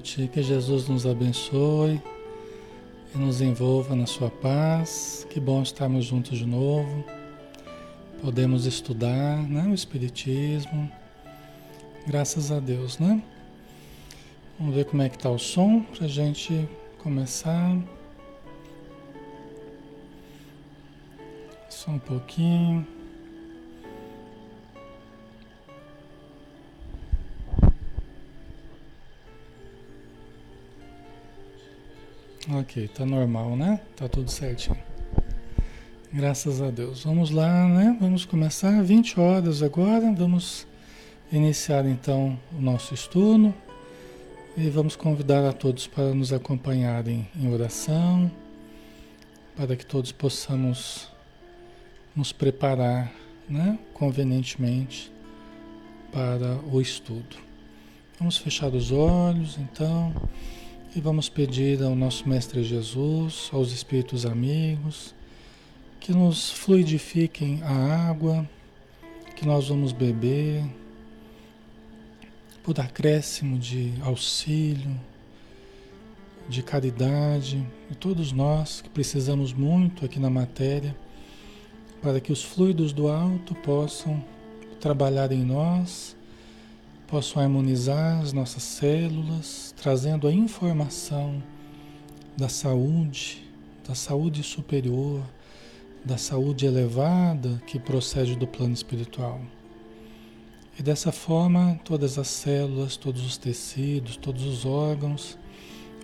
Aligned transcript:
Que 0.00 0.42
Jesus 0.42 0.88
nos 0.88 1.06
abençoe 1.06 2.02
e 3.14 3.18
nos 3.18 3.40
envolva 3.40 3.94
na 3.94 4.06
sua 4.06 4.28
paz. 4.28 5.24
Que 5.30 5.38
bom 5.38 5.62
estarmos 5.62 6.04
juntos 6.04 6.36
de 6.36 6.44
novo. 6.44 7.04
Podemos 8.20 8.66
estudar 8.66 9.40
né, 9.48 9.68
o 9.68 9.72
Espiritismo. 9.72 10.90
Graças 12.08 12.50
a 12.50 12.58
Deus, 12.58 12.98
né? 12.98 13.22
Vamos 14.58 14.74
ver 14.74 14.84
como 14.86 15.00
é 15.00 15.08
que 15.08 15.14
está 15.14 15.30
o 15.30 15.38
som 15.38 15.82
para 15.82 16.06
a 16.06 16.08
gente 16.08 16.68
começar. 16.98 17.78
Só 21.70 21.92
um 21.92 22.00
pouquinho. 22.00 22.93
Ok, 32.64 32.88
tá 32.88 33.04
normal, 33.04 33.56
né? 33.56 33.78
Tá 33.94 34.08
tudo 34.08 34.30
certinho. 34.30 34.78
Graças 36.10 36.62
a 36.62 36.70
Deus. 36.70 37.04
Vamos 37.04 37.28
lá, 37.28 37.68
né? 37.68 37.94
Vamos 38.00 38.24
começar 38.24 38.82
20 38.82 39.20
horas 39.20 39.62
agora. 39.62 40.10
Vamos 40.14 40.66
iniciar 41.30 41.84
então 41.84 42.38
o 42.56 42.62
nosso 42.62 42.94
estudo 42.94 43.52
e 44.56 44.70
vamos 44.70 44.96
convidar 44.96 45.46
a 45.46 45.52
todos 45.52 45.86
para 45.86 46.14
nos 46.14 46.32
acompanharem 46.32 47.28
em 47.38 47.52
oração, 47.52 48.32
para 49.54 49.76
que 49.76 49.84
todos 49.84 50.10
possamos 50.10 51.10
nos 52.16 52.32
preparar, 52.32 53.12
né, 53.46 53.78
convenientemente 53.92 55.12
para 56.10 56.58
o 56.72 56.80
estudo. 56.80 57.36
Vamos 58.18 58.38
fechar 58.38 58.72
os 58.74 58.90
olhos, 58.90 59.58
então. 59.58 60.14
E 60.96 61.00
vamos 61.00 61.28
pedir 61.28 61.82
ao 61.82 61.96
nosso 61.96 62.28
Mestre 62.28 62.62
Jesus, 62.62 63.50
aos 63.52 63.72
Espíritos 63.72 64.24
amigos, 64.24 65.12
que 65.98 66.12
nos 66.12 66.52
fluidifiquem 66.52 67.60
a 67.64 68.08
água 68.08 68.48
que 69.34 69.44
nós 69.44 69.66
vamos 69.66 69.90
beber, 69.90 70.62
por 72.62 72.78
acréscimo 72.78 73.58
de 73.58 73.92
auxílio, 74.02 74.96
de 76.48 76.62
caridade, 76.62 77.66
e 77.90 77.94
todos 77.96 78.30
nós 78.30 78.80
que 78.80 78.88
precisamos 78.88 79.52
muito 79.52 80.04
aqui 80.04 80.20
na 80.20 80.30
matéria, 80.30 80.96
para 82.00 82.20
que 82.20 82.30
os 82.30 82.44
fluidos 82.44 82.92
do 82.92 83.08
alto 83.08 83.52
possam 83.56 84.24
trabalhar 84.78 85.32
em 85.32 85.42
nós 85.42 86.14
possam 87.06 87.42
harmonizar 87.42 88.20
as 88.20 88.32
nossas 88.32 88.62
células, 88.62 89.74
trazendo 89.76 90.26
a 90.26 90.32
informação 90.32 91.42
da 92.36 92.48
saúde, 92.48 93.44
da 93.86 93.94
saúde 93.94 94.42
superior, 94.42 95.22
da 96.04 96.18
saúde 96.18 96.66
elevada 96.66 97.62
que 97.66 97.78
procede 97.78 98.36
do 98.36 98.46
plano 98.46 98.74
espiritual. 98.74 99.40
E 100.78 100.82
dessa 100.82 101.12
forma, 101.12 101.78
todas 101.84 102.18
as 102.18 102.26
células, 102.26 102.96
todos 102.96 103.24
os 103.24 103.36
tecidos, 103.36 104.16
todos 104.16 104.44
os 104.44 104.66
órgãos, 104.66 105.38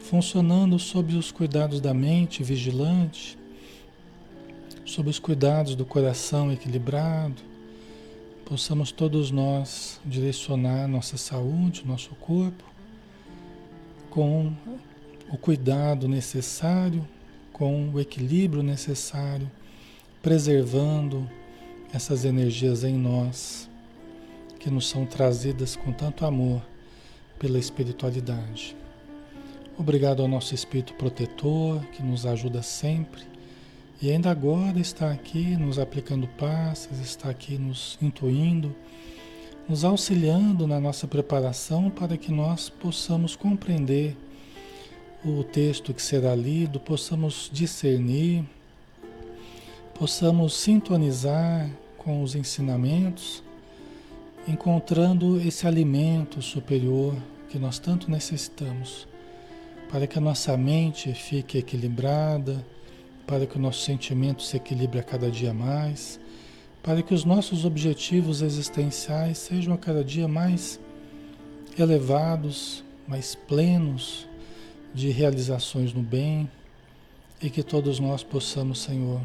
funcionando 0.02 0.78
sob 0.78 1.16
os 1.16 1.32
cuidados 1.32 1.80
da 1.80 1.92
mente 1.92 2.42
vigilante, 2.42 3.36
sob 4.84 5.10
os 5.10 5.18
cuidados 5.18 5.74
do 5.74 5.84
coração 5.84 6.52
equilibrado, 6.52 7.49
possamos 8.50 8.90
todos 8.90 9.30
nós 9.30 10.00
direcionar 10.04 10.88
nossa 10.88 11.16
saúde, 11.16 11.86
nosso 11.86 12.16
corpo, 12.16 12.64
com 14.10 14.52
o 15.30 15.38
cuidado 15.38 16.08
necessário, 16.08 17.06
com 17.52 17.90
o 17.90 18.00
equilíbrio 18.00 18.60
necessário, 18.60 19.48
preservando 20.20 21.30
essas 21.94 22.24
energias 22.24 22.82
em 22.82 22.98
nós, 22.98 23.70
que 24.58 24.68
nos 24.68 24.88
são 24.88 25.06
trazidas 25.06 25.76
com 25.76 25.92
tanto 25.92 26.26
amor 26.26 26.60
pela 27.38 27.56
espiritualidade. 27.56 28.76
Obrigado 29.78 30.22
ao 30.22 30.28
nosso 30.28 30.56
Espírito 30.56 30.94
protetor, 30.94 31.84
que 31.92 32.02
nos 32.02 32.26
ajuda 32.26 32.62
sempre 32.62 33.29
e 34.02 34.10
ainda 34.10 34.30
agora 34.30 34.80
está 34.80 35.10
aqui 35.10 35.56
nos 35.56 35.78
aplicando 35.78 36.26
passes, 36.26 36.98
está 37.00 37.28
aqui 37.28 37.58
nos 37.58 37.98
intuindo, 38.00 38.74
nos 39.68 39.84
auxiliando 39.84 40.66
na 40.66 40.80
nossa 40.80 41.06
preparação 41.06 41.90
para 41.90 42.16
que 42.16 42.32
nós 42.32 42.70
possamos 42.70 43.36
compreender 43.36 44.16
o 45.22 45.44
texto 45.44 45.92
que 45.92 46.00
será 46.00 46.34
lido, 46.34 46.80
possamos 46.80 47.50
discernir, 47.52 48.42
possamos 49.94 50.54
sintonizar 50.54 51.70
com 51.98 52.22
os 52.22 52.34
ensinamentos, 52.34 53.42
encontrando 54.48 55.38
esse 55.38 55.66
alimento 55.66 56.40
superior 56.40 57.14
que 57.50 57.58
nós 57.58 57.78
tanto 57.78 58.10
necessitamos, 58.10 59.06
para 59.90 60.06
que 60.06 60.16
a 60.16 60.22
nossa 60.22 60.56
mente 60.56 61.12
fique 61.12 61.58
equilibrada 61.58 62.64
para 63.30 63.46
que 63.46 63.56
o 63.56 63.60
nosso 63.60 63.84
sentimento 63.84 64.42
se 64.42 64.56
equilibre 64.56 64.98
a 64.98 65.04
cada 65.04 65.30
dia 65.30 65.54
mais, 65.54 66.18
para 66.82 67.00
que 67.00 67.14
os 67.14 67.24
nossos 67.24 67.64
objetivos 67.64 68.42
existenciais 68.42 69.38
sejam 69.38 69.72
a 69.72 69.78
cada 69.78 70.02
dia 70.02 70.26
mais 70.26 70.80
elevados, 71.78 72.82
mais 73.06 73.36
plenos 73.36 74.26
de 74.92 75.10
realizações 75.10 75.92
no 75.92 76.02
bem 76.02 76.50
e 77.40 77.48
que 77.48 77.62
todos 77.62 78.00
nós 78.00 78.24
possamos, 78.24 78.80
Senhor, 78.80 79.20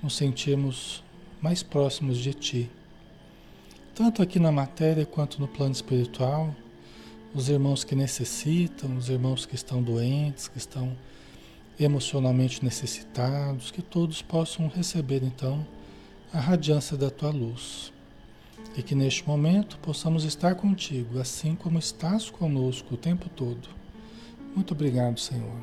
nos 0.00 0.14
sentirmos 0.14 1.02
mais 1.42 1.64
próximos 1.64 2.18
de 2.18 2.32
Ti, 2.32 2.70
tanto 3.92 4.22
aqui 4.22 4.38
na 4.38 4.52
matéria 4.52 5.04
quanto 5.04 5.40
no 5.40 5.48
plano 5.48 5.72
espiritual. 5.72 6.54
Os 7.34 7.48
irmãos 7.48 7.82
que 7.82 7.96
necessitam, 7.96 8.96
os 8.96 9.08
irmãos 9.08 9.44
que 9.44 9.56
estão 9.56 9.82
doentes, 9.82 10.46
que 10.46 10.58
estão 10.58 10.96
emocionalmente 11.78 12.64
necessitados, 12.64 13.70
que 13.70 13.82
todos 13.82 14.22
possam 14.22 14.68
receber 14.68 15.22
então 15.22 15.66
a 16.32 16.40
radiância 16.40 16.96
da 16.96 17.10
tua 17.10 17.30
luz. 17.30 17.92
E 18.76 18.82
que 18.82 18.94
neste 18.94 19.26
momento 19.26 19.78
possamos 19.78 20.24
estar 20.24 20.54
contigo, 20.54 21.18
assim 21.18 21.54
como 21.54 21.78
estás 21.78 22.30
conosco 22.30 22.94
o 22.94 22.98
tempo 22.98 23.28
todo. 23.28 23.68
Muito 24.54 24.72
obrigado, 24.72 25.18
Senhor. 25.18 25.62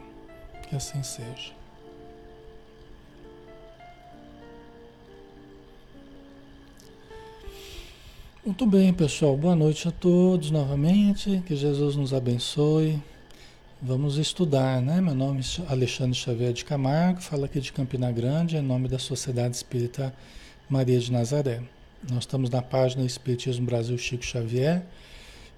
Que 0.68 0.75
assim 0.75 1.01
seja. 1.04 1.54
Muito 8.45 8.65
bem, 8.65 8.94
pessoal. 8.94 9.38
Boa 9.38 9.56
noite 9.56 9.88
a 9.88 9.92
todos 9.92 10.51
novamente. 10.51 11.42
Que 11.45 11.56
Jesus 11.56 11.95
nos 11.95 12.13
abençoe. 12.13 13.01
Vamos 13.86 14.16
estudar, 14.18 14.82
né? 14.82 15.02
Meu 15.02 15.14
nome 15.14 15.42
é 15.42 15.70
Alexandre 15.70 16.16
Xavier 16.18 16.54
de 16.54 16.64
Camargo, 16.64 17.20
falo 17.20 17.44
aqui 17.44 17.60
de 17.60 17.74
Campina 17.74 18.10
Grande, 18.14 18.56
em 18.56 18.62
nome 18.62 18.88
da 18.88 18.98
Sociedade 18.98 19.58
Espírita 19.58 20.16
Maria 20.70 20.98
de 20.98 21.12
Nazaré. 21.12 21.62
Nós 22.10 22.20
estamos 22.20 22.50
na 22.50 22.62
página 22.62 23.06
Espiritismo 23.06 23.66
Brasil 23.66 23.98
Chico 23.98 24.24
Xavier 24.24 24.86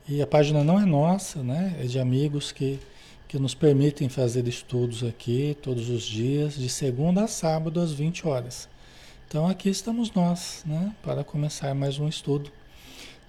e 0.10 0.24
a 0.24 0.26
página 0.26 0.64
não 0.64 0.80
é 0.82 0.86
nossa, 0.88 1.44
né? 1.44 1.78
É 1.80 1.84
de 1.84 2.00
amigos 2.00 2.52
que, 2.52 2.80
que 3.28 3.38
nos 3.38 3.54
permitem 3.54 4.10
fazer 4.10 4.48
estudos 4.48 5.04
aqui 5.04 5.56
todos 5.62 5.88
os 5.88 6.02
dias, 6.02 6.56
de 6.56 6.68
segunda 6.68 7.26
a 7.26 7.28
sábado 7.28 7.80
às 7.80 7.92
20 7.92 8.28
horas. 8.28 8.68
Então 9.28 9.48
aqui 9.48 9.70
estamos 9.70 10.12
nós, 10.14 10.64
né? 10.66 10.96
Para 11.04 11.24
começar 11.24 11.76
mais 11.76 12.00
um 12.00 12.08
estudo. 12.08 12.50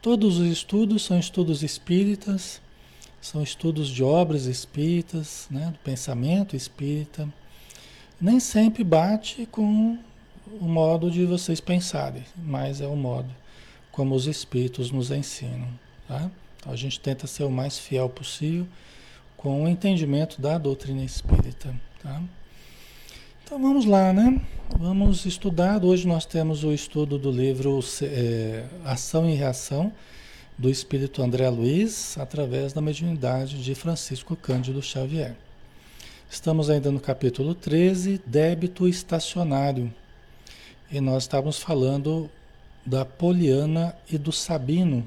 Todos 0.01 0.39
os 0.39 0.47
estudos 0.47 1.05
são 1.05 1.19
estudos 1.19 1.63
espíritas 1.63 2.63
são 3.27 3.43
estudos 3.43 3.89
de 3.89 4.05
obras 4.05 4.45
espíritas, 4.47 5.49
né, 5.51 5.71
do 5.73 5.79
pensamento 5.81 6.55
espírita. 6.55 7.29
Nem 8.21 8.39
sempre 8.39 8.85
bate 8.85 9.47
com 9.47 9.99
o 10.61 10.65
modo 10.65 11.11
de 11.11 11.25
vocês 11.25 11.61
pensarem, 11.61 12.23
mas 12.37 12.81
é 12.81 12.87
o 12.87 12.95
modo 12.95 13.29
como 13.91 14.15
os 14.15 14.27
espíritos 14.27 14.93
nos 14.93 15.11
ensinam. 15.11 15.69
Tá? 16.07 16.31
Então 16.57 16.73
a 16.73 16.77
gente 16.77 17.01
tenta 17.01 17.27
ser 17.27 17.43
o 17.43 17.51
mais 17.51 17.79
fiel 17.79 18.09
possível 18.09 18.67
com 19.37 19.65
o 19.65 19.69
entendimento 19.69 20.41
da 20.41 20.57
doutrina 20.57 21.03
espírita. 21.03 21.75
Tá? 22.03 22.23
Então 23.45 23.61
vamos 23.61 23.85
lá, 23.87 24.13
né? 24.13 24.41
Vamos 24.79 25.27
estudar. 25.27 25.85
Hoje 25.85 26.07
nós 26.07 26.25
temos 26.25 26.63
o 26.63 26.73
estudo 26.73 27.19
do 27.19 27.31
livro 27.31 27.81
é, 28.03 28.65
Ação 28.85 29.29
e 29.29 29.35
Reação 29.35 29.93
do 30.59 30.71
espírito 30.71 31.23
André 31.23 31.49
Luiz 31.51 32.17
através 32.19 32.73
da 32.73 32.81
mediunidade 32.81 33.63
de 33.63 33.75
Francisco 33.75 34.35
Cândido 34.35 34.81
Xavier. 34.81 35.37
Estamos 36.31 36.71
ainda 36.71 36.91
no 36.91 36.99
capítulo 36.99 37.55
13, 37.55 38.21
débito 38.27 38.89
estacionário. 38.89 39.93
E 40.91 41.01
nós 41.01 41.25
estávamos 41.25 41.59
falando 41.59 42.31
da 42.85 43.05
Poliana 43.05 43.95
e 44.11 44.17
do 44.17 44.33
Sabino. 44.33 45.07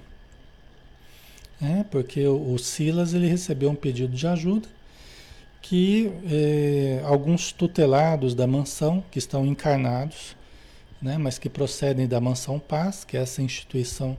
né? 1.59 1.85
porque 1.89 2.25
o, 2.27 2.53
o 2.53 2.59
Silas 2.59 3.13
ele 3.13 3.27
recebeu 3.27 3.69
um 3.69 3.75
pedido 3.75 4.15
de 4.15 4.27
ajuda 4.27 4.67
que 5.61 6.11
eh, 6.31 7.01
alguns 7.05 7.51
tutelados 7.51 8.33
da 8.33 8.47
mansão 8.47 9.03
que 9.11 9.19
estão 9.19 9.45
encarnados, 9.45 10.35
né, 11.01 11.17
mas 11.17 11.37
que 11.37 11.49
procedem 11.49 12.07
da 12.07 12.19
mansão 12.21 12.57
Paz, 12.59 13.03
que 13.03 13.17
é 13.17 13.21
essa 13.21 13.41
instituição 13.41 14.17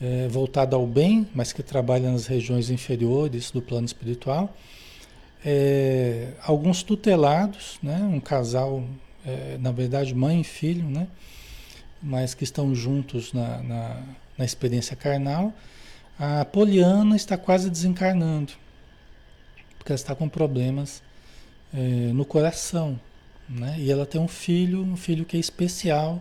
eh, 0.00 0.28
voltada 0.28 0.76
ao 0.76 0.86
bem, 0.86 1.26
mas 1.34 1.52
que 1.52 1.62
trabalha 1.62 2.10
nas 2.10 2.26
regiões 2.26 2.70
inferiores 2.70 3.50
do 3.50 3.62
plano 3.62 3.86
espiritual, 3.86 4.54
eh, 5.44 6.32
alguns 6.42 6.82
tutelados, 6.82 7.78
né, 7.82 7.98
um 8.02 8.20
casal, 8.20 8.82
na 9.58 9.72
verdade 9.72 10.14
mãe 10.14 10.40
e 10.40 10.44
filho, 10.44 10.84
né, 10.84 11.08
mas 12.00 12.32
que 12.32 12.44
estão 12.44 12.72
juntos 12.76 13.32
na, 13.32 13.60
na, 13.60 14.02
na 14.38 14.44
experiência 14.44 14.94
carnal, 14.94 15.52
a 16.16 16.44
Poliana 16.44 17.16
está 17.16 17.36
quase 17.36 17.68
desencarnando 17.68 18.52
porque 19.86 19.92
ela 19.92 19.96
está 19.96 20.16
com 20.16 20.28
problemas 20.28 21.00
é, 21.72 21.78
no 22.12 22.24
coração. 22.24 22.98
Né? 23.48 23.76
E 23.78 23.92
ela 23.92 24.04
tem 24.04 24.20
um 24.20 24.26
filho, 24.26 24.82
um 24.82 24.96
filho 24.96 25.24
que 25.24 25.36
é 25.36 25.40
especial, 25.40 26.20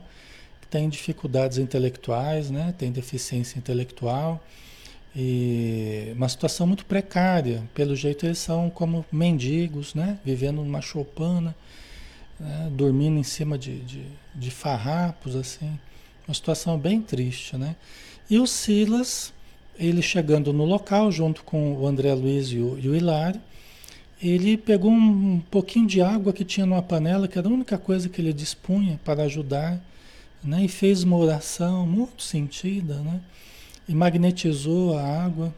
tem 0.75 0.89
dificuldades 0.89 1.57
intelectuais, 1.57 2.51
né? 2.51 2.75
tem 2.77 2.91
deficiência 2.91 3.57
intelectual. 3.57 4.43
E 5.15 6.11
uma 6.13 6.27
situação 6.27 6.67
muito 6.67 6.85
precária. 6.85 7.63
Pelo 7.73 7.95
jeito, 7.95 8.25
eles 8.25 8.39
são 8.39 8.69
como 8.69 9.05
mendigos, 9.09 9.95
né? 9.95 10.19
vivendo 10.25 10.57
numa 10.57 10.81
choupana, 10.81 11.55
né? 12.37 12.69
dormindo 12.73 13.17
em 13.17 13.23
cima 13.23 13.57
de, 13.57 13.79
de, 13.79 14.03
de 14.35 14.51
farrapos. 14.51 15.37
assim 15.37 15.79
Uma 16.27 16.33
situação 16.33 16.77
bem 16.77 16.99
triste. 17.01 17.55
Né? 17.55 17.77
E 18.29 18.37
o 18.37 18.45
Silas, 18.45 19.33
ele 19.79 20.01
chegando 20.01 20.51
no 20.51 20.65
local, 20.65 21.09
junto 21.09 21.41
com 21.45 21.71
o 21.75 21.87
André 21.87 22.13
Luiz 22.13 22.47
e 22.49 22.57
o, 22.57 22.77
e 22.77 22.89
o 22.89 22.95
Hilário, 22.97 23.39
ele 24.21 24.57
pegou 24.57 24.91
um, 24.91 25.39
pouquinho 25.39 25.87
de 25.87 26.01
água 26.01 26.33
que 26.33 26.43
tinha 26.43 26.65
numa 26.65 26.81
panela, 26.81 27.29
que 27.29 27.39
era 27.39 27.47
a 27.47 27.51
única 27.51 27.77
coisa 27.77 28.09
que 28.09 28.19
ele 28.19 28.33
dispunha 28.33 28.99
para 29.05 29.23
ajudar, 29.23 29.79
né? 30.45 30.63
e 30.63 30.67
fez 30.67 31.03
uma 31.03 31.17
oração 31.17 31.85
muito 31.85 32.21
sentida, 32.21 32.95
né? 32.99 33.19
e 33.87 33.93
magnetizou 33.93 34.97
a 34.97 35.01
água, 35.01 35.53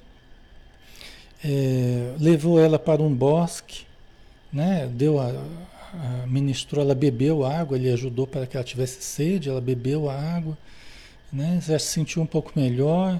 é, 1.44 2.16
levou 2.20 2.60
ela 2.60 2.80
para 2.80 3.02
um 3.02 3.14
bosque, 3.14 3.86
né? 4.52 4.88
deu 4.88 5.20
a, 5.20 5.28
a, 5.94 6.28
ministrou, 6.28 6.84
ela 6.84 6.96
bebeu 6.96 7.46
água, 7.46 7.78
ele 7.78 7.92
ajudou 7.92 8.26
para 8.26 8.48
que 8.48 8.56
ela 8.56 8.64
tivesse 8.64 9.04
sede, 9.04 9.50
ela 9.50 9.62
bebeu 9.62 10.10
a 10.10 10.16
água, 10.16 10.58
né? 11.32 11.60
já 11.66 11.78
se 11.78 11.88
sentiu 11.88 12.22
um 12.22 12.26
pouco 12.26 12.54
melhor, 12.56 13.20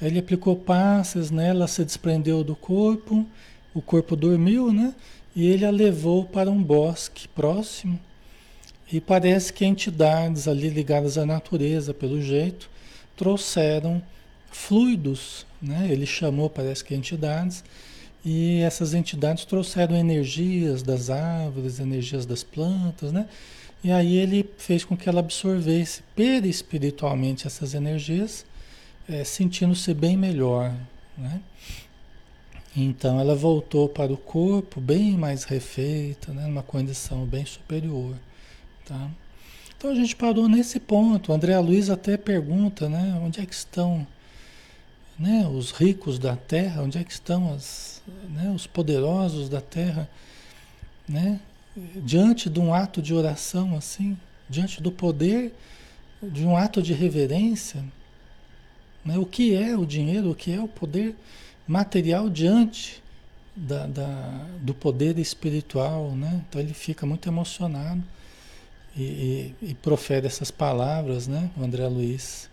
ele 0.00 0.18
aplicou 0.18 0.54
passes 0.54 1.30
nela, 1.30 1.66
se 1.66 1.84
desprendeu 1.84 2.44
do 2.44 2.54
corpo, 2.54 3.26
o 3.74 3.80
corpo 3.80 4.14
dormiu, 4.14 4.72
né? 4.72 4.94
E 5.34 5.46
ele 5.46 5.64
a 5.64 5.70
levou 5.70 6.24
para 6.24 6.50
um 6.50 6.62
bosque 6.62 7.28
próximo. 7.28 7.98
E 8.92 9.00
parece 9.00 9.52
que 9.52 9.64
entidades 9.64 10.46
ali 10.46 10.68
ligadas 10.68 11.18
à 11.18 11.26
natureza, 11.26 11.92
pelo 11.92 12.20
jeito, 12.20 12.70
trouxeram 13.16 14.02
fluidos, 14.50 15.44
né? 15.60 15.88
Ele 15.90 16.06
chamou, 16.06 16.48
parece 16.48 16.84
que 16.84 16.94
entidades, 16.94 17.64
e 18.24 18.60
essas 18.60 18.94
entidades 18.94 19.44
trouxeram 19.44 19.96
energias 19.96 20.82
das 20.82 21.10
árvores, 21.10 21.78
energias 21.78 22.26
das 22.26 22.42
plantas, 22.42 23.12
né? 23.12 23.28
E 23.84 23.92
aí 23.92 24.16
ele 24.16 24.48
fez 24.58 24.84
com 24.84 24.96
que 24.96 25.08
ela 25.08 25.20
absorvesse 25.20 26.02
perispiritualmente 26.14 27.46
essas 27.46 27.74
energias, 27.74 28.44
é, 29.08 29.22
sentindo-se 29.22 29.94
bem 29.94 30.16
melhor, 30.16 30.74
né? 31.16 31.40
Então 32.76 33.18
ela 33.18 33.34
voltou 33.34 33.88
para 33.88 34.12
o 34.12 34.16
corpo 34.16 34.80
bem 34.80 35.16
mais 35.16 35.44
refeita, 35.44 36.32
né, 36.32 36.46
numa 36.46 36.62
condição 36.62 37.24
bem 37.24 37.46
superior. 37.46 38.14
Tá? 38.86 39.10
Então 39.76 39.90
a 39.90 39.94
gente 39.94 40.16
parou 40.16 40.48
nesse 40.48 40.80
ponto. 40.80 41.32
André 41.32 41.58
Luiz 41.58 41.90
até 41.90 42.16
pergunta, 42.16 42.88
né, 42.88 43.20
onde 43.22 43.40
é 43.40 43.46
que 43.46 43.54
estão 43.54 44.06
né, 45.18 45.46
os 45.46 45.72
ricos 45.72 46.18
da 46.18 46.36
terra, 46.36 46.82
onde 46.82 46.98
é 46.98 47.04
que 47.04 47.12
estão 47.12 47.52
as, 47.52 48.02
né, 48.30 48.50
os 48.54 48.66
poderosos 48.66 49.48
da 49.48 49.60
terra, 49.60 50.08
né, 51.08 51.40
diante 51.76 52.48
de 52.48 52.58
um 52.58 52.72
ato 52.72 53.02
de 53.02 53.12
oração 53.12 53.76
assim, 53.76 54.16
diante 54.48 54.82
do 54.82 54.90
poder 54.90 55.52
de 56.22 56.44
um 56.46 56.56
ato 56.56 56.80
de 56.80 56.94
reverência. 56.94 57.84
Né, 59.04 59.18
o 59.18 59.26
que 59.26 59.54
é 59.54 59.76
o 59.76 59.84
dinheiro, 59.84 60.30
o 60.30 60.34
que 60.34 60.52
é 60.52 60.60
o 60.60 60.68
poder? 60.68 61.14
material 61.66 62.30
diante 62.30 63.02
da, 63.54 63.86
da, 63.86 64.46
do 64.60 64.72
poder 64.72 65.18
espiritual, 65.18 66.12
né? 66.12 66.44
Então 66.48 66.60
ele 66.60 66.74
fica 66.74 67.04
muito 67.04 67.28
emocionado 67.28 68.02
e, 68.96 69.02
e, 69.62 69.70
e 69.70 69.74
profere 69.74 70.26
essas 70.26 70.50
palavras, 70.50 71.28
né? 71.28 71.50
André 71.60 71.86
Luiz. 71.86 72.48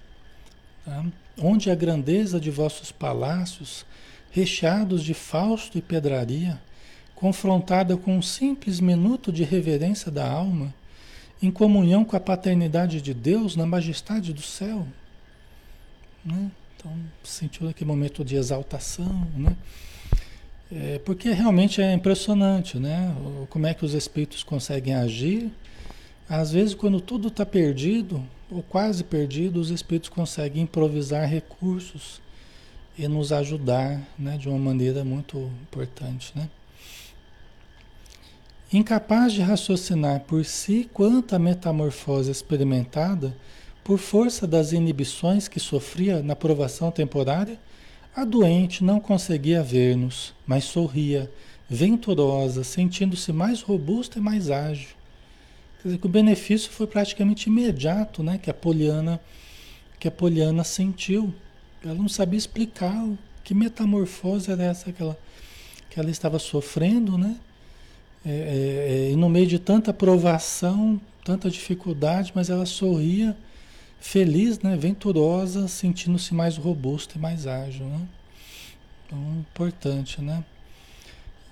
Tá? 0.85 1.05
Onde 1.37 1.71
a 1.71 1.75
grandeza 1.75 2.39
de 2.39 2.51
vossos 2.51 2.91
palácios, 2.91 3.85
recheados 4.31 5.03
de 5.03 5.13
fausto 5.13 5.77
e 5.77 5.81
pedraria, 5.81 6.61
confrontada 7.15 7.95
com 7.95 8.17
um 8.17 8.21
simples 8.21 8.79
minuto 8.79 9.31
de 9.31 9.43
reverência 9.43 10.11
da 10.11 10.29
alma, 10.29 10.73
em 11.41 11.49
comunhão 11.49 12.03
com 12.03 12.15
a 12.15 12.19
paternidade 12.19 13.01
de 13.01 13.13
Deus 13.13 13.55
na 13.55 13.65
majestade 13.65 14.33
do 14.33 14.41
céu. 14.41 14.85
Né? 16.23 16.51
Então, 16.75 16.91
sentiu 17.23 17.69
aquele 17.69 17.87
momento 17.87 18.23
de 18.25 18.35
exaltação, 18.35 19.27
né? 19.37 19.55
É, 20.71 20.99
porque 20.99 21.31
realmente 21.31 21.81
é 21.81 21.93
impressionante, 21.93 22.79
né? 22.79 23.15
Como 23.49 23.67
é 23.67 23.73
que 23.73 23.85
os 23.85 23.93
espíritos 23.93 24.41
conseguem 24.43 24.95
agir. 24.95 25.51
Às 26.29 26.51
vezes, 26.51 26.73
quando 26.73 27.01
tudo 27.01 27.27
está 27.27 27.45
perdido, 27.45 28.23
ou 28.49 28.63
quase 28.63 29.03
perdido, 29.03 29.59
os 29.59 29.69
espíritos 29.69 30.09
conseguem 30.09 30.63
improvisar 30.63 31.27
recursos 31.27 32.21
e 32.97 33.07
nos 33.07 33.31
ajudar 33.31 34.01
né, 34.17 34.37
de 34.37 34.47
uma 34.47 34.59
maneira 34.59 35.03
muito 35.03 35.51
importante. 35.61 36.31
Né? 36.35 36.49
Incapaz 38.71 39.33
de 39.33 39.41
raciocinar 39.41 40.21
por 40.21 40.45
si 40.45 40.89
quanto 40.93 41.35
a 41.35 41.39
metamorfose 41.39 42.31
experimentada 42.31 43.35
por 43.83 43.97
força 43.97 44.47
das 44.47 44.71
inibições 44.71 45.47
que 45.47 45.59
sofria 45.59 46.23
na 46.23 46.35
provação 46.35 46.89
temporária, 46.89 47.59
a 48.15 48.23
doente 48.23 48.83
não 48.83 48.99
conseguia 48.99 49.61
ver-nos, 49.61 50.33
mas 50.47 50.63
sorria, 50.63 51.29
venturosa, 51.67 52.63
sentindo-se 52.63 53.33
mais 53.33 53.61
robusta 53.61 54.19
e 54.19 54.21
mais 54.21 54.49
ágil. 54.49 55.02
Dizer 55.83 55.97
que 55.97 56.05
o 56.05 56.09
benefício 56.09 56.71
foi 56.71 56.87
praticamente 56.87 57.49
imediato, 57.49 58.23
né? 58.23 58.37
Que 58.37 58.49
a 58.49 58.53
Poliana, 58.53 59.19
que 59.99 60.07
a 60.07 60.11
Poliana 60.11 60.63
sentiu. 60.63 61.33
Ela 61.83 61.95
não 61.95 62.07
sabia 62.07 62.37
explicar 62.37 63.05
que 63.43 63.53
metamorfose 63.53 64.49
era 64.49 64.63
essa 64.63 64.91
que 64.93 65.01
ela, 65.01 65.19
que 65.89 65.99
ela 65.99 66.09
estava 66.09 66.39
sofrendo, 66.39 67.17
né? 67.17 67.35
É, 68.25 68.29
é, 68.29 69.07
é 69.09 69.11
e 69.11 69.15
no 69.17 69.27
meio 69.27 69.45
de 69.45 69.59
tanta 69.59 69.93
provação, 69.93 70.99
tanta 71.25 71.49
dificuldade, 71.49 72.31
mas 72.33 72.49
ela 72.49 72.65
sorria 72.65 73.35
feliz, 73.99 74.59
né, 74.59 74.75
venturosa, 74.75 75.67
sentindo-se 75.69 76.33
mais 76.33 76.57
robusta 76.57 77.17
e 77.17 77.21
mais 77.21 77.47
ágil, 77.47 77.85
né? 77.85 78.01
Então, 79.05 79.19
importante, 79.39 80.21
né? 80.21 80.43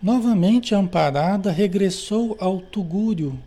Novamente 0.01 0.75
amparada, 0.75 1.51
regressou 1.51 2.35
ao 2.39 2.59
Tugúrio, 2.59 3.39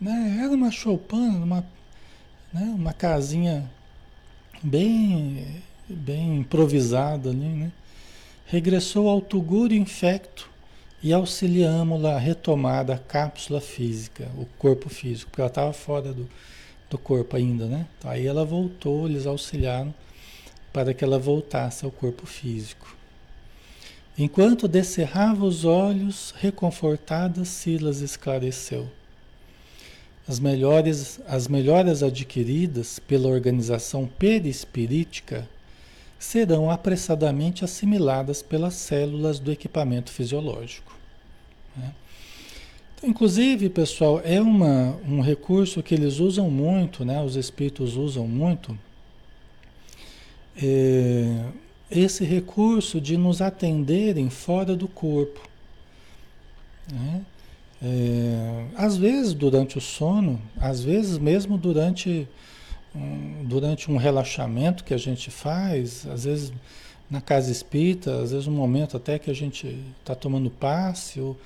né? 0.00 0.40
Era 0.42 0.54
uma 0.54 0.70
choupana, 0.70 1.44
uma, 1.44 1.66
né? 2.52 2.72
uma 2.74 2.92
casinha 2.92 3.68
bem, 4.62 5.62
bem 5.88 6.38
improvisada 6.38 7.30
ali, 7.30 7.48
né? 7.48 7.72
Regressou 8.46 9.08
ao 9.08 9.20
Tugúrio 9.20 9.76
infecto 9.76 10.48
e 11.02 11.12
auxiliamos-la 11.12 12.14
a 12.16 12.18
retomar 12.18 12.84
da 12.84 12.98
cápsula 12.98 13.60
física, 13.60 14.28
o 14.36 14.46
corpo 14.58 14.88
físico, 14.88 15.30
porque 15.30 15.40
ela 15.40 15.48
estava 15.48 15.72
fora 15.72 16.12
do, 16.12 16.28
do 16.88 16.98
corpo 16.98 17.36
ainda, 17.36 17.66
né? 17.66 17.86
Aí 18.04 18.26
ela 18.26 18.44
voltou, 18.44 19.06
eles 19.06 19.26
auxiliaram 19.26 19.94
para 20.72 20.94
que 20.94 21.04
ela 21.04 21.18
voltasse 21.18 21.84
ao 21.84 21.90
corpo 21.90 22.26
físico. 22.26 22.96
Enquanto 24.16 24.66
descerrava 24.66 25.44
os 25.44 25.64
olhos, 25.64 26.34
reconfortada, 26.38 27.44
Silas 27.44 28.00
esclareceu. 28.00 28.88
As 30.28 30.38
melhores, 30.38 31.18
as 31.26 31.48
melhoras 31.48 32.02
adquiridas 32.02 32.98
pela 32.98 33.28
organização 33.28 34.06
perispirítica 34.06 35.48
serão 36.18 36.70
apressadamente 36.70 37.64
assimiladas 37.64 38.42
pelas 38.42 38.74
células 38.74 39.38
do 39.38 39.50
equipamento 39.50 40.10
fisiológico. 40.10 40.94
Né? 41.74 41.94
Inclusive, 43.02 43.70
pessoal, 43.70 44.20
é 44.22 44.38
uma, 44.38 44.98
um 45.08 45.22
recurso 45.22 45.82
que 45.82 45.94
eles 45.94 46.18
usam 46.18 46.50
muito, 46.50 47.06
né? 47.06 47.22
os 47.22 47.34
espíritos 47.34 47.96
usam 47.96 48.28
muito, 48.28 48.78
é, 50.60 51.46
esse 51.90 52.22
recurso 52.24 53.00
de 53.00 53.16
nos 53.16 53.40
atenderem 53.40 54.28
fora 54.28 54.76
do 54.76 54.88
corpo. 54.88 55.40
Né? 56.92 57.24
É, 57.82 58.66
às 58.76 58.96
vezes 58.96 59.32
durante 59.34 59.78
o 59.78 59.80
sono, 59.80 60.40
às 60.60 60.82
vezes 60.82 61.16
mesmo 61.16 61.56
durante 61.56 62.26
um, 62.94 63.44
durante 63.44 63.90
um 63.90 63.96
relaxamento 63.96 64.82
que 64.82 64.92
a 64.92 64.98
gente 64.98 65.30
faz, 65.30 66.06
às 66.06 66.24
vezes 66.24 66.52
na 67.10 67.20
casa 67.20 67.50
espírita, 67.52 68.20
às 68.20 68.32
vezes 68.32 68.46
um 68.46 68.52
momento 68.52 68.96
até 68.96 69.18
que 69.18 69.30
a 69.30 69.34
gente 69.34 69.78
está 70.00 70.14
tomando 70.14 70.50
passe, 70.50 71.20
ou, 71.20 71.36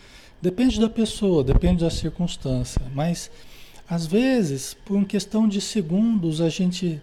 depende 0.40 0.80
da 0.80 0.88
pessoa, 0.88 1.44
depende 1.44 1.84
da 1.84 1.90
circunstância, 1.90 2.82
mas 2.94 3.30
às 3.88 4.06
vezes, 4.06 4.74
por 4.86 5.04
questão 5.04 5.46
de 5.46 5.60
segundos, 5.60 6.40
a 6.40 6.48
gente, 6.48 7.00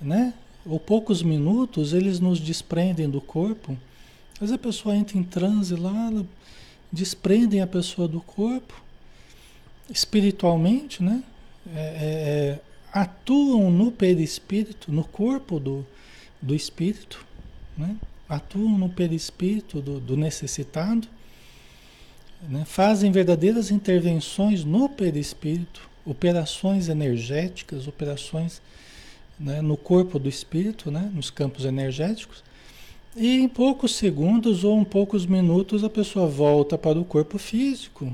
né, 0.00 0.34
ou 0.66 0.80
poucos 0.80 1.22
minutos, 1.22 1.92
eles 1.92 2.18
nos 2.18 2.40
desprendem 2.40 3.08
do 3.08 3.20
corpo. 3.20 3.76
Às 4.34 4.40
vezes 4.40 4.54
a 4.54 4.58
pessoa 4.58 4.96
entra 4.96 5.16
em 5.16 5.22
transe 5.22 5.76
lá, 5.76 6.10
desprendem 6.94 7.60
a 7.60 7.66
pessoa 7.66 8.08
do 8.08 8.20
corpo, 8.20 8.80
espiritualmente, 9.90 11.02
né? 11.02 11.22
É, 11.74 11.80
é, 11.80 11.80
é 11.80 12.60
atuam 12.94 13.72
no 13.72 13.90
perispírito, 13.90 14.92
no 14.92 15.02
corpo 15.02 15.58
do, 15.58 15.84
do 16.40 16.54
espírito, 16.54 17.26
né? 17.76 17.96
atuam 18.28 18.78
no 18.78 18.88
perispírito 18.88 19.82
do, 19.82 19.98
do 19.98 20.16
necessitado, 20.16 21.08
né? 22.48 22.64
fazem 22.64 23.10
verdadeiras 23.10 23.72
intervenções 23.72 24.62
no 24.62 24.88
perispírito, 24.88 25.90
operações 26.06 26.88
energéticas, 26.88 27.88
operações 27.88 28.62
né? 29.40 29.60
no 29.60 29.76
corpo 29.76 30.16
do 30.16 30.28
espírito, 30.28 30.88
né? 30.88 31.10
nos 31.12 31.30
campos 31.30 31.64
energéticos, 31.64 32.44
e 33.16 33.40
em 33.40 33.48
poucos 33.48 33.94
segundos 33.94 34.64
ou 34.64 34.80
em 34.80 34.84
poucos 34.84 35.24
minutos 35.26 35.84
a 35.84 35.90
pessoa 35.90 36.26
volta 36.26 36.76
para 36.76 36.98
o 36.98 37.04
corpo 37.04 37.38
físico, 37.38 38.12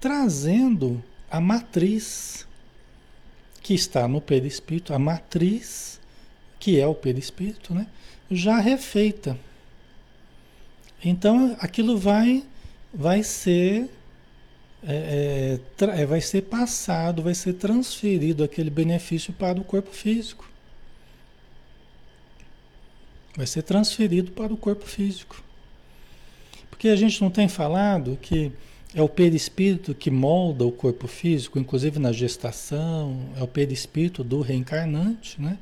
trazendo 0.00 1.02
a 1.30 1.40
matriz 1.40 2.46
que 3.62 3.74
está 3.74 4.06
no 4.06 4.20
perispírito, 4.20 4.92
a 4.92 4.98
matriz, 4.98 6.00
que 6.58 6.78
é 6.78 6.86
o 6.86 6.94
perispírito, 6.94 7.72
né? 7.72 7.86
já 8.30 8.58
refeita. 8.58 9.38
Então 11.04 11.56
aquilo 11.60 11.96
vai, 11.96 12.44
vai 12.92 13.22
ser 13.22 13.88
é, 14.84 15.58
é, 15.80 15.84
é, 16.02 16.06
vai 16.06 16.20
ser 16.20 16.42
passado, 16.42 17.22
vai 17.22 17.34
ser 17.34 17.54
transferido 17.54 18.42
aquele 18.42 18.70
benefício 18.70 19.32
para 19.32 19.60
o 19.60 19.64
corpo 19.64 19.90
físico. 19.92 20.51
Vai 23.36 23.46
ser 23.46 23.62
transferido 23.62 24.32
para 24.32 24.52
o 24.52 24.56
corpo 24.56 24.84
físico. 24.84 25.42
Porque 26.70 26.88
a 26.88 26.96
gente 26.96 27.20
não 27.22 27.30
tem 27.30 27.48
falado 27.48 28.18
que 28.20 28.52
é 28.94 29.00
o 29.00 29.08
perispírito 29.08 29.94
que 29.94 30.10
molda 30.10 30.66
o 30.66 30.72
corpo 30.72 31.06
físico, 31.08 31.58
inclusive 31.58 31.98
na 31.98 32.12
gestação, 32.12 33.20
é 33.36 33.42
o 33.42 33.48
perispírito 33.48 34.22
do 34.22 34.40
reencarnante, 34.40 35.40
né? 35.40 35.56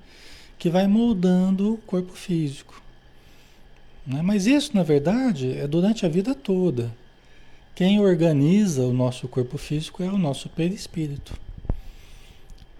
Que 0.58 0.68
vai 0.68 0.86
moldando 0.86 1.74
o 1.74 1.78
corpo 1.78 2.12
físico. 2.12 2.82
Né? 4.06 4.20
Mas 4.22 4.46
isso, 4.46 4.74
na 4.74 4.82
verdade, 4.82 5.52
é 5.56 5.66
durante 5.66 6.04
a 6.04 6.08
vida 6.08 6.34
toda. 6.34 6.92
Quem 7.74 8.00
organiza 8.00 8.82
o 8.82 8.92
nosso 8.92 9.28
corpo 9.28 9.56
físico 9.56 10.02
é 10.02 10.08
o 10.08 10.18
nosso 10.18 10.48
perispírito. 10.48 11.34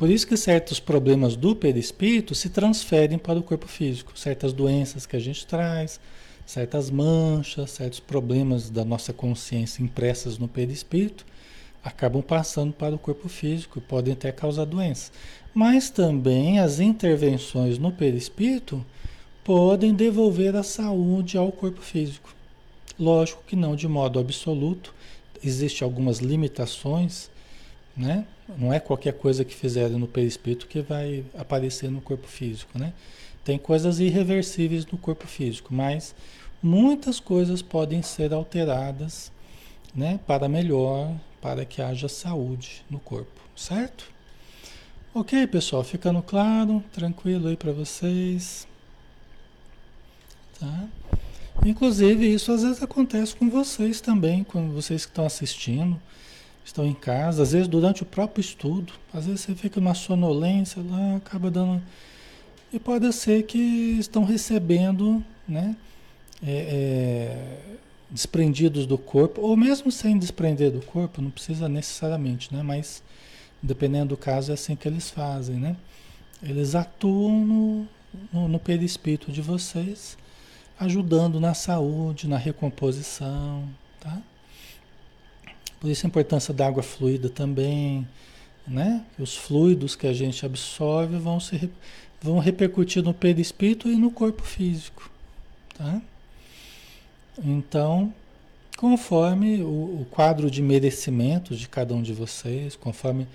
Por 0.01 0.09
isso 0.09 0.27
que 0.27 0.35
certos 0.35 0.81
problemas 0.81 1.37
do 1.37 1.55
perispírito 1.55 2.35
se 2.35 2.49
transferem 2.49 3.19
para 3.19 3.39
o 3.39 3.43
corpo 3.43 3.69
físico. 3.69 4.19
Certas 4.19 4.51
doenças 4.51 5.05
que 5.05 5.15
a 5.15 5.19
gente 5.19 5.47
traz, 5.47 6.01
certas 6.47 6.89
manchas, 6.89 7.73
certos 7.73 8.01
problemas 8.01 8.71
da 8.71 8.83
nossa 8.83 9.13
consciência 9.13 9.83
impressas 9.83 10.39
no 10.39 10.49
perispírito 10.49 11.27
acabam 11.85 12.23
passando 12.23 12.73
para 12.73 12.95
o 12.95 12.99
corpo 12.99 13.29
físico 13.29 13.79
e 13.79 13.83
podem 13.83 14.15
até 14.15 14.33
causar 14.33 14.65
doenças. 14.65 15.13
Mas 15.53 15.91
também 15.91 16.61
as 16.61 16.81
intervenções 16.81 17.77
no 17.77 17.93
perispírito 17.93 18.83
podem 19.45 19.93
devolver 19.93 20.57
a 20.57 20.63
saúde 20.63 21.37
ao 21.37 21.53
corpo 21.53 21.83
físico. 21.83 22.35
Lógico 22.99 23.45
que 23.47 23.55
não 23.55 23.77
de 23.77 23.87
modo 23.87 24.19
absoluto, 24.19 24.95
existem 25.45 25.85
algumas 25.85 26.21
limitações, 26.21 27.31
né? 27.95 28.25
Não 28.59 28.73
é 28.73 28.81
qualquer 28.81 29.13
coisa 29.15 29.45
que 29.45 29.55
fizerem 29.55 29.99
no 29.99 30.07
perispírito 30.07 30.67
que 30.67 30.81
vai 30.81 31.25
aparecer 31.37 31.91
no 31.91 32.01
corpo 32.01 32.27
físico, 32.27 32.79
né? 32.79 32.93
Tem 33.45 33.59
coisas 33.59 34.01
irreversíveis 34.01 34.87
no 34.87 34.99
corpo 34.99 35.27
físico, 35.27 35.73
mas 35.73 36.15
muitas 36.63 37.19
coisas 37.19 37.63
podem 37.63 38.03
ser 38.03 38.33
alteradas 38.33 39.33
né, 39.95 40.21
para 40.27 40.49
melhor, 40.49 41.13
para 41.41 41.65
que 41.65 41.81
haja 41.81 42.09
saúde 42.09 42.85
no 42.89 43.01
corpo, 43.01 43.41
certo? 43.57 44.11
Ok, 45.13 45.47
pessoal, 45.49 45.83
ficando 45.83 46.23
claro, 46.23 46.85
tranquilo 46.93 47.49
aí 47.49 47.57
para 47.57 47.73
vocês. 47.73 48.69
Tá? 50.59 50.89
Inclusive, 51.65 52.33
isso 52.33 52.53
às 52.53 52.63
vezes 52.63 52.83
acontece 52.83 53.35
com 53.35 53.51
vocês 53.51 54.01
também, 54.01 54.45
com 54.45 54.71
vocês 54.71 55.05
que 55.05 55.11
estão 55.11 55.27
assistindo, 55.27 56.01
estão 56.65 56.87
em 56.87 56.95
casa, 56.95 57.43
às 57.43 57.53
vezes 57.53 57.69
durante 57.69 58.03
o 58.03 58.07
próprio 58.07 58.41
estudo, 58.41 58.93
às 59.13 59.27
vezes 59.27 59.41
você 59.41 59.55
fica 59.55 59.81
numa 59.81 59.95
sonolência 59.95 60.83
lá, 60.83 61.17
acaba 61.17 61.51
dando. 61.51 61.83
E 62.73 62.79
pode 62.79 63.13
ser 63.13 63.43
que 63.45 63.59
estão 63.99 64.25
recebendo, 64.25 65.25
né? 65.49 65.75
é, 66.43 66.51
é, 66.51 67.77
desprendidos 68.11 68.87
do 68.87 68.99
corpo, 68.99 69.41
ou 69.41 69.57
mesmo 69.57 69.93
sem 69.93 70.19
desprender 70.19 70.71
do 70.71 70.81
corpo, 70.81 71.21
não 71.21 71.31
precisa 71.31 71.69
necessariamente, 71.69 72.55
né? 72.55 72.63
Mas 72.63 73.03
dependendo 73.63 74.11
do 74.11 74.17
caso 74.17 74.51
é 74.51 74.55
assim 74.55 74.75
que 74.75 74.89
eles 74.89 75.11
fazem, 75.11 75.57
né? 75.57 75.77
Eles 76.43 76.75
atuam 76.75 77.45
no, 77.45 77.89
no, 78.33 78.49
no 78.49 78.59
perispírito 78.59 79.31
de 79.31 79.43
vocês, 79.43 80.17
ajudando 80.79 81.39
na 81.39 81.53
saúde, 81.53 82.27
na 82.27 82.39
recomposição, 82.39 83.69
tá? 84.01 84.19
Por 85.81 85.91
isso 85.91 86.07
a 86.07 86.09
importância 86.09 86.53
da 86.53 86.67
água 86.67 86.83
fluida 86.83 87.31
também, 87.31 88.07
né? 88.67 89.05
Os 89.19 89.35
fluidos 89.35 89.97
que 89.97 90.07
a 90.07 90.13
gente 90.13 90.45
absorve 90.45 91.17
vão 91.19 91.41
se 91.41 91.71
vão 92.23 92.39
repercutir 92.39 93.03
no 93.03 93.15
perispírito 93.15 93.89
e 93.89 93.97
no 93.97 94.11
corpo 94.11 94.43
físico, 94.43 95.11
tá? 95.77 96.03
Então, 97.43 98.13
conforme 98.77 99.63
o, 99.63 100.03
o, 100.03 100.07
quadro 100.11 100.51
de 100.51 100.61
merecimentos 100.61 101.59
de 101.59 101.67
cada 101.67 101.95
um 101.95 102.03
de 102.03 102.13
vocês, 102.13 102.77
conforme 102.77 103.27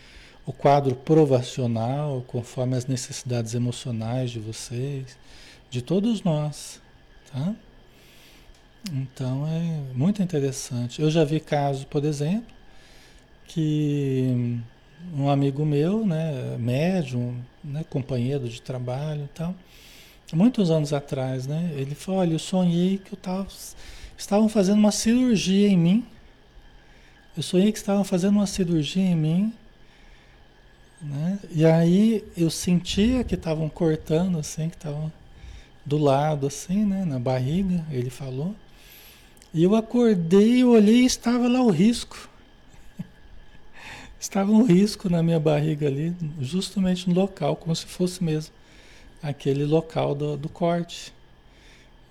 o 0.46 0.54
quadro 0.54 0.96
provacional, 0.96 2.24
conforme 2.28 2.76
as 2.76 2.86
necessidades 2.86 3.56
emocionais 3.56 4.30
de 4.30 4.40
vocês, 4.40 5.18
de 5.72 5.82
todos 5.82 6.22
nós, 6.22 6.80
tá? 7.32 7.56
Então 8.92 9.48
é 9.48 9.94
muito 9.94 10.22
interessante. 10.22 11.02
Eu 11.02 11.10
já 11.10 11.24
vi 11.24 11.40
casos, 11.40 11.86
por 11.86 12.06
exemplo, 12.06 12.54
que 13.48 14.60
um 15.14 15.30
amigo 15.30 15.66
meu, 15.66 16.06
né, 16.06 16.56
médium, 16.60 17.36
né, 17.64 17.84
companheiro 17.90 18.48
de 18.48 18.62
trabalho 18.62 19.26
e 19.26 19.28
tal, 19.30 19.56
muitos 20.34 20.70
anos 20.70 20.94
atrás, 20.94 21.48
né? 21.48 21.72
Ele 21.76 21.96
falou, 21.96 22.22
olha, 22.22 22.34
eu 22.34 22.40
sonhei 22.40 22.98
que 22.98 23.14
eu 23.14 23.18
tava, 23.18 23.48
estavam 24.18 24.50
fazendo 24.50 24.80
uma 24.80 24.92
cirurgia 24.92 25.68
em 25.68 25.78
mim. 25.78 26.06
Eu 27.38 27.44
sonhei 27.44 27.72
que 27.72 27.78
estavam 27.78 28.04
fazendo 28.04 28.36
uma 28.36 28.48
cirurgia 28.48 29.04
em 29.04 29.16
mim. 29.16 29.54
Né? 31.02 31.40
E 31.52 31.66
aí 31.66 32.24
eu 32.36 32.50
sentia 32.50 33.24
que 33.24 33.36
estavam 33.36 33.70
cortando 33.70 34.40
assim, 34.40 34.70
que 34.70 34.76
estavam 34.76 35.12
do 35.86 35.98
lado 35.98 36.48
assim, 36.48 36.84
né? 36.84 37.06
Na 37.06 37.20
barriga, 37.20 37.86
ele 37.92 38.10
falou. 38.10 38.56
E 39.56 39.64
eu 39.64 39.74
acordei, 39.74 40.66
olhei 40.66 41.04
e 41.04 41.06
estava 41.06 41.48
lá 41.48 41.62
o 41.62 41.70
risco. 41.70 42.30
estava 44.20 44.52
um 44.52 44.66
risco 44.66 45.10
na 45.10 45.24
minha 45.24 45.40
barriga 45.40 45.88
ali, 45.88 46.14
justamente 46.42 47.08
no 47.08 47.16
local, 47.16 47.56
como 47.56 47.74
se 47.74 47.86
fosse 47.86 48.22
mesmo 48.22 48.54
aquele 49.24 49.64
local 49.64 50.14
do, 50.14 50.36
do 50.36 50.50
corte. 50.50 51.14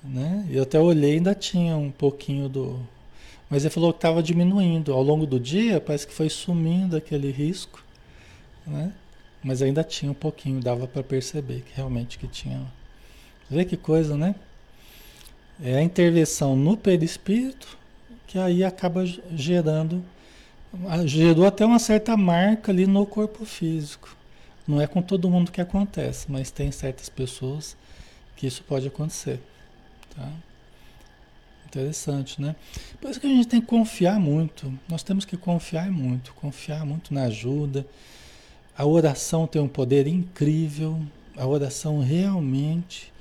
Né? 0.02 0.48
Eu 0.50 0.62
até 0.62 0.80
olhei 0.80 1.10
e 1.10 1.14
ainda 1.16 1.34
tinha 1.34 1.76
um 1.76 1.90
pouquinho 1.90 2.48
do. 2.48 2.80
Mas 3.50 3.62
ele 3.62 3.74
falou 3.74 3.92
que 3.92 3.98
estava 3.98 4.22
diminuindo. 4.22 4.94
Ao 4.94 5.02
longo 5.02 5.26
do 5.26 5.38
dia, 5.38 5.78
parece 5.82 6.06
que 6.06 6.14
foi 6.14 6.30
sumindo 6.30 6.96
aquele 6.96 7.30
risco. 7.30 7.84
Né? 8.66 8.90
Mas 9.42 9.60
ainda 9.60 9.84
tinha 9.84 10.10
um 10.10 10.14
pouquinho, 10.14 10.62
dava 10.62 10.88
para 10.88 11.02
perceber 11.02 11.60
que 11.60 11.76
realmente 11.76 12.18
que 12.18 12.26
tinha. 12.26 12.62
Vê 13.50 13.66
que 13.66 13.76
coisa, 13.76 14.16
né? 14.16 14.34
É 15.62 15.76
a 15.76 15.82
intervenção 15.82 16.56
no 16.56 16.76
perispírito 16.76 17.78
que 18.26 18.38
aí 18.38 18.64
acaba 18.64 19.04
gerando. 19.06 20.02
Gerou 21.06 21.46
até 21.46 21.64
uma 21.64 21.78
certa 21.78 22.16
marca 22.16 22.72
ali 22.72 22.86
no 22.86 23.06
corpo 23.06 23.44
físico. 23.44 24.16
Não 24.66 24.80
é 24.80 24.86
com 24.86 25.00
todo 25.00 25.30
mundo 25.30 25.52
que 25.52 25.60
acontece, 25.60 26.26
mas 26.28 26.50
tem 26.50 26.72
certas 26.72 27.08
pessoas 27.08 27.76
que 28.34 28.46
isso 28.46 28.64
pode 28.64 28.88
acontecer. 28.88 29.38
Tá? 30.16 30.28
Interessante, 31.66 32.40
né? 32.40 32.56
Por 33.00 33.10
isso 33.10 33.20
que 33.20 33.26
a 33.26 33.30
gente 33.30 33.46
tem 33.46 33.60
que 33.60 33.66
confiar 33.66 34.18
muito. 34.18 34.76
Nós 34.88 35.02
temos 35.02 35.24
que 35.24 35.36
confiar 35.36 35.90
muito, 35.90 36.34
confiar 36.34 36.84
muito 36.84 37.14
na 37.14 37.24
ajuda. 37.24 37.86
A 38.76 38.84
oração 38.84 39.46
tem 39.46 39.62
um 39.62 39.68
poder 39.68 40.08
incrível. 40.08 41.00
A 41.36 41.46
oração 41.46 42.00
realmente, 42.00 43.12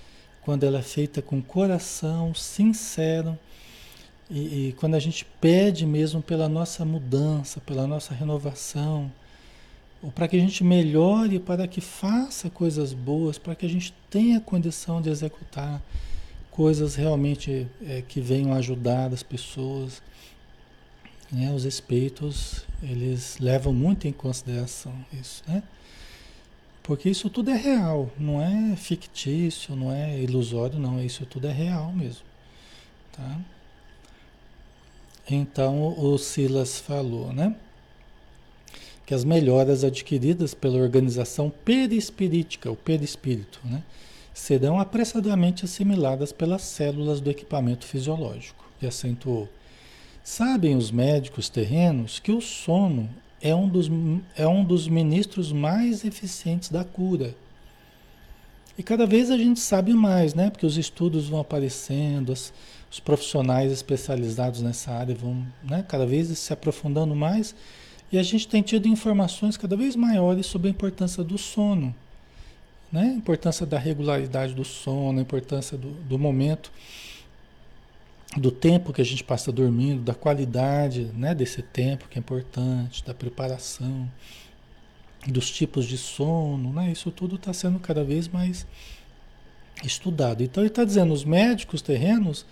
quando 0.44 0.64
ela 0.64 0.80
é 0.80 0.84
feita 0.84 1.22
com 1.22 1.42
coração 1.42 2.34
sincero, 2.34 3.38
e, 4.30 4.70
e 4.70 4.76
quando 4.80 4.96
a 4.96 5.00
gente 5.00 5.26
pede 5.40 5.86
mesmo 5.86 6.22
pela 6.22 6.50
nossa 6.50 6.84
mudança, 6.84 7.62
pela 7.62 7.86
nossa 7.86 8.14
renovação, 8.14 9.12
ou 10.02 10.12
para 10.12 10.28
que 10.28 10.36
a 10.36 10.40
gente 10.40 10.64
melhore, 10.64 11.40
para 11.40 11.68
que 11.68 11.80
faça 11.80 12.50
coisas 12.50 12.94
boas, 12.94 13.38
para 13.38 13.56
que 13.56 13.66
a 13.66 13.70
gente 13.70 13.94
tenha 14.10 14.40
condição 14.40 15.02
de 15.02 15.10
executar 15.10 15.82
coisas 16.52 16.96
realmente 16.96 17.68
é, 17.86 18.02
que 18.02 18.20
venham 18.20 18.54
ajudar 18.54 19.14
as 19.14 19.24
pessoas. 19.24 20.02
Né? 21.32 21.52
Os 21.54 21.64
espíritos, 21.64 22.66
eles 22.82 23.38
levam 23.40 23.74
muito 23.74 24.08
em 24.08 24.12
consideração 24.12 24.94
isso, 25.14 25.42
né? 25.48 25.64
Porque 26.84 27.10
isso 27.10 27.30
tudo 27.30 27.50
é 27.50 27.56
real, 27.56 28.12
não 28.20 28.42
é 28.42 28.76
fictício, 28.76 29.74
não 29.74 29.92
é 29.92 30.20
ilusório, 30.20 30.78
não. 30.78 31.02
Isso 31.02 31.26
tudo 31.26 31.48
é 31.48 31.52
real 31.52 31.94
mesmo, 31.94 32.26
tá? 33.14 33.40
Então 35.30 35.98
o 35.98 36.18
Silas 36.18 36.80
falou, 36.80 37.32
né? 37.32 37.56
Que 39.06 39.14
as 39.14 39.24
melhoras 39.24 39.86
adquiridas 39.86 40.54
pela 40.54 40.78
organização 40.78 41.50
perispirítica, 41.50 42.70
o 42.70 42.76
perispírito, 42.76 43.62
né? 43.64 43.82
Serão 44.34 44.78
apressadamente 44.78 45.64
assimiladas 45.64 46.34
pelas 46.34 46.64
células 46.64 47.22
do 47.22 47.30
equipamento 47.30 47.86
fisiológico. 47.86 48.64
E 48.82 48.88
acentuou. 48.88 49.48
Sabem 50.22 50.76
os 50.76 50.92
médicos 50.92 51.48
terrenos 51.48 52.20
que 52.20 52.32
o 52.32 52.42
sono 52.42 53.10
é 53.44 53.54
um 53.54 53.68
dos, 53.68 53.92
é 54.36 54.48
um 54.48 54.64
dos 54.64 54.88
ministros 54.88 55.52
mais 55.52 56.04
eficientes 56.04 56.70
da 56.70 56.84
cura. 56.84 57.36
E 58.78 58.82
cada 58.82 59.06
vez 59.06 59.30
a 59.30 59.38
gente 59.38 59.60
sabe 59.60 59.94
mais, 59.94 60.34
né? 60.34 60.50
Porque 60.50 60.66
os 60.66 60.78
estudos 60.78 61.28
vão 61.28 61.42
aparecendo, 61.42 62.32
as, 62.32 62.52
os 62.90 63.00
profissionais 63.00 63.72
especializados 63.72 64.62
nessa 64.62 64.92
área 64.92 65.14
vão 65.14 65.46
né, 65.64 65.84
cada 65.88 66.06
vez 66.06 66.28
se 66.40 66.54
aprofundando 66.54 67.14
mais 67.14 67.54
e 68.14 68.18
a 68.20 68.22
gente 68.22 68.48
tem 68.48 68.62
tido 68.62 68.88
informações 68.88 69.58
cada 69.58 69.76
vez 69.76 69.96
maiores 69.96 70.46
sobre 70.46 70.68
a 70.68 70.72
importância 70.72 71.24
do 71.24 71.36
sono, 71.36 71.96
né? 72.92 73.02
a 73.02 73.18
importância 73.18 73.66
da 73.66 73.80
regularidade 73.80 74.54
do 74.54 74.64
sono, 74.64 75.18
a 75.18 75.22
importância 75.24 75.76
do, 75.76 75.90
do 75.90 76.20
momento, 76.20 76.72
do 78.38 78.52
tempo 78.52 78.92
que 78.92 79.02
a 79.02 79.06
gente 79.06 79.24
passa 79.24 79.52
dormindo, 79.52 80.02
da 80.02 80.16
qualidade 80.16 81.12
né, 81.14 81.36
desse 81.36 81.62
tempo 81.62 82.08
que 82.10 82.18
é 82.18 82.20
importante, 82.20 83.04
da 83.06 83.14
preparação, 83.14 84.10
dos 85.28 85.50
tipos 85.50 85.86
de 85.86 85.98
sono, 85.98 86.74
né? 86.74 86.92
isso 86.92 87.12
tudo 87.12 87.36
está 87.36 87.54
sendo 87.54 87.80
cada 87.80 88.04
vez 88.04 88.28
mais 88.28 88.66
estudado. 89.84 90.44
Então 90.44 90.64
ele 90.64 90.70
está 90.70 90.84
dizendo, 90.84 91.14
os 91.14 91.24
médicos 91.24 91.82
terrenos 91.82 92.46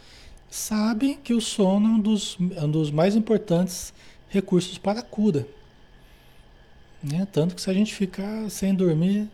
sabem 0.50 1.18
que 1.18 1.34
o 1.34 1.42
sono 1.42 1.88
é 1.88 1.92
um 1.92 2.00
dos, 2.00 2.38
é 2.56 2.64
um 2.64 2.72
dos 2.72 2.92
mais 2.92 3.16
importantes 3.16 3.94
recursos 4.30 4.78
para 4.78 5.00
a 5.00 5.04
cura. 5.04 5.48
Né? 7.04 7.28
Tanto 7.32 7.56
que 7.56 7.62
se 7.62 7.70
a 7.70 7.74
gente 7.74 7.94
ficar 7.94 8.50
sem 8.50 8.74
dormir 8.74 9.28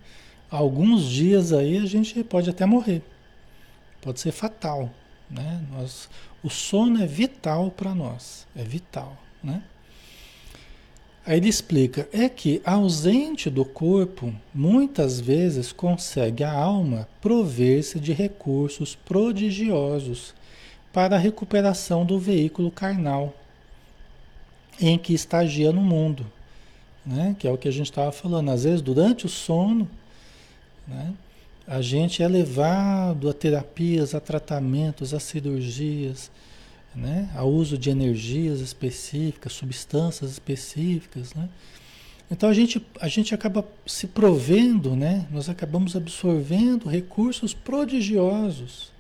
alguns 0.50 1.04
dias 1.04 1.52
aí, 1.52 1.78
a 1.78 1.86
gente 1.86 2.24
pode 2.24 2.50
até 2.50 2.66
morrer. 2.66 3.02
Pode 4.02 4.20
ser 4.20 4.32
fatal. 4.32 4.90
Né? 5.30 5.62
Nós, 5.72 6.10
o 6.44 6.50
sono 6.50 7.02
é 7.02 7.06
vital 7.06 7.72
para 7.72 7.94
nós. 7.94 8.48
É 8.56 8.64
vital. 8.64 9.18
Né? 9.44 9.62
Aí 11.26 11.38
ele 11.38 11.50
explica, 11.50 12.08
é 12.14 12.30
que 12.30 12.62
ausente 12.64 13.50
do 13.50 13.66
corpo, 13.66 14.34
muitas 14.54 15.20
vezes 15.20 15.74
consegue 15.74 16.44
a 16.44 16.54
alma 16.54 17.08
prover-se 17.22 18.00
de 18.00 18.14
recursos 18.14 18.96
prodigiosos 18.96 20.34
para 20.94 21.18
a 21.18 21.20
recuperação 21.20 22.06
do 22.06 22.18
veículo 22.18 22.72
carnal 22.72 23.34
em 24.80 24.98
que 24.98 25.14
estagia 25.14 25.72
no 25.72 25.82
mundo, 25.82 26.26
né? 27.06 27.36
que 27.38 27.46
é 27.46 27.52
o 27.52 27.58
que 27.58 27.68
a 27.68 27.72
gente 27.72 27.88
estava 27.88 28.12
falando. 28.12 28.50
Às 28.50 28.64
vezes, 28.64 28.82
durante 28.82 29.26
o 29.26 29.30
sono, 29.30 29.90
né? 30.88 31.14
A 31.68 31.82
gente 31.82 32.24
é 32.24 32.28
levado 32.28 33.30
a 33.30 33.34
terapias, 33.34 34.16
a 34.16 34.22
tratamentos, 34.22 35.14
a 35.14 35.20
cirurgias, 35.20 36.32
né? 36.96 37.30
a 37.36 37.44
uso 37.44 37.78
de 37.78 37.90
energias 37.90 38.62
específicas, 38.62 39.52
substâncias 39.52 40.32
específicas. 40.32 41.34
Né? 41.34 41.50
Então 42.32 42.50
a 42.50 42.54
gente, 42.54 42.82
a 43.02 43.10
gente 43.10 43.36
acaba 43.36 43.68
se 43.86 44.08
provendo, 44.08 44.96
né? 44.96 45.28
nós 45.30 45.50
acabamos 45.50 45.94
absorvendo 45.94 46.88
recursos 46.88 47.54
prodigiosos 47.54 48.94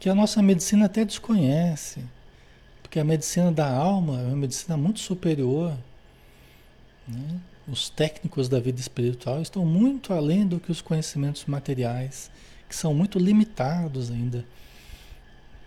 que 0.00 0.08
a 0.08 0.14
nossa 0.16 0.42
medicina 0.42 0.86
até 0.86 1.04
desconhece, 1.04 2.04
porque 2.82 2.98
a 2.98 3.04
medicina 3.04 3.52
da 3.52 3.70
alma 3.72 4.20
é 4.20 4.24
uma 4.24 4.36
medicina 4.36 4.76
muito 4.76 4.98
superior. 4.98 5.78
Né? 7.06 7.40
Os 7.66 7.88
técnicos 7.88 8.48
da 8.48 8.58
vida 8.58 8.80
espiritual 8.80 9.40
estão 9.40 9.64
muito 9.64 10.12
além 10.12 10.46
do 10.46 10.58
que 10.58 10.72
os 10.72 10.80
conhecimentos 10.80 11.44
materiais, 11.46 12.30
que 12.68 12.74
são 12.74 12.92
muito 12.92 13.18
limitados 13.18 14.10
ainda. 14.10 14.44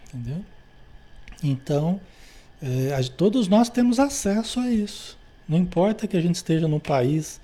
Entendeu? 0.08 0.44
Então, 1.44 2.00
é, 2.62 3.02
todos 3.16 3.48
nós 3.48 3.70
temos 3.70 4.00
acesso 4.00 4.60
a 4.60 4.70
isso. 4.70 5.18
Não 5.48 5.58
importa 5.58 6.08
que 6.08 6.18
a 6.18 6.22
gente 6.22 6.36
esteja 6.36 6.68
num 6.68 6.80
país 6.80 7.40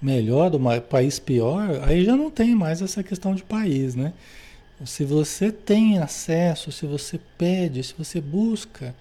melhor, 0.00 0.54
um 0.54 0.80
país 0.80 1.18
pior, 1.18 1.82
aí 1.82 2.04
já 2.04 2.16
não 2.16 2.30
tem 2.30 2.54
mais 2.54 2.80
essa 2.80 3.02
questão 3.02 3.34
de 3.34 3.42
país, 3.42 3.94
né? 3.94 4.12
Se 4.84 5.04
você 5.04 5.52
tem 5.52 5.98
acesso, 5.98 6.72
se 6.72 6.86
você 6.86 7.20
pede, 7.36 7.82
se 7.82 7.94
você 7.98 8.18
busca, 8.18 8.94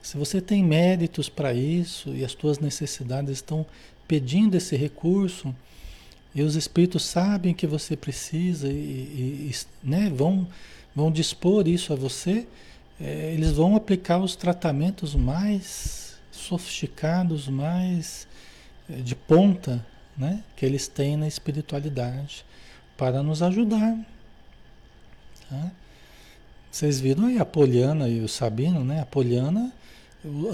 se 0.00 0.16
você 0.16 0.40
tem 0.40 0.62
méritos 0.62 1.28
para 1.28 1.52
isso 1.52 2.14
e 2.14 2.24
as 2.24 2.32
tuas 2.32 2.60
necessidades 2.60 3.32
estão 3.32 3.66
pedindo 4.06 4.56
esse 4.56 4.76
recurso, 4.76 5.54
e 6.34 6.42
os 6.42 6.54
espíritos 6.54 7.04
sabem 7.04 7.54
que 7.54 7.66
você 7.66 7.96
precisa 7.96 8.68
e, 8.68 9.50
e 9.50 9.52
né, 9.82 10.10
vão, 10.10 10.46
vão 10.94 11.10
dispor 11.10 11.66
isso 11.66 11.92
a 11.92 11.96
você, 11.96 12.46
é, 13.00 13.32
eles 13.32 13.52
vão 13.52 13.74
aplicar 13.74 14.18
os 14.18 14.36
tratamentos 14.36 15.14
mais 15.14 16.16
sofisticados, 16.30 17.48
mais 17.48 18.28
é, 18.90 18.96
de 18.96 19.14
ponta, 19.14 19.84
né, 20.16 20.42
que 20.54 20.64
eles 20.64 20.88
têm 20.88 21.16
na 21.16 21.26
espiritualidade, 21.26 22.44
para 22.96 23.22
nos 23.22 23.42
ajudar. 23.42 23.98
Tá? 25.48 25.70
Vocês 26.70 27.00
viram 27.00 27.26
aí 27.26 27.38
a 27.38 27.44
Poliana 27.46 28.08
e 28.08 28.20
o 28.20 28.28
Sabino, 28.28 28.84
né? 28.84 29.00
A 29.00 29.06
Poliana, 29.06 29.72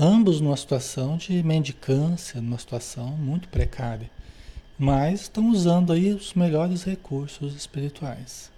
ambos 0.01 0.41
numa 0.41 0.57
situação 0.57 1.17
de 1.17 1.43
mendicância, 1.43 2.41
numa 2.41 2.59
situação 2.59 3.11
muito 3.11 3.49
precária. 3.49 4.11
Mas 4.79 5.23
estão 5.23 5.49
usando 5.51 5.93
aí 5.93 6.13
os 6.13 6.35
melhores 6.35 6.83
recursos 6.83 7.55
espirituais. 7.55 8.51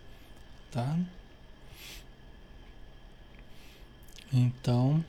Tá? 0.70 0.96
Então, 4.32 5.04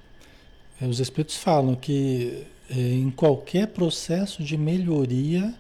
eh, 0.80 0.86
os 0.86 1.00
espíritos 1.00 1.38
falam 1.38 1.76
que 1.76 2.46
eh, 2.70 2.94
em 2.94 3.10
qualquer 3.10 3.68
processo 3.68 4.44
de 4.44 4.58
melhoria, 4.58 5.54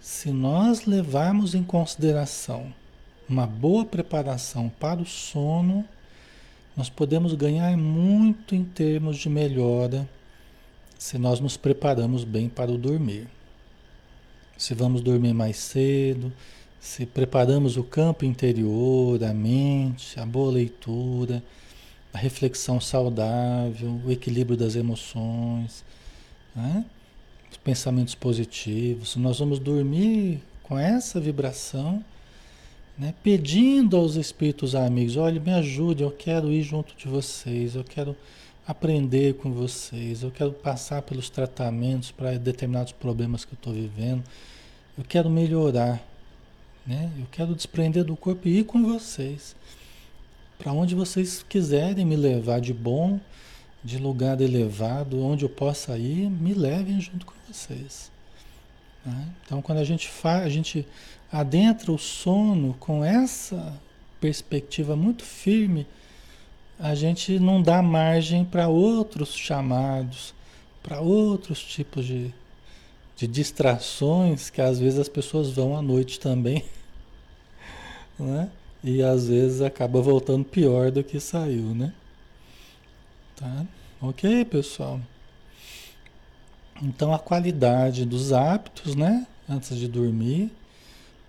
se 0.00 0.30
nós 0.30 0.84
levarmos 0.84 1.54
em 1.54 1.62
consideração 1.62 2.72
uma 3.28 3.46
boa 3.46 3.84
preparação 3.84 4.68
para 4.68 5.00
o 5.00 5.06
sono, 5.06 5.84
nós 6.76 6.90
podemos 6.90 7.34
ganhar 7.34 7.76
muito 7.76 8.54
em 8.54 8.64
termos 8.64 9.16
de 9.18 9.28
melhora 9.28 10.08
se 10.98 11.18
nós 11.18 11.38
nos 11.38 11.56
preparamos 11.56 12.24
bem 12.24 12.48
para 12.48 12.70
o 12.70 12.78
dormir. 12.78 13.28
Se 14.56 14.74
vamos 14.74 15.00
dormir 15.00 15.34
mais 15.34 15.56
cedo, 15.56 16.32
se 16.80 17.06
preparamos 17.06 17.76
o 17.76 17.84
campo 17.84 18.24
interior, 18.24 19.22
a 19.22 19.32
mente, 19.32 20.18
a 20.18 20.26
boa 20.26 20.52
leitura, 20.52 21.42
a 22.12 22.18
reflexão 22.18 22.80
saudável, 22.80 24.00
o 24.04 24.10
equilíbrio 24.10 24.56
das 24.56 24.76
emoções, 24.76 25.84
né? 26.54 26.84
os 27.50 27.56
pensamentos 27.56 28.14
positivos. 28.14 29.12
Se 29.12 29.18
nós 29.18 29.38
vamos 29.38 29.58
dormir 29.58 30.42
com 30.62 30.78
essa 30.78 31.20
vibração, 31.20 32.04
né? 32.98 33.14
pedindo 33.22 33.96
aos 33.96 34.14
espíritos 34.16 34.74
amigos, 34.74 35.16
olha, 35.16 35.40
me 35.40 35.52
ajude, 35.52 36.02
eu 36.02 36.10
quero 36.10 36.52
ir 36.52 36.62
junto 36.62 36.94
de 36.96 37.08
vocês, 37.08 37.74
eu 37.74 37.84
quero 37.84 38.16
aprender 38.66 39.34
com 39.34 39.52
vocês, 39.52 40.22
eu 40.22 40.30
quero 40.30 40.52
passar 40.52 41.02
pelos 41.02 41.28
tratamentos 41.28 42.10
para 42.10 42.38
determinados 42.38 42.92
problemas 42.92 43.44
que 43.44 43.52
eu 43.52 43.56
estou 43.56 43.72
vivendo, 43.72 44.22
eu 44.96 45.04
quero 45.04 45.28
melhorar, 45.28 46.02
né? 46.86 47.10
eu 47.18 47.26
quero 47.30 47.54
desprender 47.54 48.04
do 48.04 48.16
corpo 48.16 48.48
e 48.48 48.60
ir 48.60 48.64
com 48.64 48.82
vocês. 48.82 49.54
Para 50.56 50.72
onde 50.72 50.94
vocês 50.94 51.44
quiserem 51.48 52.06
me 52.06 52.16
levar 52.16 52.60
de 52.60 52.72
bom, 52.72 53.20
de 53.82 53.98
lugar 53.98 54.40
elevado, 54.40 55.20
onde 55.20 55.44
eu 55.44 55.48
possa 55.48 55.98
ir, 55.98 56.30
me 56.30 56.54
levem 56.54 57.00
junto 57.00 57.26
com 57.26 57.34
vocês. 57.46 58.10
Né? 59.04 59.28
Então, 59.44 59.60
quando 59.60 59.78
a 59.78 59.84
gente 59.84 60.08
faz, 60.08 60.44
a 60.44 60.48
gente 60.48 60.86
adentra 61.34 61.90
o 61.90 61.98
sono 61.98 62.76
com 62.78 63.04
essa 63.04 63.74
perspectiva 64.20 64.94
muito 64.94 65.24
firme, 65.24 65.84
a 66.78 66.94
gente 66.94 67.40
não 67.40 67.60
dá 67.60 67.82
margem 67.82 68.44
para 68.44 68.68
outros 68.68 69.34
chamados, 69.34 70.32
para 70.80 71.00
outros 71.00 71.60
tipos 71.60 72.06
de, 72.06 72.32
de 73.16 73.26
distrações 73.26 74.48
que 74.48 74.60
às 74.60 74.78
vezes 74.78 75.00
as 75.00 75.08
pessoas 75.08 75.50
vão 75.50 75.76
à 75.76 75.82
noite 75.82 76.20
também, 76.20 76.64
né? 78.16 78.48
E 78.82 79.02
às 79.02 79.26
vezes 79.26 79.60
acaba 79.60 80.00
voltando 80.00 80.44
pior 80.44 80.92
do 80.92 81.02
que 81.02 81.18
saiu, 81.18 81.74
né? 81.74 81.92
Tá? 83.34 83.66
Ok, 84.00 84.44
pessoal? 84.44 85.00
Então 86.80 87.12
a 87.12 87.18
qualidade 87.18 88.04
dos 88.04 88.32
hábitos, 88.32 88.94
né? 88.94 89.26
Antes 89.48 89.76
de 89.76 89.88
dormir, 89.88 90.52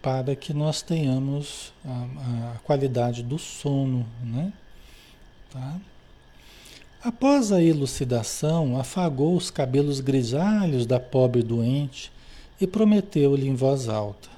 para 0.06 0.36
que 0.36 0.54
nós 0.54 0.84
tenhamos 0.84 1.74
a, 1.84 2.54
a 2.54 2.60
qualidade 2.60 3.24
do 3.24 3.39
sono, 3.39 4.06
né? 4.24 4.54
Tá? 5.52 5.80
Após 7.02 7.52
a 7.52 7.60
elucidação, 7.60 8.80
afagou 8.80 9.36
os 9.36 9.50
cabelos 9.50 10.00
grisalhos 10.02 10.86
da 10.86 11.00
pobre 11.00 11.41
doente 11.41 12.12
e 12.62 12.68
prometeu-lhe 12.68 13.48
em 13.48 13.56
voz 13.56 13.89
alta. 13.89 14.30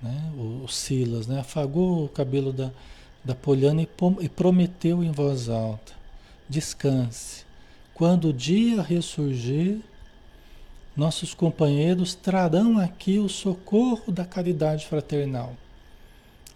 Né? 0.00 0.32
O, 0.34 0.64
o, 0.64 0.68
Silas 0.68 1.26
né? 1.26 1.40
afagou 1.40 2.06
o 2.06 2.08
cabelo 2.08 2.50
da, 2.50 2.70
da 3.22 3.34
Poliana 3.34 3.82
e, 3.82 3.88
e 4.22 4.28
prometeu 4.30 5.04
em 5.04 5.10
voz 5.10 5.50
alta: 5.50 5.92
Descanse. 6.48 7.44
Quando 7.92 8.28
o 8.28 8.32
dia 8.32 8.80
ressurgir, 8.80 9.80
nossos 11.00 11.32
companheiros 11.32 12.14
trarão 12.14 12.78
aqui 12.78 13.18
o 13.18 13.26
socorro 13.26 14.12
da 14.12 14.26
caridade 14.26 14.86
fraternal, 14.86 15.56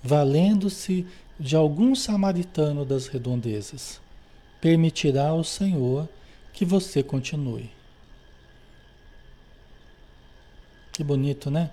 valendo-se 0.03 1.07
de 1.41 1.57
algum 1.57 1.95
samaritano 1.95 2.85
das 2.85 3.07
redondezas 3.07 4.05
permitirá 4.61 5.33
o 5.33 5.43
Senhor 5.43 6.07
que 6.53 6.65
você 6.65 7.03
continue. 7.03 7.71
Que 10.93 11.03
bonito, 11.03 11.51
né? 11.51 11.71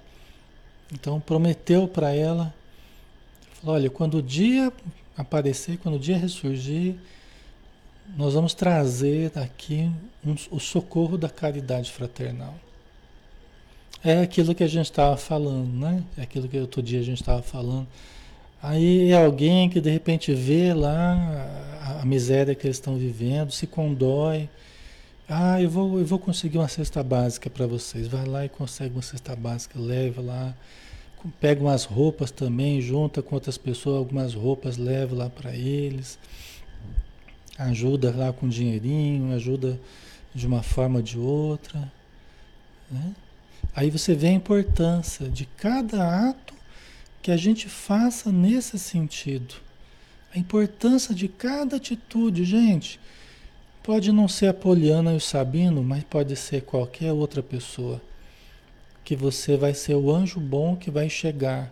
Então 0.94 1.20
prometeu 1.20 1.90
para 1.90 2.14
ela, 2.14 2.54
falou, 3.60 3.76
olha, 3.76 3.90
quando 3.90 4.20
o 4.20 4.22
dia 4.22 4.72
aparecer, 5.18 5.78
quando 5.78 5.96
o 5.96 6.00
dia 6.00 6.18
ressurgir, 6.18 6.96
nós 8.16 8.34
vamos 8.34 8.54
trazer 8.54 9.32
aqui 9.38 9.92
um, 10.26 10.36
o 10.52 10.60
socorro 10.60 11.18
da 11.18 11.30
caridade 11.30 11.92
fraternal. 11.92 12.56
É 14.04 14.22
aquilo 14.22 14.56
que 14.56 14.64
a 14.64 14.68
gente 14.68 14.86
estava 14.86 15.16
falando, 15.18 15.72
né? 15.72 16.04
É 16.18 16.24
aquilo 16.24 16.48
que 16.48 16.60
outro 16.60 16.82
dia 16.82 17.00
a 17.00 17.04
gente 17.04 17.22
estava 17.22 17.42
falando 17.42 17.88
Aí 18.64 19.10
é 19.10 19.26
alguém 19.26 19.70
que 19.70 19.82
de 19.82 19.90
repente 19.90 20.34
vê 20.36 20.72
lá 20.72 21.18
a, 21.82 22.02
a 22.02 22.06
miséria 22.06 22.54
que 22.54 22.68
eles 22.68 22.78
estão 22.78 22.96
vivendo, 22.96 23.52
se 23.52 23.66
condói. 23.66 24.48
Ah, 25.28 25.60
eu 25.60 25.70
vou, 25.70 25.98
eu 25.98 26.06
vou 26.06 26.20
conseguir 26.20 26.60
uma 26.60 26.68
cesta 26.68 27.02
básica 27.02 27.50
para 27.50 27.66
vocês. 27.66 28.08
Vai 28.08 28.26
lá 28.26 28.46
e 28.46 28.50
consegue 28.50 28.94
uma 28.94 29.02
cesta 29.02 29.36
básica, 29.36 29.80
leva 29.80 30.22
lá. 30.22 30.54
Pega 31.40 31.62
umas 31.62 31.86
roupas 31.86 32.30
também, 32.30 32.82
junta 32.82 33.22
com 33.22 33.34
outras 33.34 33.58
pessoas 33.58 33.98
algumas 33.98 34.36
roupas, 34.36 34.78
leva 34.78 35.16
lá 35.16 35.30
para 35.30 35.56
eles. 35.56 36.20
Ajuda 37.70 38.12
lá 38.16 38.34
com 38.34 38.50
dinheirinho, 38.50 39.36
ajuda 39.36 39.80
de 40.34 40.48
uma 40.48 40.64
forma 40.64 40.98
ou 40.98 41.04
de 41.04 41.18
outra. 41.20 41.92
Né? 42.90 43.14
Aí 43.76 43.92
você 43.92 44.16
vê 44.16 44.28
a 44.28 44.34
importância 44.34 45.30
de 45.30 45.46
cada 45.46 46.30
ato 46.30 46.54
que 47.22 47.32
a 47.32 47.38
gente 47.38 47.70
faça 47.70 48.32
nesse 48.32 48.80
sentido. 48.80 49.56
A 50.34 50.40
importância 50.40 51.14
de 51.14 51.28
cada 51.28 51.76
atitude, 51.76 52.44
gente. 52.44 53.00
Pode 53.84 54.12
não 54.12 54.28
ser 54.28 54.48
a 54.48 54.54
Poliana 54.54 55.14
e 55.14 55.18
o 55.18 55.22
Sabino, 55.22 55.84
mas 55.84 56.04
pode 56.04 56.36
ser 56.36 56.62
qualquer 56.62 57.12
outra 57.12 57.44
pessoa. 57.44 58.02
Que 59.04 59.16
você 59.16 59.56
vai 59.56 59.74
ser 59.74 59.96
o 59.96 60.12
anjo 60.12 60.40
bom 60.40 60.76
que 60.76 60.90
vai 60.90 61.10
chegar, 61.10 61.72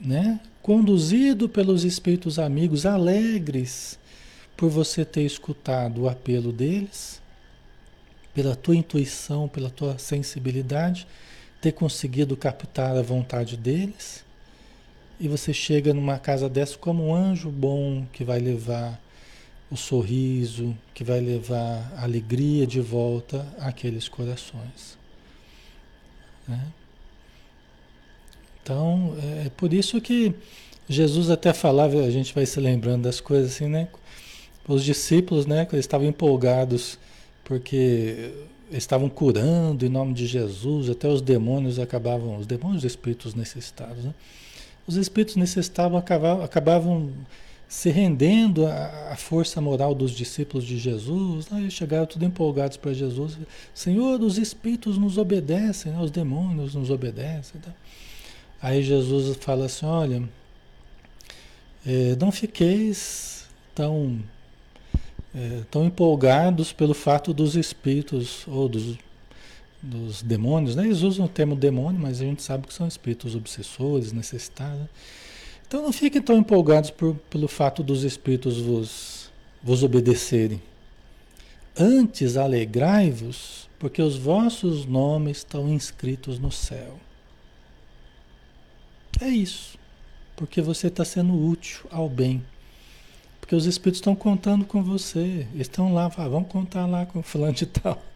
né? 0.00 0.40
Conduzido 0.62 1.48
pelos 1.48 1.84
espíritos 1.84 2.38
amigos 2.38 2.86
alegres 2.86 3.98
por 4.56 4.70
você 4.70 5.04
ter 5.04 5.22
escutado 5.22 6.02
o 6.02 6.08
apelo 6.08 6.52
deles, 6.52 7.20
pela 8.32 8.56
tua 8.56 8.76
intuição, 8.76 9.48
pela 9.48 9.70
tua 9.70 9.98
sensibilidade 9.98 11.06
ter 11.64 11.72
conseguido 11.72 12.36
captar 12.36 12.94
a 12.94 13.00
vontade 13.00 13.56
deles. 13.56 14.22
E 15.18 15.26
você 15.26 15.54
chega 15.54 15.94
numa 15.94 16.18
casa 16.18 16.46
dessa 16.46 16.76
como 16.76 17.06
um 17.06 17.14
anjo 17.14 17.50
bom 17.50 18.04
que 18.12 18.22
vai 18.22 18.38
levar 18.38 19.00
o 19.70 19.76
sorriso, 19.76 20.76
que 20.92 21.02
vai 21.02 21.20
levar 21.20 21.90
a 21.96 22.02
alegria 22.02 22.66
de 22.66 22.80
volta 22.80 23.46
àqueles 23.58 24.08
corações. 24.08 24.98
Né? 26.46 26.66
Então, 28.62 29.16
é, 29.22 29.46
é 29.46 29.50
por 29.56 29.72
isso 29.72 30.00
que 30.02 30.34
Jesus 30.86 31.30
até 31.30 31.54
falava, 31.54 31.98
a 32.00 32.10
gente 32.10 32.34
vai 32.34 32.44
se 32.44 32.60
lembrando 32.60 33.04
das 33.04 33.20
coisas 33.20 33.52
assim, 33.52 33.68
né? 33.68 33.88
Os 34.66 34.84
discípulos, 34.84 35.46
né, 35.46 35.66
eles 35.72 35.84
estavam 35.84 36.06
empolgados 36.06 36.98
porque 37.44 38.32
estavam 38.72 39.08
curando 39.08 39.84
em 39.84 39.88
nome 39.88 40.14
de 40.14 40.26
Jesus, 40.26 40.88
até 40.88 41.06
os 41.06 41.20
demônios 41.20 41.78
acabavam, 41.78 42.38
os 42.38 42.46
demônios 42.46 42.78
os 42.78 42.90
espíritos 42.90 43.34
necessitados, 43.34 44.04
né? 44.04 44.14
Os 44.86 44.96
espíritos 44.96 45.36
necessitavam 45.36 45.98
acabavam, 45.98 46.44
acabavam 46.44 47.12
se 47.66 47.90
rendendo 47.90 48.66
à, 48.66 49.14
força 49.16 49.60
moral 49.60 49.94
dos 49.94 50.12
discípulos 50.12 50.64
de 50.64 50.78
Jesus, 50.78 51.48
né? 51.48 51.68
chegaram 51.70 52.06
tudo 52.06 52.24
empolgados 52.24 52.76
para 52.76 52.92
Jesus. 52.92 53.38
Senhor, 53.74 54.20
os 54.20 54.38
espíritos 54.38 54.98
nos 54.98 55.18
obedecem, 55.18 55.90
né? 55.90 56.00
os 56.00 56.10
demônios 56.10 56.74
nos 56.74 56.90
obedecem. 56.90 57.60
Tá? 57.60 57.72
Aí 58.60 58.82
Jesus 58.82 59.36
fala 59.38 59.66
assim: 59.66 59.86
olha, 59.86 60.22
é, 61.86 62.14
não 62.20 62.30
fiqueis 62.30 63.46
tão 63.74 64.20
é, 65.34 65.62
tão 65.70 65.84
empolgados 65.84 66.72
pelo 66.72 66.94
fato 66.94 67.34
dos 67.34 67.56
espíritos 67.56 68.46
ou 68.46 68.68
dos, 68.68 68.96
dos 69.82 70.22
demônios, 70.22 70.76
né? 70.76 70.84
Eles 70.84 71.02
usam 71.02 71.26
o 71.26 71.28
termo 71.28 71.56
demônio, 71.56 72.00
mas 72.00 72.20
a 72.20 72.24
gente 72.24 72.42
sabe 72.42 72.66
que 72.66 72.74
são 72.74 72.86
espíritos 72.86 73.34
obsessores, 73.34 74.12
necessitados. 74.12 74.86
Então 75.66 75.82
não 75.82 75.92
fiquem 75.92 76.22
tão 76.22 76.36
empolgados 76.36 76.90
por, 76.90 77.16
pelo 77.28 77.48
fato 77.48 77.82
dos 77.82 78.04
espíritos 78.04 78.60
vos, 78.60 79.32
vos 79.62 79.82
obedecerem. 79.82 80.62
Antes 81.76 82.36
alegrai-vos, 82.36 83.68
porque 83.78 84.00
os 84.00 84.16
vossos 84.16 84.86
nomes 84.86 85.38
estão 85.38 85.68
inscritos 85.68 86.38
no 86.38 86.52
céu. 86.52 86.96
É 89.20 89.28
isso. 89.28 89.76
Porque 90.36 90.60
você 90.60 90.86
está 90.86 91.04
sendo 91.04 91.34
útil 91.34 91.86
ao 91.90 92.08
bem. 92.08 92.42
Porque 93.44 93.54
os 93.54 93.66
espíritos 93.66 93.98
estão 93.98 94.16
contando 94.16 94.64
com 94.64 94.82
você. 94.82 95.46
Estão 95.54 95.92
lá, 95.92 96.06
ah, 96.06 96.28
vamos 96.28 96.48
contar 96.48 96.86
lá 96.86 97.04
com 97.04 97.18
o 97.18 97.22
fulano 97.22 97.52
de 97.52 97.66
tal. 97.66 98.02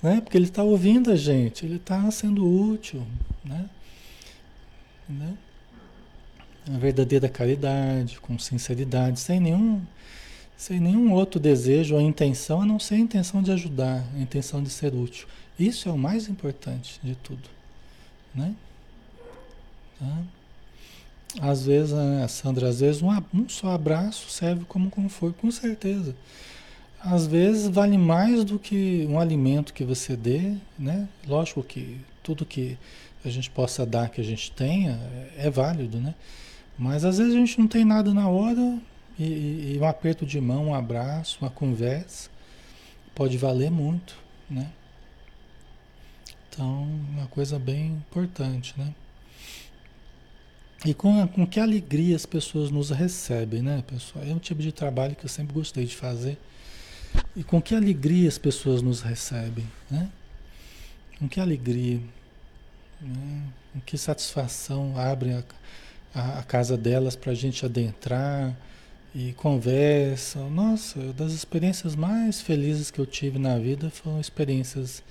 Né? 0.00 0.20
Porque 0.20 0.36
ele 0.36 0.46
está 0.46 0.64
ouvindo 0.64 1.12
a 1.12 1.16
gente, 1.16 1.64
ele 1.64 1.76
está 1.76 2.10
sendo 2.10 2.44
útil. 2.44 3.06
Né? 3.44 3.70
né? 5.08 5.36
A 6.74 6.76
verdadeira 6.76 7.28
caridade, 7.28 8.18
com 8.18 8.36
sinceridade, 8.36 9.20
sem 9.20 9.38
nenhum, 9.38 9.80
sem 10.56 10.80
nenhum 10.80 11.12
outro 11.12 11.38
desejo 11.38 11.94
ou 11.94 12.00
intenção, 12.00 12.62
a 12.62 12.66
não 12.66 12.80
ser 12.80 12.96
a 12.96 12.98
intenção 12.98 13.40
de 13.44 13.52
ajudar, 13.52 14.04
a 14.12 14.18
intenção 14.18 14.60
de 14.60 14.70
ser 14.70 14.92
útil. 14.92 15.28
Isso 15.56 15.88
é 15.88 15.92
o 15.92 15.98
mais 15.98 16.28
importante 16.28 16.98
de 17.00 17.14
tudo. 17.14 17.48
Né? 18.34 18.56
Tá? 20.00 20.18
Às 21.40 21.64
vezes, 21.64 21.92
né, 21.92 22.26
Sandra, 22.28 22.68
às 22.68 22.80
vezes 22.80 23.00
um, 23.02 23.08
um 23.32 23.48
só 23.48 23.70
abraço 23.70 24.30
serve 24.30 24.64
como 24.66 24.90
conforto, 24.90 25.40
com 25.40 25.50
certeza. 25.50 26.14
Às 27.00 27.26
vezes 27.26 27.68
vale 27.68 27.98
mais 27.98 28.44
do 28.44 28.58
que 28.58 29.06
um 29.08 29.18
alimento 29.18 29.72
que 29.72 29.84
você 29.84 30.16
dê, 30.16 30.54
né? 30.78 31.08
Lógico 31.26 31.62
que 31.62 32.00
tudo 32.22 32.46
que 32.46 32.78
a 33.24 33.28
gente 33.28 33.50
possa 33.50 33.84
dar, 33.84 34.10
que 34.10 34.20
a 34.20 34.24
gente 34.24 34.52
tenha, 34.52 34.92
é, 35.36 35.46
é 35.46 35.50
válido, 35.50 35.98
né? 35.98 36.14
Mas 36.78 37.04
às 37.04 37.18
vezes 37.18 37.34
a 37.34 37.38
gente 37.38 37.58
não 37.58 37.66
tem 37.66 37.84
nada 37.84 38.12
na 38.14 38.28
hora 38.28 38.78
e, 39.18 39.74
e 39.74 39.78
um 39.80 39.86
aperto 39.86 40.24
de 40.24 40.40
mão, 40.40 40.68
um 40.68 40.74
abraço, 40.74 41.38
uma 41.40 41.50
conversa 41.50 42.30
pode 43.14 43.36
valer 43.36 43.70
muito, 43.70 44.16
né? 44.48 44.70
Então, 46.48 46.82
uma 47.10 47.26
coisa 47.28 47.58
bem 47.58 47.86
importante, 47.92 48.74
né? 48.76 48.94
E 50.84 50.92
com, 50.92 51.26
com 51.28 51.46
que 51.46 51.60
alegria 51.60 52.16
as 52.16 52.26
pessoas 52.26 52.70
nos 52.70 52.90
recebem, 52.90 53.62
né, 53.62 53.84
pessoal? 53.86 54.24
É 54.24 54.32
um 54.32 54.38
tipo 54.38 54.60
de 54.60 54.72
trabalho 54.72 55.14
que 55.14 55.24
eu 55.24 55.28
sempre 55.28 55.54
gostei 55.54 55.84
de 55.86 55.94
fazer. 55.94 56.36
E 57.36 57.44
com 57.44 57.62
que 57.62 57.74
alegria 57.74 58.28
as 58.28 58.36
pessoas 58.36 58.82
nos 58.82 59.00
recebem, 59.00 59.64
né? 59.88 60.10
Com 61.18 61.28
que 61.28 61.38
alegria, 61.38 62.00
né? 63.00 63.42
com 63.72 63.80
que 63.80 63.96
satisfação 63.96 64.98
abrem 64.98 65.34
a, 65.34 65.44
a, 66.14 66.38
a 66.40 66.42
casa 66.42 66.76
delas 66.76 67.14
para 67.14 67.30
a 67.30 67.34
gente 67.34 67.64
adentrar 67.64 68.56
e 69.14 69.32
conversam. 69.34 70.50
Nossa, 70.50 70.98
das 71.12 71.32
experiências 71.32 71.94
mais 71.94 72.40
felizes 72.40 72.90
que 72.90 72.98
eu 72.98 73.06
tive 73.06 73.38
na 73.38 73.56
vida 73.56 73.88
foram 73.88 74.20
experiências 74.20 75.02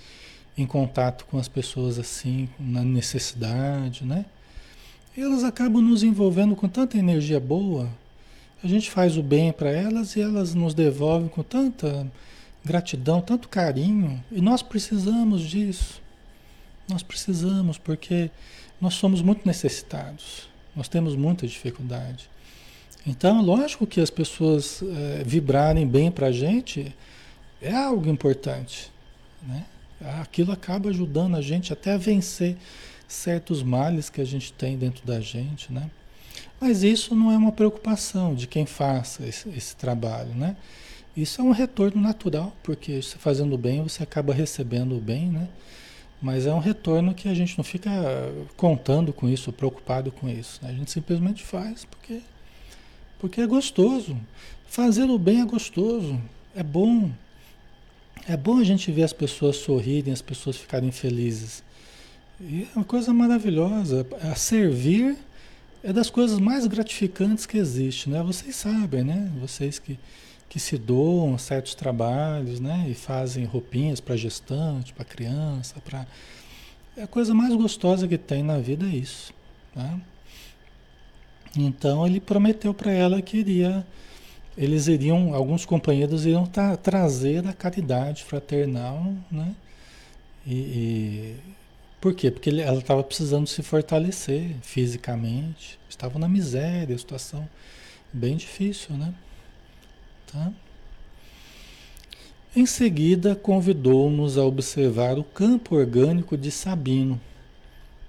em 0.57 0.65
contato 0.65 1.25
com 1.25 1.37
as 1.37 1.47
pessoas 1.47 1.97
assim, 1.97 2.49
na 2.59 2.83
necessidade, 2.83 4.03
né? 4.03 4.25
Elas 5.17 5.43
acabam 5.43 5.81
nos 5.81 6.03
envolvendo 6.03 6.55
com 6.55 6.69
tanta 6.69 6.97
energia 6.97 7.39
boa. 7.39 7.89
A 8.63 8.67
gente 8.67 8.89
faz 8.89 9.17
o 9.17 9.23
bem 9.23 9.51
para 9.51 9.69
elas 9.69 10.15
e 10.15 10.21
elas 10.21 10.53
nos 10.53 10.73
devolvem 10.73 11.27
com 11.27 11.43
tanta 11.43 12.09
gratidão, 12.63 13.19
tanto 13.19 13.49
carinho. 13.49 14.23
E 14.31 14.39
nós 14.39 14.61
precisamos 14.61 15.41
disso. 15.41 16.01
Nós 16.87 17.03
precisamos, 17.03 17.77
porque 17.77 18.31
nós 18.79 18.93
somos 18.93 19.21
muito 19.21 19.45
necessitados. 19.45 20.47
Nós 20.73 20.87
temos 20.87 21.15
muita 21.15 21.45
dificuldade. 21.45 22.29
Então, 23.05 23.41
lógico 23.41 23.85
que 23.85 23.99
as 23.99 24.09
pessoas 24.09 24.81
é, 24.81 25.23
vibrarem 25.25 25.85
bem 25.85 26.09
para 26.09 26.27
a 26.27 26.31
gente 26.31 26.95
é 27.61 27.73
algo 27.73 28.09
importante. 28.09 28.91
Né? 29.41 29.65
Aquilo 30.21 30.51
acaba 30.51 30.89
ajudando 30.89 31.35
a 31.35 31.41
gente 31.41 31.73
até 31.73 31.93
a 31.93 31.97
vencer 31.97 32.55
certos 33.11 33.61
males 33.61 34.09
que 34.09 34.21
a 34.21 34.25
gente 34.25 34.53
tem 34.53 34.77
dentro 34.77 35.05
da 35.05 35.19
gente, 35.19 35.71
né? 35.71 35.89
Mas 36.59 36.83
isso 36.83 37.15
não 37.15 37.31
é 37.31 37.37
uma 37.37 37.51
preocupação 37.51 38.33
de 38.33 38.47
quem 38.47 38.65
faça 38.65 39.27
esse, 39.27 39.49
esse 39.49 39.75
trabalho, 39.75 40.33
né? 40.33 40.55
Isso 41.15 41.41
é 41.41 41.43
um 41.43 41.51
retorno 41.51 42.01
natural, 42.01 42.55
porque 42.63 43.01
você 43.01 43.17
fazendo 43.17 43.57
bem, 43.57 43.83
você 43.83 44.01
acaba 44.01 44.33
recebendo 44.33 44.95
o 44.95 45.01
bem, 45.01 45.27
né? 45.27 45.49
Mas 46.21 46.45
é 46.45 46.53
um 46.53 46.59
retorno 46.59 47.13
que 47.13 47.27
a 47.27 47.33
gente 47.33 47.57
não 47.57 47.63
fica 47.63 47.89
contando 48.55 49.11
com 49.11 49.27
isso, 49.27 49.51
preocupado 49.51 50.11
com 50.11 50.29
isso. 50.29 50.59
Né? 50.61 50.69
A 50.69 50.73
gente 50.73 50.91
simplesmente 50.91 51.43
faz 51.43 51.83
porque, 51.83 52.21
porque 53.19 53.41
é 53.41 53.47
gostoso. 53.47 54.15
Fazer 54.67 55.09
o 55.09 55.17
bem 55.17 55.41
é 55.41 55.45
gostoso, 55.45 56.21
é 56.55 56.61
bom. 56.63 57.11
É 58.27 58.37
bom 58.37 58.59
a 58.59 58.63
gente 58.63 58.91
ver 58.91 59.03
as 59.03 59.13
pessoas 59.13 59.57
sorrirem, 59.57 60.13
as 60.13 60.21
pessoas 60.21 60.55
ficarem 60.55 60.91
felizes. 60.91 61.63
E 62.43 62.63
é 62.63 62.75
uma 62.75 62.85
coisa 62.85 63.13
maravilhosa. 63.13 64.05
A 64.21 64.35
servir 64.35 65.15
é 65.83 65.93
das 65.93 66.09
coisas 66.09 66.39
mais 66.39 66.65
gratificantes 66.65 67.45
que 67.45 67.57
existe, 67.57 68.09
né? 68.09 68.21
Vocês 68.23 68.55
sabem, 68.55 69.03
né? 69.03 69.31
Vocês 69.39 69.77
que, 69.77 69.99
que 70.49 70.59
se 70.59 70.77
doam 70.77 71.37
certos 71.37 71.75
trabalhos, 71.75 72.59
né? 72.59 72.87
E 72.89 72.95
fazem 72.95 73.45
roupinhas 73.45 73.99
para 73.99 74.17
gestante, 74.17 74.91
para 74.93 75.05
criança, 75.05 75.75
para 75.83 76.07
é 76.97 77.03
a 77.03 77.07
coisa 77.07 77.33
mais 77.33 77.53
gostosa 77.55 78.05
que 78.05 78.17
tem 78.17 78.43
na 78.43 78.57
vida 78.57 78.85
é 78.85 78.89
isso, 78.89 79.33
tá? 79.73 79.97
Então 81.55 82.05
ele 82.05 82.19
prometeu 82.19 82.73
para 82.73 82.91
ela 82.91 83.21
que 83.21 83.37
iria, 83.37 83.85
eles 84.57 84.87
iriam, 84.87 85.33
alguns 85.33 85.65
companheiros 85.65 86.25
iriam 86.25 86.45
tra 86.45 86.75
trazer 86.75 87.47
a 87.47 87.53
caridade 87.53 88.23
fraternal, 88.23 89.13
né? 89.31 89.55
E, 90.45 90.53
e 90.53 91.35
por 92.01 92.15
quê? 92.15 92.31
Porque 92.31 92.49
ela 92.49 92.79
estava 92.79 93.03
precisando 93.03 93.45
se 93.47 93.61
fortalecer 93.61 94.55
fisicamente, 94.63 95.79
estava 95.87 96.17
na 96.17 96.27
miséria, 96.27 96.97
situação 96.97 97.47
bem 98.11 98.35
difícil, 98.35 98.97
né? 98.97 99.13
Tá? 100.25 100.51
Em 102.55 102.65
seguida, 102.65 103.35
convidou-nos 103.35 104.37
a 104.37 104.43
observar 104.43 105.19
o 105.19 105.23
campo 105.23 105.75
orgânico 105.75 106.35
de 106.35 106.49
Sabino. 106.49 107.21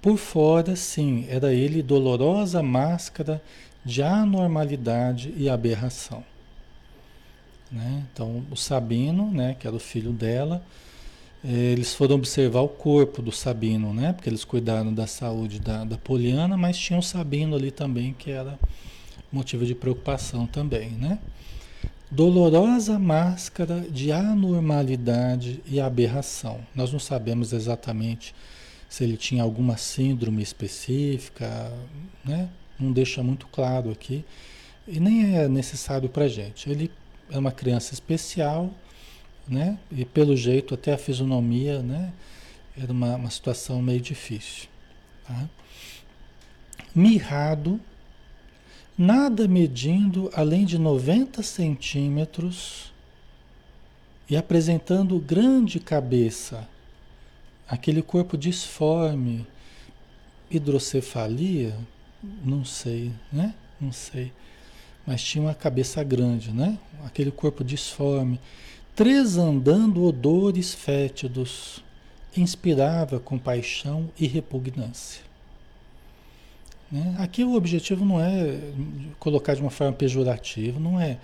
Por 0.01 0.17
fora, 0.17 0.75
sim, 0.75 1.25
era 1.29 1.53
ele 1.53 1.83
dolorosa 1.83 2.63
máscara 2.63 3.41
de 3.85 4.01
anormalidade 4.01 5.33
e 5.37 5.47
aberração. 5.47 6.25
Né? 7.71 8.03
Então, 8.11 8.43
o 8.49 8.55
Sabino, 8.55 9.31
né, 9.31 9.55
que 9.57 9.67
era 9.67 9.75
o 9.75 9.79
filho 9.79 10.11
dela, 10.11 10.63
eles 11.43 11.93
foram 11.93 12.15
observar 12.15 12.61
o 12.61 12.69
corpo 12.69 13.21
do 13.21 13.31
Sabino, 13.31 13.93
né? 13.93 14.13
Porque 14.13 14.29
eles 14.29 14.45
cuidaram 14.45 14.93
da 14.93 15.05
saúde 15.05 15.59
da, 15.59 15.83
da 15.83 15.97
Poliana, 15.97 16.55
mas 16.55 16.77
tinha 16.77 16.97
o 16.97 17.03
Sabino 17.03 17.55
ali 17.55 17.69
também, 17.69 18.13
que 18.13 18.31
era 18.31 18.57
motivo 19.31 19.65
de 19.65 19.75
preocupação 19.75 20.47
também, 20.47 20.91
né? 20.91 21.19
Dolorosa 22.09 22.97
máscara 22.97 23.81
de 23.81 24.11
anormalidade 24.11 25.61
e 25.65 25.81
aberração. 25.81 26.59
Nós 26.73 26.93
não 26.93 26.99
sabemos 26.99 27.51
exatamente 27.51 28.33
se 28.87 29.03
ele 29.03 29.17
tinha 29.17 29.43
alguma 29.43 29.75
síndrome 29.75 30.41
específica, 30.41 31.73
né? 32.23 32.47
Não 32.79 32.91
deixa 32.91 33.23
muito 33.23 33.47
claro 33.47 33.91
aqui. 33.91 34.23
E 34.87 34.99
nem 34.99 35.35
é 35.35 35.47
necessário 35.47 36.07
para 36.07 36.27
gente. 36.27 36.69
Ele 36.69 36.91
é 37.31 37.37
uma 37.37 37.51
criança 37.51 37.93
especial, 37.93 38.69
né? 39.47 39.77
E 39.91 40.05
pelo 40.05 40.35
jeito 40.35 40.73
até 40.73 40.93
a 40.93 40.97
fisionomia, 40.97 41.81
né? 41.81 42.13
Era 42.77 42.91
uma, 42.91 43.15
uma 43.15 43.29
situação 43.29 43.81
meio 43.81 44.01
difícil. 44.01 44.67
Tá? 45.27 45.47
Mirrado, 46.95 47.79
nada 48.97 49.47
medindo 49.47 50.29
além 50.33 50.65
de 50.65 50.77
90 50.77 51.43
centímetros 51.43 52.91
e 54.29 54.37
apresentando 54.37 55.19
grande 55.19 55.79
cabeça, 55.79 56.67
aquele 57.67 58.01
corpo 58.01 58.37
disforme, 58.37 59.45
hidrocefalia, 60.49 61.75
não 62.43 62.63
sei, 62.63 63.11
né? 63.31 63.53
Não 63.79 63.91
sei. 63.91 64.31
Mas 65.05 65.21
tinha 65.21 65.43
uma 65.43 65.53
cabeça 65.53 66.01
grande, 66.03 66.51
né? 66.51 66.77
Aquele 67.03 67.31
corpo 67.31 67.63
disforme 67.63 68.39
Tresandando 68.95 70.03
odores 70.05 70.73
fétidos, 70.73 71.83
inspirava 72.35 73.19
compaixão 73.19 74.09
e 74.19 74.27
repugnância. 74.27 75.21
Né? 76.91 77.15
Aqui 77.17 77.43
o 77.43 77.55
objetivo 77.55 78.05
não 78.05 78.21
é 78.21 78.59
colocar 79.17 79.55
de 79.55 79.61
uma 79.61 79.71
forma 79.71 79.93
pejorativa, 79.93 80.79
não 80.79 81.01
é. 81.01 81.17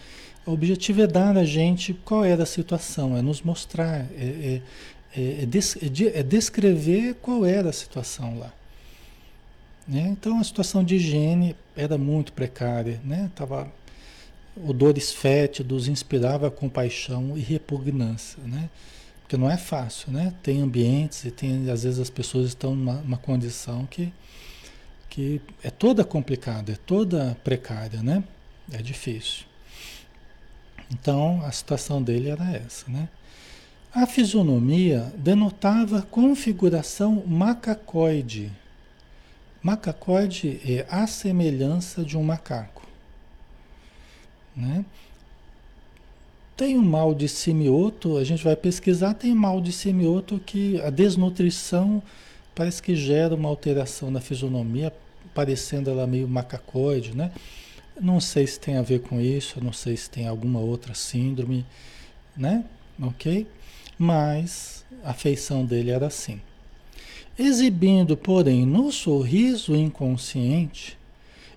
O 0.46 0.52
objetivo 0.52 1.04
é 1.04 1.08
dar 1.08 1.38
a 1.38 1.46
gente 1.46 1.94
qual 1.94 2.26
era 2.26 2.42
a 2.42 2.46
situação, 2.46 3.16
é 3.16 3.22
nos 3.22 3.44
mostrar, 3.44 4.08
é, 4.18 4.24
é, 4.24 4.62
é, 5.16 5.44
é, 5.44 5.46
des, 5.46 5.78
é, 5.78 6.20
é 6.20 6.24
descrever 6.24 7.16
qual 7.22 7.46
era 7.46 7.70
a 7.70 7.74
situação 7.74 8.40
lá. 8.40 8.52
Né? 9.88 10.08
Então 10.10 10.40
a 10.40 10.44
situação 10.44 10.84
de 10.84 10.96
higiene 10.96 11.56
era 11.76 12.00
muito 12.00 12.34
precária, 12.34 13.00
né? 13.04 13.32
Tava 13.36 13.72
odores 14.66 15.12
fétidos, 15.12 15.88
inspirava 15.88 16.52
compaixão 16.52 17.38
e 17.38 17.42
repugnância, 17.42 18.42
né? 18.44 18.70
Porque 19.22 19.38
não 19.38 19.50
é 19.50 19.58
fácil, 19.58 20.12
né? 20.12 20.34
Tem 20.42 20.62
ambientes 20.62 21.24
e 21.26 21.32
tem, 21.32 21.70
às 21.70 21.84
vezes 21.84 22.00
as 22.00 22.10
pessoas 22.10 22.48
estão 22.48 22.76
numa, 22.76 22.96
numa 22.96 23.18
condição 23.18 23.86
que, 23.86 24.12
que 25.10 25.42
é 25.64 25.70
toda 25.70 26.04
complicada, 26.04 26.72
é 26.72 26.76
toda 26.76 27.38
precária, 27.44 28.02
né? 28.02 28.24
É 28.72 28.82
difícil. 28.82 29.46
Então, 30.92 31.44
a 31.46 31.52
situação 31.52 32.02
dele 32.02 32.30
era 32.30 32.52
essa, 32.52 32.90
né? 32.90 33.08
A 33.94 34.06
fisionomia 34.06 35.12
denotava 35.18 36.04
configuração 36.04 37.24
macacoide. 37.26 38.52
Macacoide 39.64 40.62
é 40.64 40.86
a 40.90 41.08
semelhança 41.08 42.04
de 42.04 42.16
um 42.16 42.24
macaco. 42.24 42.79
Né? 44.60 44.84
Tem 46.58 46.78
o 46.78 46.84
mal 46.84 47.16
de 47.16 47.30
semioto, 47.30 48.18
a 48.18 48.24
gente 48.26 48.44
vai 48.44 48.56
pesquisar, 48.56 49.14
tem 49.14 49.34
mal 49.34 49.62
de 49.62 49.72
semioto 49.72 50.42
que 50.46 50.80
a 50.82 50.90
desnutrição 50.90 52.04
parece 52.54 52.84
que 52.84 52.94
gera 52.94 53.34
uma 53.34 53.48
alteração 53.48 54.12
na 54.12 54.20
fisionomia, 54.20 54.94
parecendo 55.34 55.90
ela 55.90 56.06
meio 56.06 56.28
macacoide, 56.28 57.16
né? 57.16 57.32
Não 58.02 58.20
sei 58.20 58.46
se 58.46 58.60
tem 58.60 58.76
a 58.76 58.82
ver 58.82 59.00
com 59.00 59.22
isso, 59.22 59.64
não 59.64 59.72
sei 59.72 59.96
se 59.96 60.10
tem 60.10 60.28
alguma 60.28 60.60
outra 60.60 60.94
síndrome, 60.94 61.66
né? 62.36 62.66
Ok? 63.02 63.48
Mas 63.98 64.84
a 65.02 65.14
feição 65.14 65.66
dele 65.66 65.92
era 65.92 66.08
assim. 66.08 66.42
Exibindo, 67.38 68.18
porém, 68.18 68.66
no 68.66 68.92
sorriso 68.92 69.74
inconsciente 69.74 70.98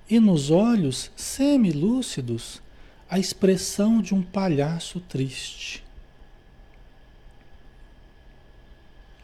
e 0.09 0.21
nos 0.21 0.53
olhos 0.53 1.11
semilúcidos 1.17 2.63
a 3.13 3.19
expressão 3.19 4.01
de 4.01 4.15
um 4.15 4.23
palhaço 4.23 4.99
triste. 4.99 5.85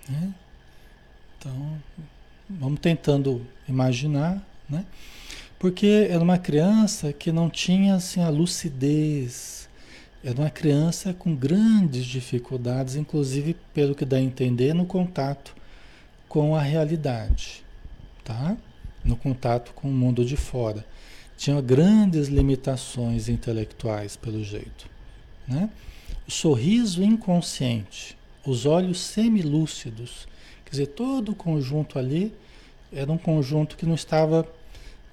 Né? 0.06 0.34
Então, 1.38 1.80
vamos 2.50 2.80
tentando 2.80 3.46
imaginar, 3.66 4.46
né? 4.68 4.84
Porque 5.58 6.06
era 6.10 6.22
uma 6.22 6.36
criança 6.36 7.14
que 7.14 7.32
não 7.32 7.48
tinha 7.48 7.94
assim, 7.94 8.20
a 8.20 8.28
lucidez. 8.28 9.70
Era 10.22 10.38
uma 10.38 10.50
criança 10.50 11.14
com 11.14 11.34
grandes 11.34 12.04
dificuldades, 12.04 12.94
inclusive, 12.94 13.56
pelo 13.72 13.94
que 13.94 14.04
dá 14.04 14.18
a 14.18 14.20
entender, 14.20 14.74
no 14.74 14.84
contato 14.84 15.56
com 16.28 16.54
a 16.54 16.60
realidade. 16.60 17.64
Tá? 18.22 18.54
No 19.02 19.16
contato 19.16 19.72
com 19.72 19.88
o 19.88 19.92
mundo 19.92 20.26
de 20.26 20.36
fora. 20.36 20.84
Tinha 21.38 21.60
grandes 21.60 22.26
limitações 22.26 23.28
intelectuais, 23.28 24.16
pelo 24.16 24.42
jeito. 24.42 24.90
Né? 25.46 25.70
O 26.26 26.32
sorriso 26.32 27.00
inconsciente, 27.00 28.18
os 28.44 28.66
olhos 28.66 29.00
semilúcidos, 29.00 30.26
quer 30.64 30.72
dizer, 30.72 30.86
todo 30.88 31.30
o 31.30 31.34
conjunto 31.36 31.96
ali 31.96 32.34
era 32.92 33.10
um 33.10 33.16
conjunto 33.16 33.76
que 33.76 33.86
não 33.86 33.94
estava 33.94 34.46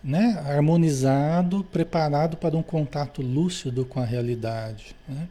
né, 0.04 0.44
harmonizado, 0.48 1.64
preparado 1.64 2.38
para 2.38 2.58
um 2.58 2.64
contato 2.64 3.22
lúcido 3.22 3.86
com 3.86 4.00
a 4.00 4.06
realidade. 4.06 4.96
Né? 5.08 5.28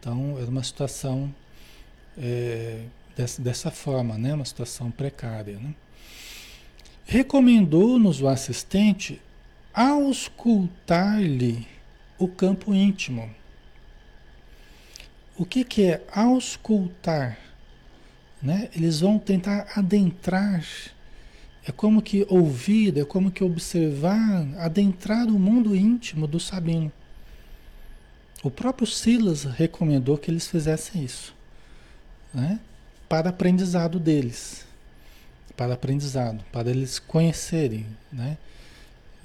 Então, 0.00 0.36
era 0.36 0.50
uma 0.50 0.64
situação 0.64 1.32
é, 2.18 2.80
dessa, 3.16 3.40
dessa, 3.40 3.70
forma, 3.70 4.18
né? 4.18 4.34
uma 4.34 4.44
situação 4.44 4.90
precária. 4.90 5.58
Né? 5.58 5.72
Recomendou-nos 7.04 8.20
o 8.20 8.26
assistente 8.26 9.22
auscultar-lhe 9.78 11.64
o 12.18 12.26
campo 12.26 12.74
íntimo. 12.74 13.30
O 15.36 15.44
que, 15.44 15.62
que 15.62 15.84
é 15.84 16.04
auscultar? 16.12 17.38
Né? 18.42 18.68
Eles 18.74 19.00
vão 19.00 19.20
tentar 19.20 19.68
adentrar 19.76 20.64
é 21.64 21.70
como 21.72 22.00
que 22.00 22.26
ouvir, 22.30 22.96
é 22.96 23.04
como 23.04 23.30
que 23.30 23.44
observar, 23.44 24.48
adentrar 24.56 25.26
o 25.26 25.38
mundo 25.38 25.76
íntimo 25.76 26.26
do 26.26 26.40
Sabino. 26.40 26.90
O 28.42 28.50
próprio 28.50 28.86
Silas 28.86 29.44
recomendou 29.44 30.16
que 30.16 30.30
eles 30.30 30.48
fizessem 30.48 31.04
isso, 31.04 31.34
né? 32.32 32.58
para 33.06 33.28
aprendizado 33.28 34.00
deles, 34.00 34.64
para 35.54 35.74
aprendizado, 35.74 36.42
para 36.50 36.70
eles 36.70 36.98
conhecerem, 36.98 37.84
né? 38.10 38.38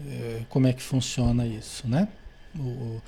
É, 0.02 0.41
como 0.50 0.68
é 0.68 0.74
que 0.74 0.82
funciona 0.82 1.46
isso, 1.46 1.88
né? 1.88 2.08
O, 2.58 3.02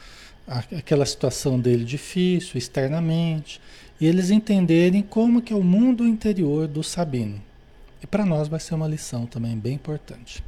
aquela 0.48 1.06
situação 1.06 1.60
dele 1.60 1.84
difícil 1.84 2.58
externamente 2.58 3.60
e 4.00 4.06
eles 4.06 4.30
entenderem 4.30 5.02
como 5.02 5.42
que 5.42 5.54
é 5.54 5.56
o 5.56 5.64
mundo 5.64 6.06
interior 6.08 6.68
do 6.68 6.84
Sabino. 6.84 7.42
E 8.02 8.08
para 8.08 8.26
nós 8.26 8.48
vai 8.48 8.60
ser 8.60 8.76
uma 8.76 8.88
lição 8.88 9.26
também 9.26 9.58
bem 9.58 9.74
importante. 9.74 10.44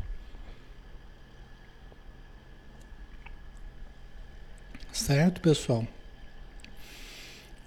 Certo, 4.92 5.42
pessoal? 5.42 5.88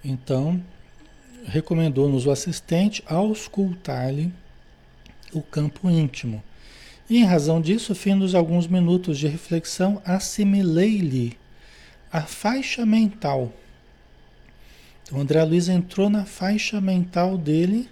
Então, 0.03 0.63
recomendou-nos 1.45 2.25
o 2.25 2.31
assistente 2.31 3.03
auscultar-lhe 3.05 4.33
o 5.33 5.41
campo 5.41 5.89
íntimo. 5.89 6.43
E 7.11 7.17
em 7.17 7.25
razão 7.25 7.59
disso, 7.59 7.93
findos 7.93 8.33
alguns 8.33 8.67
minutos 8.67 9.19
de 9.19 9.27
reflexão, 9.27 10.01
assimilei-lhe 10.05 11.37
a 12.09 12.21
faixa 12.21 12.85
mental. 12.85 13.51
Então, 15.03 15.19
André 15.19 15.43
Luiz 15.43 15.67
entrou 15.67 16.09
na 16.09 16.23
faixa 16.23 16.79
mental 16.79 17.37
dele 17.37 17.89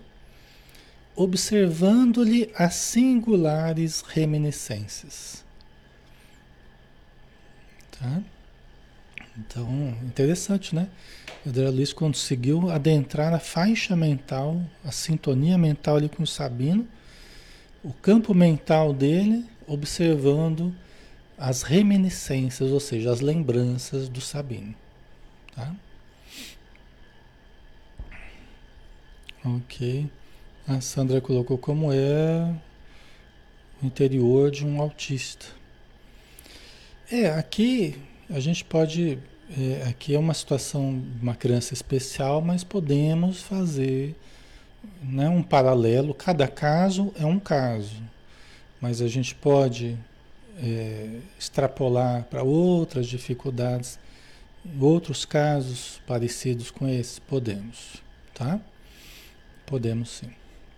observando-lhe 1.18 2.50
as 2.56 2.76
singulares 2.76 4.06
reminiscências. 4.08 5.44
Tá? 8.00 8.22
Então, 9.38 9.98
interessante, 10.02 10.74
né? 10.74 10.88
André 11.46 11.70
Luiz 11.70 11.92
conseguiu 11.92 12.72
adentrar 12.72 13.34
a 13.34 13.40
faixa 13.40 13.98
mental, 13.98 14.64
a 14.82 14.94
sintonia 14.94 15.58
mental 15.58 15.98
ali 15.98 16.08
com 16.08 16.24
o 16.24 16.28
Sabino, 16.28 16.88
o 17.84 17.94
campo 17.94 18.34
mental 18.34 18.94
dele, 18.94 19.46
observando 19.68 20.76
as 21.38 21.62
reminiscências, 21.62 22.72
ou 22.72 22.80
seja, 22.80 23.12
as 23.12 23.22
lembranças 23.22 24.10
do 24.10 24.20
Sabino. 24.20 24.76
Tá? 25.56 25.74
Ok. 29.46 30.10
A 30.68 30.82
Sandra 30.82 31.22
colocou 31.22 31.58
como 31.58 31.92
é 31.94 32.54
o 33.82 33.86
interior 33.86 34.52
de 34.52 34.66
um 34.66 34.82
autista. 34.82 35.46
É, 37.10 37.32
aqui 37.32 37.96
a 38.30 38.40
gente 38.40 38.64
pode. 38.64 39.18
É, 39.58 39.88
aqui 39.90 40.14
é 40.14 40.20
uma 40.20 40.34
situação 40.34 41.02
uma 41.20 41.34
criança 41.34 41.74
especial, 41.74 42.42
mas 42.42 42.64
podemos 42.64 43.42
fazer 43.42 44.16
né, 45.02 45.30
um 45.30 45.44
paralelo. 45.44 46.14
Cada 46.14 46.48
caso 46.48 47.14
é 47.20 47.26
um 47.26 47.40
caso, 47.40 48.02
mas 48.80 49.02
a 49.02 49.08
gente 49.08 49.34
pode 49.36 49.98
é, 50.58 51.20
extrapolar 51.38 52.24
para 52.26 52.44
outras 52.44 53.08
dificuldades, 53.08 54.00
outros 54.80 55.26
casos 55.26 56.02
parecidos 56.06 56.70
com 56.70 56.88
esse, 56.88 57.22
podemos, 57.22 58.04
tá? 58.34 58.60
Podemos 59.66 60.10
sim. 60.10 60.30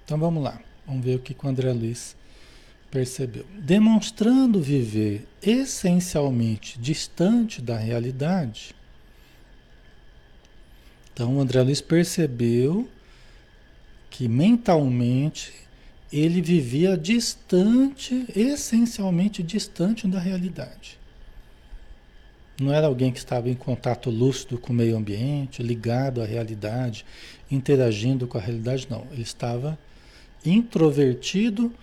Então 0.05 0.17
vamos 0.17 0.43
lá, 0.43 0.59
vamos 0.85 1.03
ver 1.03 1.15
o 1.15 1.19
que 1.19 1.35
o 1.41 1.47
André 1.47 1.71
Luiz 1.71 2.15
percebeu. 2.91 3.45
Demonstrando 3.57 4.61
viver 4.61 5.27
essencialmente 5.41 6.77
distante 6.77 7.61
da 7.61 7.77
realidade. 7.77 8.75
Então 11.13 11.37
o 11.37 11.39
André 11.39 11.61
Luiz 11.61 11.81
percebeu 11.81 12.87
que 14.11 14.27
mentalmente 14.27 15.53
ele 16.11 16.41
vivia 16.41 16.97
distante, 16.97 18.25
essencialmente 18.35 19.41
distante 19.41 20.05
da 20.07 20.19
realidade. 20.19 20.99
Não 22.59 22.73
era 22.73 22.85
alguém 22.85 23.11
que 23.11 23.17
estava 23.17 23.49
em 23.49 23.55
contato 23.55 24.09
lúcido 24.09 24.57
com 24.57 24.73
o 24.73 24.75
meio 24.75 24.97
ambiente, 24.97 25.63
ligado 25.63 26.21
à 26.21 26.25
realidade, 26.25 27.05
interagindo 27.49 28.27
com 28.27 28.37
a 28.37 28.41
realidade, 28.41 28.85
não. 28.89 29.07
Ele 29.11 29.21
estava 29.21 29.79
introvertido, 30.45 31.73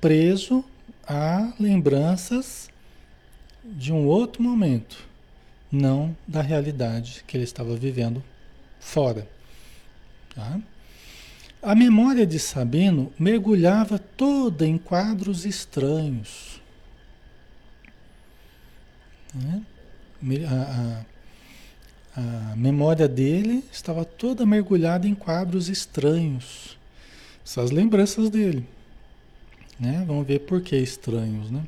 preso 0.00 0.64
a 1.08 1.52
lembranças 1.58 2.70
de 3.64 3.92
um 3.92 4.06
outro 4.06 4.42
momento, 4.42 5.08
não 5.70 6.14
da 6.28 6.42
realidade 6.42 7.24
que 7.26 7.36
ele 7.36 7.44
estava 7.44 7.74
vivendo 7.74 8.22
fora. 8.78 9.26
Tá? 10.34 10.60
A 11.62 11.74
memória 11.74 12.26
de 12.26 12.38
Sabino 12.38 13.12
mergulhava 13.18 13.98
toda 13.98 14.66
em 14.66 14.76
quadros 14.76 15.46
estranhos. 15.46 16.60
Né? 19.32 19.62
A, 20.48 21.04
a, 22.16 22.52
a 22.52 22.56
memória 22.56 23.06
dele 23.06 23.64
estava 23.70 24.04
toda 24.04 24.44
mergulhada 24.44 25.06
em 25.06 25.14
quadros 25.14 25.68
estranhos 25.68 26.76
essas 27.44 27.70
lembranças 27.70 28.30
dele. 28.30 28.66
Né? 29.78 30.04
Vamos 30.06 30.26
ver 30.26 30.40
por 30.40 30.60
que 30.60 30.76
estranhos. 30.76 31.50
Né? 31.50 31.62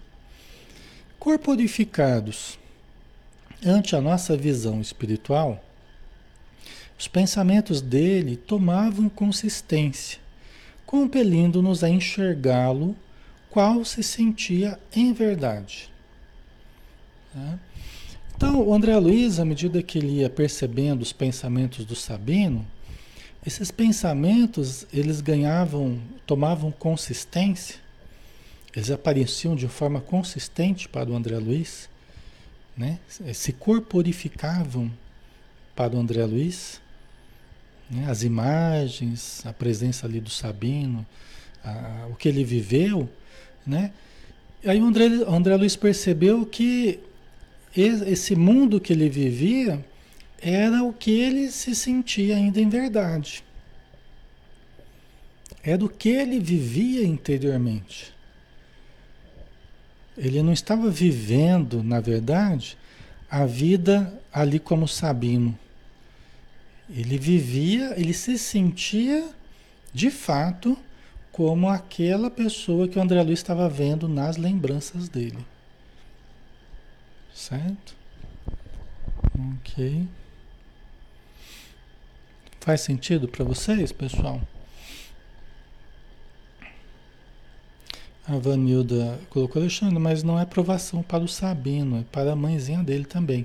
Corporificados 1.18 2.58
ante 3.64 3.96
a 3.96 4.00
nossa 4.00 4.36
visão 4.36 4.80
espiritual, 4.80 5.62
os 6.98 7.08
pensamentos 7.08 7.80
dele 7.80 8.36
tomavam 8.36 9.08
consistência, 9.08 10.18
compelindo-nos 10.86 11.82
a 11.82 11.88
enxergá-lo 11.88 12.96
qual 13.50 13.84
se 13.84 14.02
sentia 14.02 14.78
em 14.94 15.12
verdade. 15.12 15.90
Tá? 17.32 17.58
Então, 18.36 18.60
o 18.60 18.74
André 18.74 18.96
Luiz, 18.98 19.38
à 19.38 19.44
medida 19.44 19.82
que 19.82 19.98
ele 19.98 20.20
ia 20.20 20.30
percebendo 20.30 21.02
os 21.02 21.12
pensamentos 21.12 21.84
do 21.84 21.94
Sabino, 21.94 22.66
esses 23.46 23.70
pensamentos, 23.70 24.86
eles 24.92 25.20
ganhavam, 25.20 26.00
tomavam 26.26 26.72
consistência, 26.72 27.76
eles 28.74 28.90
apareciam 28.90 29.54
de 29.54 29.68
forma 29.68 30.00
consistente 30.00 30.88
para 30.88 31.10
o 31.10 31.14
André 31.14 31.38
Luiz, 31.38 31.88
né? 32.76 32.98
se 33.32 33.52
corporificavam 33.52 34.90
para 35.76 35.94
o 35.94 36.00
André 36.00 36.24
Luiz, 36.24 36.80
né? 37.90 38.06
as 38.08 38.22
imagens, 38.22 39.44
a 39.46 39.52
presença 39.52 40.06
ali 40.06 40.20
do 40.20 40.30
Sabino, 40.30 41.06
a, 41.64 42.06
o 42.10 42.14
que 42.14 42.28
ele 42.28 42.44
viveu, 42.44 43.08
né? 43.66 43.92
Aí 44.66 44.80
o 44.80 44.86
André, 44.86 45.06
o 45.06 45.34
André 45.34 45.56
Luiz 45.56 45.76
percebeu 45.76 46.46
que 46.46 46.98
esse 47.76 48.34
mundo 48.34 48.80
que 48.80 48.92
ele 48.92 49.08
vivia 49.08 49.84
era 50.40 50.82
o 50.82 50.92
que 50.92 51.10
ele 51.10 51.50
se 51.50 51.74
sentia 51.74 52.36
ainda 52.36 52.60
em 52.60 52.68
verdade. 52.68 53.44
Era 55.62 55.84
o 55.84 55.88
que 55.88 56.10
ele 56.10 56.38
vivia 56.38 57.04
interiormente. 57.04 58.14
Ele 60.16 60.42
não 60.42 60.52
estava 60.52 60.90
vivendo, 60.90 61.82
na 61.82 62.00
verdade, 62.00 62.76
a 63.30 63.44
vida 63.46 64.20
ali 64.32 64.58
como 64.58 64.86
Sabino. 64.86 65.58
Ele 66.90 67.18
vivia, 67.18 67.94
ele 67.98 68.12
se 68.12 68.38
sentia 68.38 69.30
de 69.92 70.10
fato 70.10 70.76
como 71.32 71.68
aquela 71.68 72.30
pessoa 72.30 72.86
que 72.86 72.98
o 72.98 73.02
André 73.02 73.22
Luiz 73.22 73.38
estava 73.38 73.68
vendo 73.68 74.08
nas 74.08 74.36
lembranças 74.36 75.08
dele. 75.08 75.44
Certo? 77.34 77.96
Ok. 79.56 80.06
Faz 82.60 82.80
sentido 82.82 83.28
para 83.28 83.44
vocês, 83.44 83.92
pessoal? 83.92 84.40
A 88.26 88.38
Vanilda 88.38 89.20
colocou 89.28 89.60
Alexandre, 89.60 89.98
mas 89.98 90.22
não 90.22 90.40
é 90.40 90.46
provação 90.46 91.02
para 91.02 91.22
o 91.22 91.28
Sabino, 91.28 91.98
é 91.98 92.04
para 92.10 92.32
a 92.32 92.36
mãezinha 92.36 92.82
dele 92.82 93.04
também. 93.04 93.44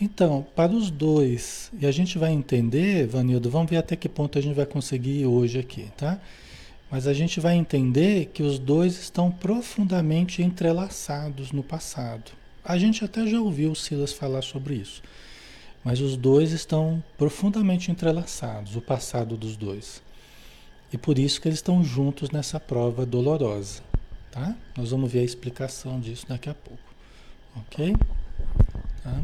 Então, 0.00 0.46
para 0.56 0.72
os 0.72 0.90
dois, 0.90 1.70
e 1.78 1.86
a 1.86 1.92
gente 1.92 2.16
vai 2.16 2.32
entender, 2.32 3.06
Vanilda, 3.06 3.50
vamos 3.50 3.68
ver 3.68 3.76
até 3.76 3.94
que 3.94 4.08
ponto 4.08 4.38
a 4.38 4.40
gente 4.40 4.54
vai 4.54 4.64
conseguir 4.64 5.26
hoje 5.26 5.58
aqui, 5.58 5.90
tá? 5.94 6.18
Mas 6.90 7.06
a 7.06 7.12
gente 7.12 7.38
vai 7.38 7.54
entender 7.54 8.30
que 8.32 8.42
os 8.42 8.58
dois 8.58 8.98
estão 8.98 9.30
profundamente 9.30 10.42
entrelaçados 10.42 11.52
no 11.52 11.62
passado. 11.62 12.32
A 12.64 12.78
gente 12.78 13.04
até 13.04 13.26
já 13.26 13.38
ouviu 13.38 13.72
o 13.72 13.76
Silas 13.76 14.12
falar 14.12 14.40
sobre 14.40 14.74
isso. 14.74 15.02
Mas 15.84 16.00
os 16.00 16.16
dois 16.16 16.52
estão 16.52 17.02
profundamente 17.18 17.90
entrelaçados, 17.90 18.76
o 18.76 18.80
passado 18.80 19.36
dos 19.36 19.54
dois. 19.54 20.02
E 20.90 20.96
por 20.96 21.18
isso 21.18 21.40
que 21.42 21.48
eles 21.48 21.58
estão 21.58 21.84
juntos 21.84 22.30
nessa 22.30 22.58
prova 22.58 23.04
dolorosa, 23.04 23.82
tá? 24.30 24.56
Nós 24.76 24.90
vamos 24.90 25.12
ver 25.12 25.20
a 25.20 25.24
explicação 25.24 26.00
disso 26.00 26.26
daqui 26.26 26.48
a 26.48 26.54
pouco, 26.54 26.82
ok? 27.54 27.94
Tá? 29.04 29.22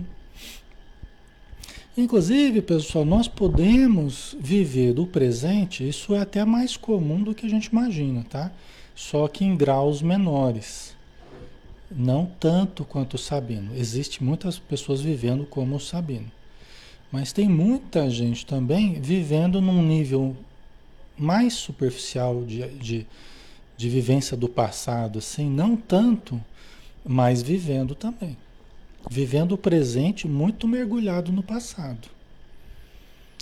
Inclusive, 1.97 2.61
pessoal, 2.61 3.07
nós 3.07 3.27
podemos 3.27 4.37
viver 4.39 5.01
o 5.01 5.07
presente, 5.07 5.89
isso 5.89 6.15
é 6.15 6.19
até 6.19 6.45
mais 6.45 6.77
comum 6.77 7.23
do 7.23 7.35
que 7.35 7.47
a 7.47 7.49
gente 7.49 7.67
imagina, 7.67 8.23
tá? 8.29 8.53
Só 8.95 9.27
que 9.27 9.47
em 9.47 9.57
graus 9.57 10.03
menores. 10.03 10.95
Não 11.91 12.27
tanto 12.39 12.85
quanto 12.85 13.15
o 13.15 13.19
Sabino. 13.19 13.75
Existem 13.75 14.27
muitas 14.27 14.59
pessoas 14.59 15.01
vivendo 15.01 15.47
como 15.47 15.77
o 15.77 15.81
Sabino. 15.81 16.31
Mas 17.11 17.33
tem 17.33 17.49
muita 17.49 18.11
gente 18.11 18.45
também 18.45 19.01
vivendo 19.01 19.63
num 19.63 19.83
nível 19.83 20.37
mais 21.17 21.55
superficial 21.55 22.45
de, 22.45 22.69
de, 22.75 23.07
de 23.75 23.89
vivência 23.89 24.37
do 24.37 24.51
passado, 24.51 25.21
assim, 25.21 25.49
não 25.49 25.77
tanto, 25.77 26.39
mas 27.03 27.41
vivendo 27.41 27.95
também. 27.95 28.37
Vivendo 29.09 29.53
o 29.53 29.59
presente 29.59 30.27
muito 30.27 30.67
mergulhado 30.67 31.31
no 31.33 31.43
passado. 31.43 32.09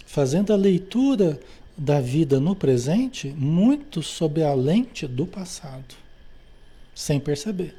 Fazendo 0.07 0.53
a 0.53 0.57
leitura 0.57 1.41
da 1.77 2.01
vida 2.01 2.39
no 2.39 2.55
presente 2.55 3.29
muito 3.29 4.03
sob 4.03 4.43
a 4.43 4.55
lente 4.55 5.07
do 5.07 5.27
passado, 5.27 5.95
sem 6.95 7.19
perceber. 7.19 7.75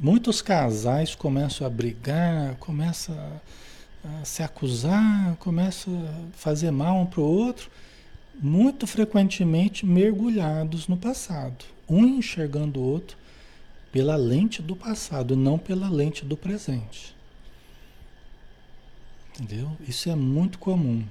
Muitos 0.00 0.42
casais 0.42 1.14
começam 1.14 1.66
a 1.66 1.70
brigar, 1.70 2.56
começam 2.56 3.16
a 4.04 4.24
se 4.24 4.42
acusar, 4.42 5.36
começa 5.36 5.90
a 5.90 6.36
fazer 6.36 6.70
mal 6.70 7.00
um 7.00 7.06
para 7.06 7.20
o 7.20 7.24
outro, 7.24 7.70
muito 8.40 8.86
frequentemente 8.86 9.84
mergulhados 9.86 10.86
no 10.86 10.96
passado, 10.96 11.64
um 11.88 12.04
enxergando 12.04 12.78
o 12.78 12.84
outro 12.84 13.16
pela 13.92 14.16
lente 14.16 14.60
do 14.60 14.76
passado, 14.76 15.36
não 15.36 15.58
pela 15.58 15.88
lente 15.88 16.24
do 16.24 16.36
presente. 16.36 17.14
Entendeu? 19.34 19.70
Isso 19.86 20.08
é 20.08 20.14
muito 20.14 20.58
comum. 20.58 21.04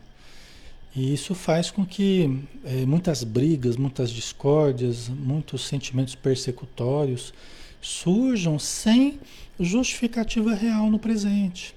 E 0.95 1.13
isso 1.13 1.36
faz 1.36 1.69
com 1.69 1.86
que 1.86 2.41
é, 2.63 2.86
muitas 2.86 3.23
brigas, 3.23 3.76
muitas 3.76 4.09
discórdias, 4.09 5.09
muitos 5.09 5.67
sentimentos 5.67 6.15
persecutórios 6.15 7.34
surjam 7.82 8.57
sem 8.57 9.19
justificativa 9.59 10.53
real 10.55 10.89
no 10.89 10.97
presente. 10.97 11.76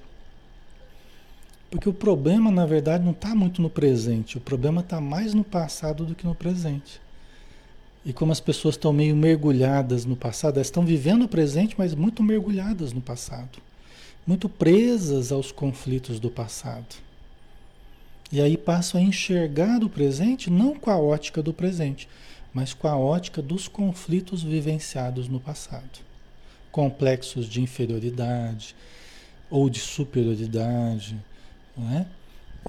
Porque 1.71 1.89
o 1.89 1.93
problema, 1.93 2.51
na 2.51 2.65
verdade, 2.65 3.05
não 3.05 3.13
está 3.13 3.35
muito 3.35 3.61
no 3.61 3.69
presente. 3.69 4.39
O 4.39 4.41
problema 4.41 4.81
está 4.81 5.01
mais 5.01 5.35
no 5.35 5.45
passado 5.45 6.07
do 6.07 6.15
que 6.15 6.27
no 6.27 6.35
presente. 6.35 7.01
E 8.09 8.13
como 8.15 8.33
as 8.33 8.41
pessoas 8.41 8.75
estão 8.75 8.91
meio 8.91 9.15
mergulhadas 9.15 10.07
no 10.07 10.17
passado, 10.17 10.57
elas 10.57 10.69
estão 10.69 10.83
vivendo 10.83 11.27
o 11.27 11.29
presente, 11.29 11.75
mas 11.77 11.95
muito 11.95 12.23
mergulhadas 12.23 12.91
no 12.91 13.03
passado. 13.03 13.59
Muito 14.27 14.49
presas 14.49 15.31
aos 15.31 15.53
conflitos 15.53 16.19
do 16.19 16.31
passado. 16.31 16.97
E 18.33 18.41
aí 18.41 18.57
passam 18.57 18.99
a 18.99 19.05
enxergar 19.05 19.85
o 19.85 19.91
presente 19.91 20.49
não 20.49 20.75
com 20.75 20.91
a 20.91 20.97
ótica 20.97 21.43
do 21.43 21.53
presente, 21.53 22.09
mas 22.51 22.73
com 22.73 22.89
a 22.89 22.97
ótica 22.97 23.43
dos 23.43 23.69
conflitos 23.69 24.43
vivenciados 24.43 25.29
no 25.29 25.39
passado. 25.39 26.01
Complexos 26.73 27.47
de 27.47 27.61
inferioridade 27.61 28.75
ou 29.51 29.69
de 29.69 29.81
superioridade 29.81 31.15
né? 31.77 32.07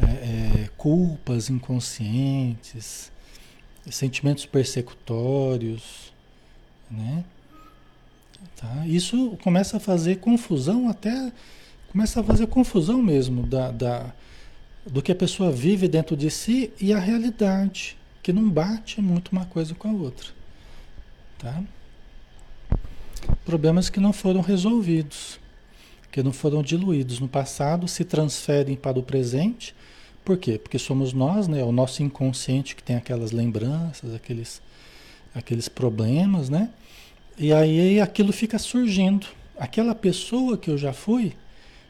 É, 0.02 0.06
é, 0.06 0.70
culpas 0.78 1.50
inconscientes, 1.50 3.10
sentimentos 3.92 4.46
persecutórios, 4.46 6.14
né? 6.90 7.24
Tá? 8.56 8.86
Isso 8.88 9.38
começa 9.42 9.78
a 9.78 9.80
fazer 9.80 10.18
confusão 10.18 10.90
até 10.90 11.32
começa 11.92 12.20
a 12.22 12.24
fazer 12.24 12.48
confusão 12.48 13.02
mesmo 13.02 13.48
da, 13.48 13.72
da, 13.72 14.14
do 14.86 15.02
que 15.02 15.12
a 15.12 15.16
pessoa 15.16 15.52
vive 15.52 15.88
dentro 15.88 16.16
de 16.16 16.30
si 16.30 16.72
e 16.80 16.94
a 16.94 17.00
realidade, 17.00 17.98
que 18.22 18.32
não 18.32 18.48
bate 18.48 19.02
muito 19.02 19.32
uma 19.32 19.46
coisa 19.46 19.74
com 19.74 19.90
a 19.90 19.94
outra. 19.94 20.28
Tá? 21.40 21.64
Problemas 23.44 23.90
que 23.90 24.00
não 24.00 24.14
foram 24.14 24.42
resolvidos 24.42 25.40
que 26.12 26.24
não 26.24 26.34
foram 26.34 26.62
diluídos 26.62 27.20
no 27.20 27.28
passado, 27.28 27.88
se 27.88 28.04
transferem 28.04 28.76
para 28.76 29.00
o 29.00 29.04
presente. 29.04 29.76
Por 30.30 30.38
quê? 30.38 30.60
Porque 30.60 30.78
somos 30.78 31.12
nós, 31.12 31.48
né? 31.48 31.64
O 31.64 31.72
nosso 31.72 32.04
inconsciente 32.04 32.76
que 32.76 32.84
tem 32.84 32.96
aquelas 32.96 33.32
lembranças, 33.32 34.14
aqueles, 34.14 34.62
aqueles 35.34 35.68
problemas, 35.68 36.52
né? 36.52 36.70
E 37.36 37.52
aí 37.52 38.00
aquilo 38.00 38.32
fica 38.32 38.60
surgindo. 38.60 39.26
Aquela 39.58 39.96
pessoa 39.96 40.56
que 40.56 40.70
eu 40.70 40.78
já 40.78 40.94
fui, 40.94 41.34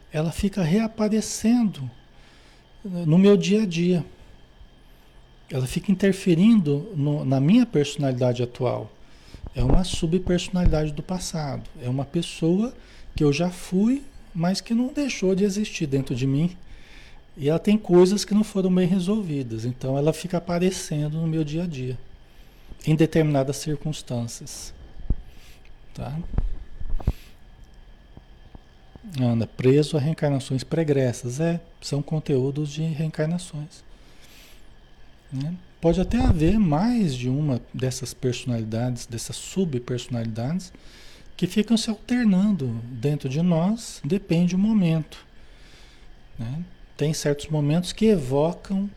ela 0.09 0.31
fica 0.31 0.63
reaparecendo 0.63 1.91
no 2.81 3.17
meu 3.17 3.35
dia 3.35 3.63
a 3.63 3.65
dia. 3.65 4.05
Ela 5.51 5.67
fica 5.67 5.91
interferindo 5.91 6.93
no, 6.95 7.25
na 7.25 7.41
minha 7.41 7.65
personalidade 7.65 8.41
atual. 8.41 8.89
É 9.53 9.61
uma 9.61 9.83
subpersonalidade 9.83 10.93
do 10.93 11.03
passado. 11.03 11.63
É 11.83 11.89
uma 11.89 12.05
pessoa 12.05 12.73
que 13.17 13.21
eu 13.21 13.33
já 13.33 13.49
fui, 13.49 14.01
mas 14.33 14.61
que 14.61 14.73
não 14.73 14.93
deixou 14.93 15.35
de 15.35 15.43
existir 15.43 15.87
dentro 15.87 16.15
de 16.15 16.25
mim. 16.25 16.55
E 17.39 17.47
ela 17.47 17.57
tem 17.57 17.77
coisas 17.77 18.25
que 18.25 18.33
não 18.33 18.43
foram 18.43 18.73
bem 18.73 18.85
resolvidas, 18.85 19.63
então 19.63 19.97
ela 19.97 20.11
fica 20.11 20.37
aparecendo 20.37 21.21
no 21.21 21.25
meu 21.25 21.41
dia 21.41 21.63
a 21.63 21.65
dia, 21.65 21.97
em 22.85 22.97
determinadas 22.97 23.55
circunstâncias. 23.55 24.73
Tá? 25.93 26.19
Anda 29.21 29.47
preso 29.47 29.95
a 29.95 30.01
reencarnações 30.01 30.65
pregressas. 30.65 31.39
É, 31.39 31.61
são 31.81 32.01
conteúdos 32.01 32.69
de 32.69 32.83
reencarnações. 32.83 33.85
Né? 35.31 35.55
Pode 35.79 36.01
até 36.01 36.17
haver 36.17 36.59
mais 36.59 37.15
de 37.15 37.29
uma 37.29 37.61
dessas 37.73 38.13
personalidades, 38.13 39.05
dessas 39.05 39.37
subpersonalidades, 39.37 40.73
que 41.37 41.47
ficam 41.47 41.77
se 41.77 41.89
alternando 41.89 42.67
dentro 42.83 43.29
de 43.29 43.41
nós, 43.41 44.01
depende 44.03 44.57
do 44.57 44.61
momento. 44.61 45.25
Né? 46.37 46.65
Tem 46.99 47.13
certos 47.13 47.47
momentos 47.47 47.93
que 47.93 48.07
evocam 48.07 48.89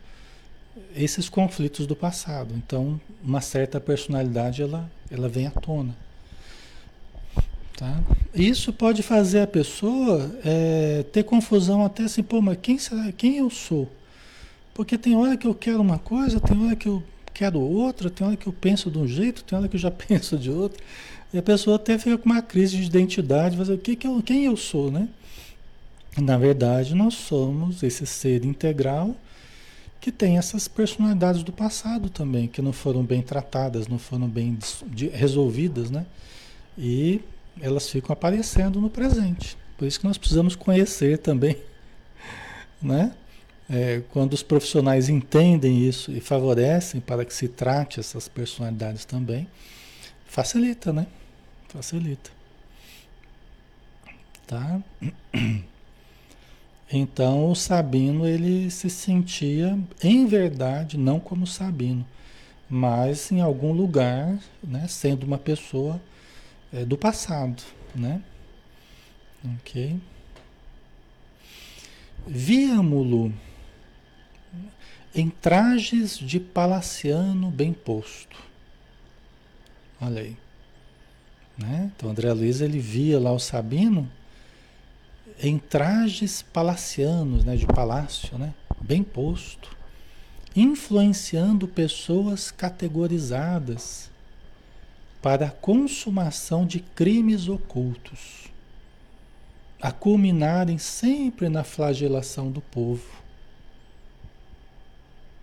esses 0.96 1.28
conflitos 1.28 1.86
do 1.86 1.94
passado. 1.94 2.52
Então, 2.56 3.00
uma 3.22 3.40
certa 3.40 3.80
personalidade 3.80 4.60
ela, 4.60 4.90
ela 5.08 5.28
vem 5.28 5.46
à 5.46 5.52
tona. 5.52 5.94
Tá? 7.76 8.02
Isso 8.34 8.72
pode 8.72 9.04
fazer 9.04 9.42
a 9.42 9.46
pessoa 9.46 10.36
é, 10.44 11.04
ter 11.12 11.22
confusão 11.22 11.84
até 11.84 12.02
assim, 12.02 12.24
pô, 12.24 12.42
mas 12.42 12.58
quem, 12.60 12.76
será, 12.76 13.12
quem 13.12 13.36
eu 13.36 13.48
sou? 13.48 13.88
Porque 14.74 14.98
tem 14.98 15.14
hora 15.14 15.36
que 15.36 15.46
eu 15.46 15.54
quero 15.54 15.80
uma 15.80 16.00
coisa, 16.00 16.40
tem 16.40 16.60
hora 16.60 16.74
que 16.74 16.88
eu 16.88 17.04
quero 17.32 17.60
outra, 17.60 18.10
tem 18.10 18.26
hora 18.26 18.36
que 18.36 18.48
eu 18.48 18.52
penso 18.52 18.90
de 18.90 18.98
um 18.98 19.06
jeito, 19.06 19.44
tem 19.44 19.56
hora 19.56 19.68
que 19.68 19.76
eu 19.76 19.80
já 19.80 19.92
penso 19.94 20.36
de 20.36 20.50
outro. 20.50 20.82
E 21.32 21.38
a 21.38 21.42
pessoa 21.42 21.76
até 21.76 21.96
fica 21.98 22.18
com 22.18 22.28
uma 22.28 22.42
crise 22.42 22.76
de 22.78 22.82
identidade, 22.82 23.56
fazer 23.56 23.74
o 23.74 23.78
que, 23.78 23.94
que 23.94 24.08
eu, 24.08 24.20
quem 24.24 24.44
eu 24.44 24.56
sou, 24.56 24.90
né? 24.90 25.08
Na 26.16 26.36
verdade, 26.36 26.94
nós 26.94 27.14
somos 27.14 27.82
esse 27.82 28.06
ser 28.06 28.44
integral 28.44 29.16
que 30.00 30.12
tem 30.12 30.36
essas 30.36 30.68
personalidades 30.68 31.42
do 31.42 31.52
passado 31.52 32.10
também, 32.10 32.48
que 32.48 32.60
não 32.60 32.72
foram 32.72 33.04
bem 33.04 33.22
tratadas, 33.22 33.86
não 33.86 33.98
foram 33.98 34.28
bem 34.28 34.58
resolvidas, 35.12 35.90
né? 35.90 36.04
E 36.76 37.20
elas 37.60 37.88
ficam 37.88 38.12
aparecendo 38.12 38.80
no 38.80 38.90
presente. 38.90 39.56
Por 39.78 39.86
isso 39.86 40.00
que 40.00 40.06
nós 40.06 40.18
precisamos 40.18 40.56
conhecer 40.56 41.18
também, 41.18 41.56
né? 42.82 43.14
É, 43.70 44.02
quando 44.10 44.34
os 44.34 44.42
profissionais 44.42 45.08
entendem 45.08 45.88
isso 45.88 46.10
e 46.10 46.20
favorecem 46.20 47.00
para 47.00 47.24
que 47.24 47.32
se 47.32 47.48
trate 47.48 48.00
essas 48.00 48.28
personalidades 48.28 49.04
também, 49.04 49.48
facilita, 50.26 50.92
né? 50.92 51.06
Facilita. 51.68 52.30
Tá? 54.46 54.80
Então 56.94 57.50
o 57.50 57.56
Sabino 57.56 58.26
ele 58.26 58.70
se 58.70 58.90
sentia 58.90 59.78
em 60.02 60.26
verdade 60.26 60.98
não 60.98 61.18
como 61.18 61.46
Sabino, 61.46 62.06
mas 62.68 63.32
em 63.32 63.40
algum 63.40 63.72
lugar, 63.72 64.38
né, 64.62 64.86
sendo 64.86 65.24
uma 65.24 65.38
pessoa 65.38 65.98
é, 66.70 66.84
do 66.84 66.98
passado, 66.98 67.62
né? 67.94 68.22
Ok. 69.58 69.98
Víamo-lo 72.26 73.32
em 75.14 75.30
trajes 75.30 76.18
de 76.18 76.38
palaciano 76.38 77.50
bem 77.50 77.72
posto. 77.72 78.36
Olha 79.98 80.20
aí. 80.20 80.36
Né? 81.56 81.90
Então 81.96 82.10
André 82.10 82.30
Luiz 82.32 82.60
ele 82.60 82.78
via 82.78 83.18
lá 83.18 83.32
o 83.32 83.38
Sabino 83.38 84.10
em 85.42 85.58
trajes 85.58 86.40
palacianos, 86.40 87.44
né, 87.44 87.56
de 87.56 87.66
palácio, 87.66 88.38
né, 88.38 88.54
bem 88.80 89.02
posto, 89.02 89.76
influenciando 90.54 91.66
pessoas 91.66 92.52
categorizadas 92.52 94.08
para 95.20 95.46
a 95.46 95.50
consumação 95.50 96.64
de 96.64 96.78
crimes 96.78 97.48
ocultos, 97.48 98.46
a 99.80 99.90
culminarem 99.90 100.78
sempre 100.78 101.48
na 101.48 101.64
flagelação 101.64 102.50
do 102.50 102.60
povo. 102.60 103.22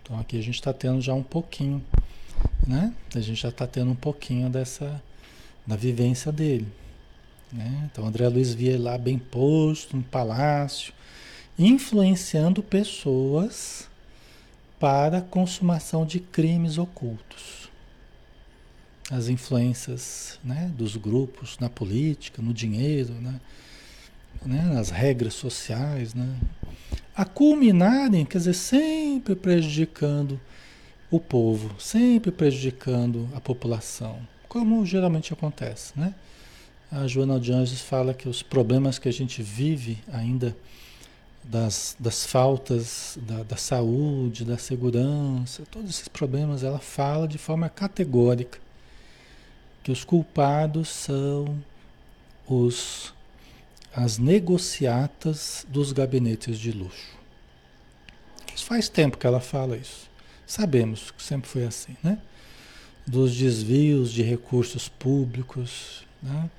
Então 0.01 0.17
aqui 0.17 0.37
a 0.37 0.41
gente 0.41 0.55
está 0.55 0.71
tendo 0.71 1.01
já 1.01 1.13
um 1.13 1.23
pouquinho, 1.23 1.83
né? 2.65 2.93
A 3.13 3.19
gente 3.19 3.41
já 3.41 3.49
está 3.49 3.67
tendo 3.67 3.91
um 3.91 3.95
pouquinho 3.95 4.49
dessa 4.49 5.03
da 5.67 5.75
vivência 5.75 6.31
dele. 6.31 6.67
Né? 7.51 7.89
Então 7.91 8.05
André 8.05 8.27
Luiz 8.27 8.53
via 8.53 8.79
lá 8.79 8.97
bem 8.97 9.17
posto 9.17 9.97
no 9.97 10.03
palácio, 10.03 10.93
influenciando 11.57 12.61
pessoas 12.61 13.89
para 14.79 15.17
a 15.17 15.21
consumação 15.21 16.05
de 16.05 16.19
crimes 16.19 16.77
ocultos. 16.77 17.69
As 19.11 19.27
influências 19.27 20.39
né, 20.43 20.71
dos 20.77 20.95
grupos 20.95 21.57
na 21.59 21.69
política, 21.69 22.41
no 22.41 22.53
dinheiro, 22.53 23.13
né, 23.13 23.41
né, 24.45 24.61
nas 24.63 24.89
regras 24.89 25.33
sociais, 25.33 26.13
né, 26.13 26.35
a 27.15 27.25
culminarem, 27.25 28.23
quer 28.23 28.37
dizer, 28.37 28.53
sempre 28.53 29.35
prejudicando 29.35 30.39
o 31.11 31.19
povo, 31.19 31.75
sempre 31.81 32.31
prejudicando 32.31 33.27
a 33.35 33.41
população, 33.41 34.19
como 34.47 34.85
geralmente 34.85 35.33
acontece, 35.33 35.91
né? 35.99 36.13
A 36.91 37.05
Joana 37.05 37.39
de 37.39 37.51
Anjos 37.53 37.81
fala 37.81 38.15
que 38.15 38.27
os 38.27 38.41
problemas 38.41 38.97
que 38.97 39.07
a 39.07 39.13
gente 39.13 39.43
vive 39.43 39.99
ainda, 40.11 40.57
das, 41.43 41.95
das 41.99 42.25
faltas 42.25 43.17
da, 43.21 43.43
da 43.43 43.55
saúde, 43.55 44.43
da 44.43 44.57
segurança, 44.57 45.63
todos 45.69 45.89
esses 45.89 46.07
problemas, 46.07 46.63
ela 46.63 46.79
fala 46.79 47.27
de 47.27 47.37
forma 47.37 47.69
categórica 47.69 48.59
que 49.83 49.91
os 49.91 50.03
culpados 50.03 50.89
são 50.89 51.63
os 52.47 53.13
as 53.93 54.17
negociatas 54.17 55.65
dos 55.67 55.91
gabinetes 55.91 56.59
de 56.59 56.71
luxo. 56.71 57.17
Isso 58.55 58.65
faz 58.65 58.87
tempo 58.87 59.17
que 59.17 59.25
ela 59.25 59.39
fala 59.39 59.77
isso. 59.77 60.09
Sabemos 60.45 61.11
que 61.11 61.21
sempre 61.21 61.49
foi 61.49 61.65
assim, 61.65 61.95
né? 62.03 62.19
Dos 63.05 63.35
desvios 63.35 64.11
de 64.11 64.21
recursos 64.21 64.87
públicos, 64.87 66.03
né? 66.21 66.49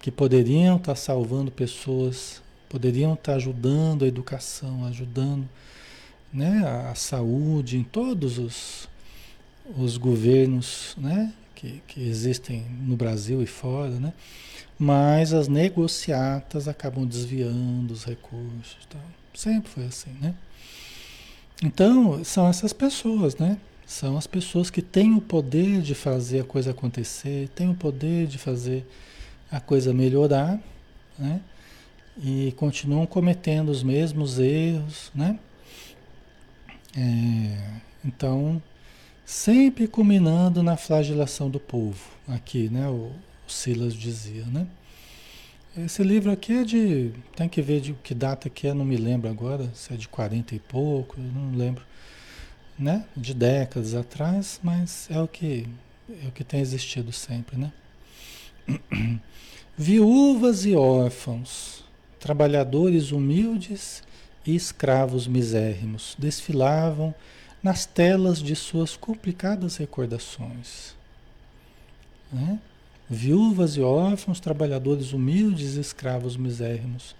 Que 0.00 0.10
poderiam 0.10 0.76
estar 0.76 0.96
salvando 0.96 1.50
pessoas, 1.50 2.42
poderiam 2.68 3.14
estar 3.14 3.34
ajudando 3.34 4.04
a 4.04 4.08
educação, 4.08 4.84
ajudando 4.86 5.48
né, 6.32 6.62
a, 6.64 6.90
a 6.90 6.94
saúde 6.94 7.76
em 7.76 7.82
todos 7.82 8.38
os, 8.38 8.88
os 9.76 9.96
governos 9.96 10.94
né, 10.98 11.32
que, 11.54 11.82
que 11.86 12.08
existem 12.08 12.64
no 12.82 12.96
Brasil 12.96 13.42
e 13.42 13.46
fora, 13.46 14.00
né? 14.00 14.12
mas 14.80 15.34
as 15.34 15.46
negociatas 15.46 16.66
acabam 16.66 17.04
desviando 17.04 17.92
os 17.92 18.02
recursos. 18.02 18.78
Tal. 18.88 19.02
Sempre 19.34 19.70
foi 19.70 19.84
assim, 19.84 20.10
né? 20.18 20.34
Então, 21.62 22.24
são 22.24 22.48
essas 22.48 22.72
pessoas, 22.72 23.36
né? 23.36 23.58
São 23.86 24.16
as 24.16 24.26
pessoas 24.26 24.70
que 24.70 24.80
têm 24.80 25.12
o 25.12 25.20
poder 25.20 25.82
de 25.82 25.94
fazer 25.94 26.40
a 26.40 26.44
coisa 26.44 26.70
acontecer, 26.70 27.50
têm 27.54 27.68
o 27.68 27.74
poder 27.74 28.26
de 28.26 28.38
fazer 28.38 28.86
a 29.50 29.60
coisa 29.60 29.92
melhorar, 29.92 30.60
né? 31.18 31.40
E 32.22 32.52
continuam 32.56 33.06
cometendo 33.06 33.70
os 33.70 33.82
mesmos 33.82 34.38
erros, 34.38 35.10
né? 35.14 35.38
É, 36.96 37.80
então, 38.04 38.62
sempre 39.24 39.86
culminando 39.86 40.62
na 40.62 40.76
flagelação 40.76 41.48
do 41.48 41.60
povo, 41.60 42.10
aqui, 42.28 42.68
né? 42.68 42.88
O, 42.88 43.12
o 43.46 43.50
Silas 43.50 43.94
dizia, 43.94 44.44
né? 44.46 44.66
Esse 45.76 46.02
livro 46.02 46.32
aqui 46.32 46.52
é 46.52 46.64
de. 46.64 47.12
Tem 47.36 47.48
que 47.48 47.62
ver 47.62 47.80
de 47.80 47.92
que 47.92 48.12
data 48.12 48.50
que 48.50 48.66
é, 48.66 48.74
não 48.74 48.84
me 48.84 48.96
lembro 48.96 49.30
agora, 49.30 49.70
se 49.72 49.92
é 49.94 49.96
de 49.96 50.08
40 50.08 50.54
e 50.54 50.58
pouco, 50.58 51.20
não 51.20 51.56
lembro. 51.56 51.84
Né? 52.78 53.04
De 53.16 53.34
décadas 53.34 53.94
atrás, 53.94 54.58
mas 54.62 55.08
é 55.10 55.20
o 55.20 55.28
que 55.28 55.68
é 56.24 56.26
o 56.26 56.32
que 56.32 56.42
tem 56.42 56.60
existido 56.60 57.12
sempre, 57.12 57.56
né? 57.56 57.72
Viúvas 59.76 60.66
e 60.66 60.74
órfãos, 60.74 61.84
trabalhadores 62.18 63.12
humildes 63.12 64.02
e 64.46 64.54
escravos 64.54 65.26
misérrimos 65.26 66.16
desfilavam 66.18 67.14
nas 67.62 67.84
telas 67.86 68.42
de 68.42 68.54
suas 68.56 68.96
complicadas 68.96 69.76
recordações. 69.76 70.94
Né? 72.32 72.58
Viúvas 73.08 73.76
e 73.76 73.80
órfãos, 73.80 74.40
trabalhadores 74.40 75.12
humildes 75.12 75.76
e 75.76 75.80
escravos 75.80 76.36
misérrimos. 76.36 77.14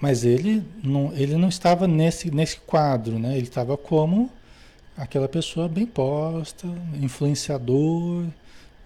Mas 0.00 0.24
ele 0.24 0.64
não, 0.82 1.12
ele 1.14 1.36
não 1.36 1.48
estava 1.48 1.86
nesse, 1.86 2.30
nesse 2.30 2.58
quadro, 2.60 3.18
né? 3.18 3.36
ele 3.36 3.48
estava 3.48 3.76
como 3.76 4.30
aquela 4.96 5.28
pessoa 5.28 5.68
bem 5.68 5.86
posta, 5.86 6.66
influenciador, 7.00 8.26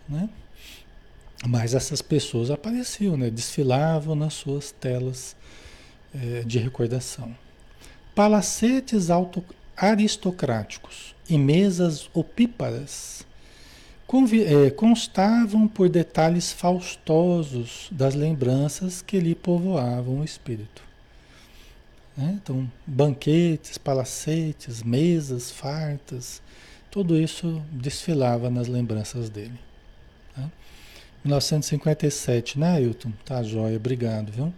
né? 0.08 0.28
Mas 1.46 1.74
essas 1.74 2.00
pessoas 2.00 2.50
apareciam, 2.50 3.16
né? 3.16 3.30
desfilavam 3.30 4.14
nas 4.14 4.34
suas 4.34 4.70
telas 4.70 5.36
é, 6.14 6.42
de 6.42 6.58
recordação. 6.58 7.36
Palacetes 8.14 9.10
auto 9.10 9.44
aristocráticos 9.76 11.14
e 11.28 11.36
mesas 11.36 12.08
opíparas 12.14 13.26
é, 14.46 14.70
constavam 14.70 15.66
por 15.66 15.88
detalhes 15.88 16.52
faustosos 16.52 17.88
das 17.90 18.14
lembranças 18.14 19.02
que 19.02 19.18
lhe 19.18 19.34
povoavam 19.34 20.20
o 20.20 20.24
espírito. 20.24 20.82
Né? 22.16 22.38
Então, 22.40 22.70
banquetes, 22.86 23.76
palacetes, 23.76 24.82
mesas 24.82 25.50
fartas, 25.50 26.40
tudo 26.90 27.18
isso 27.18 27.60
desfilava 27.72 28.48
nas 28.48 28.68
lembranças 28.68 29.28
dele. 29.28 29.63
1957, 31.24 32.58
né, 32.58 32.72
Ailton? 32.72 33.12
Tá, 33.24 33.42
joia, 33.42 33.76
obrigado, 33.76 34.30
viu? 34.30 34.52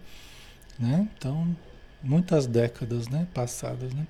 Né? 0.77 1.07
Então, 1.17 1.55
muitas 2.03 2.45
décadas, 2.45 3.07
né, 3.07 3.27
passadas, 3.33 3.93
né? 3.93 4.05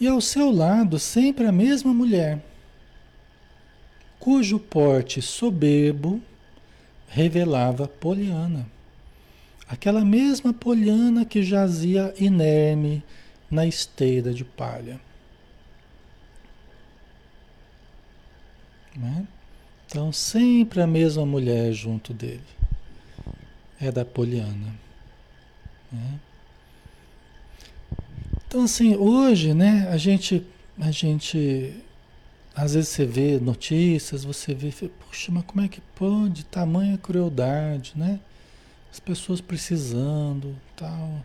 E 0.00 0.06
ao 0.06 0.20
seu 0.20 0.50
lado, 0.50 0.98
sempre 0.98 1.46
a 1.46 1.52
mesma 1.52 1.92
mulher, 1.92 2.42
cujo 4.18 4.58
porte 4.58 5.20
soberbo 5.20 6.22
revelava 7.08 7.88
Poliana. 7.88 8.66
Aquela 9.68 10.04
mesma 10.04 10.52
Poliana 10.52 11.24
que 11.24 11.42
jazia 11.42 12.14
inerme 12.18 13.02
na 13.50 13.66
esteira 13.66 14.32
de 14.32 14.44
palha. 14.44 15.00
Né? 18.96 19.26
Então, 19.90 20.12
sempre 20.12 20.80
a 20.80 20.86
mesma 20.86 21.26
mulher 21.26 21.72
junto 21.72 22.14
dele. 22.14 22.40
É 23.80 23.90
da 23.90 24.04
Poliana. 24.04 24.72
Né? 25.90 26.20
Então, 28.46 28.62
assim, 28.62 28.94
hoje, 28.94 29.52
né, 29.52 29.88
a 29.90 29.96
gente, 29.96 30.46
a 30.80 30.92
gente 30.92 31.74
às 32.54 32.74
vezes 32.74 32.90
você 32.90 33.04
vê 33.04 33.40
notícias, 33.40 34.22
você 34.22 34.54
vê, 34.54 34.70
puxa, 34.70 35.32
mas 35.32 35.44
como 35.44 35.60
é 35.60 35.66
que 35.66 35.80
pode 35.96 36.44
tamanha 36.44 36.96
crueldade, 36.96 37.94
né? 37.96 38.20
As 38.92 39.00
pessoas 39.00 39.40
precisando, 39.40 40.54
tal, 40.76 41.24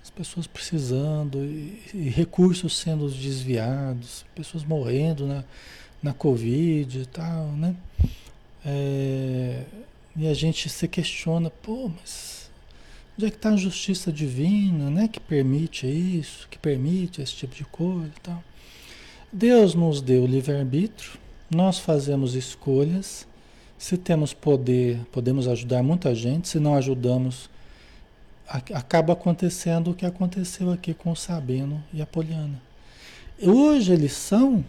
as 0.00 0.10
pessoas 0.10 0.46
precisando 0.46 1.38
e, 1.38 1.80
e 1.92 2.08
recursos 2.08 2.78
sendo 2.78 3.08
desviados, 3.10 4.24
pessoas 4.34 4.62
morrendo 4.62 5.26
na, 5.26 5.44
na 6.02 6.12
Covid 6.12 7.00
e 7.00 7.06
tal, 7.06 7.46
né? 7.52 7.74
É, 8.64 9.64
e 10.16 10.26
a 10.26 10.34
gente 10.34 10.68
se 10.68 10.88
questiona, 10.88 11.50
pô, 11.50 11.90
mas 12.00 12.50
onde 13.16 13.26
é 13.26 13.30
que 13.30 13.36
está 13.36 13.50
a 13.50 13.56
justiça 13.56 14.10
divina, 14.10 14.90
né? 14.90 15.08
Que 15.08 15.20
permite 15.20 15.86
isso, 15.86 16.48
que 16.48 16.58
permite 16.58 17.20
esse 17.20 17.34
tipo 17.34 17.54
de 17.54 17.64
coisa 17.64 18.06
e 18.06 18.20
tal. 18.20 18.42
Deus 19.32 19.74
nos 19.74 20.00
deu 20.00 20.26
livre-arbítrio, 20.26 21.12
nós 21.50 21.78
fazemos 21.78 22.34
escolhas. 22.34 23.28
Se 23.78 23.96
temos 23.96 24.34
poder, 24.34 24.98
podemos 25.12 25.48
ajudar 25.48 25.82
muita 25.82 26.14
gente. 26.14 26.48
Se 26.48 26.58
não 26.58 26.74
ajudamos, 26.74 27.48
acaba 28.46 29.12
acontecendo 29.12 29.90
o 29.90 29.94
que 29.94 30.04
aconteceu 30.04 30.70
aqui 30.70 30.92
com 30.92 31.12
o 31.12 31.16
Sabino 31.16 31.82
e 31.92 32.02
a 32.02 32.06
Poliana. 32.06 32.60
Hoje 33.40 33.92
eles 33.92 34.12
são 34.12 34.64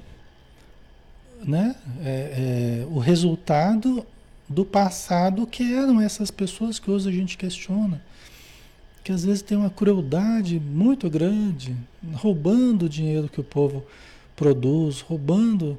né, 1.46 1.76
é, 2.04 2.84
é, 2.84 2.88
o 2.90 3.00
resultado 3.00 4.06
do 4.48 4.66
passado 4.66 5.48
que 5.48 5.74
eram 5.74 6.02
essas 6.02 6.30
pessoas 6.30 6.80
que 6.80 6.92
hoje 6.92 7.10
a 7.10 7.12
gente 7.12 7.38
questiona. 7.38 8.02
Que 9.04 9.12
às 9.12 9.24
vezes 9.26 9.42
tem 9.42 9.58
uma 9.58 9.70
crueldade 9.70 10.60
muito 10.60 11.10
grande, 11.10 11.76
roubando 12.14 12.86
o 12.86 12.90
dinheiro 12.90 13.28
que 13.30 13.40
o 13.40 13.44
povo 13.44 13.84
produz, 14.36 15.02
roubando, 15.02 15.78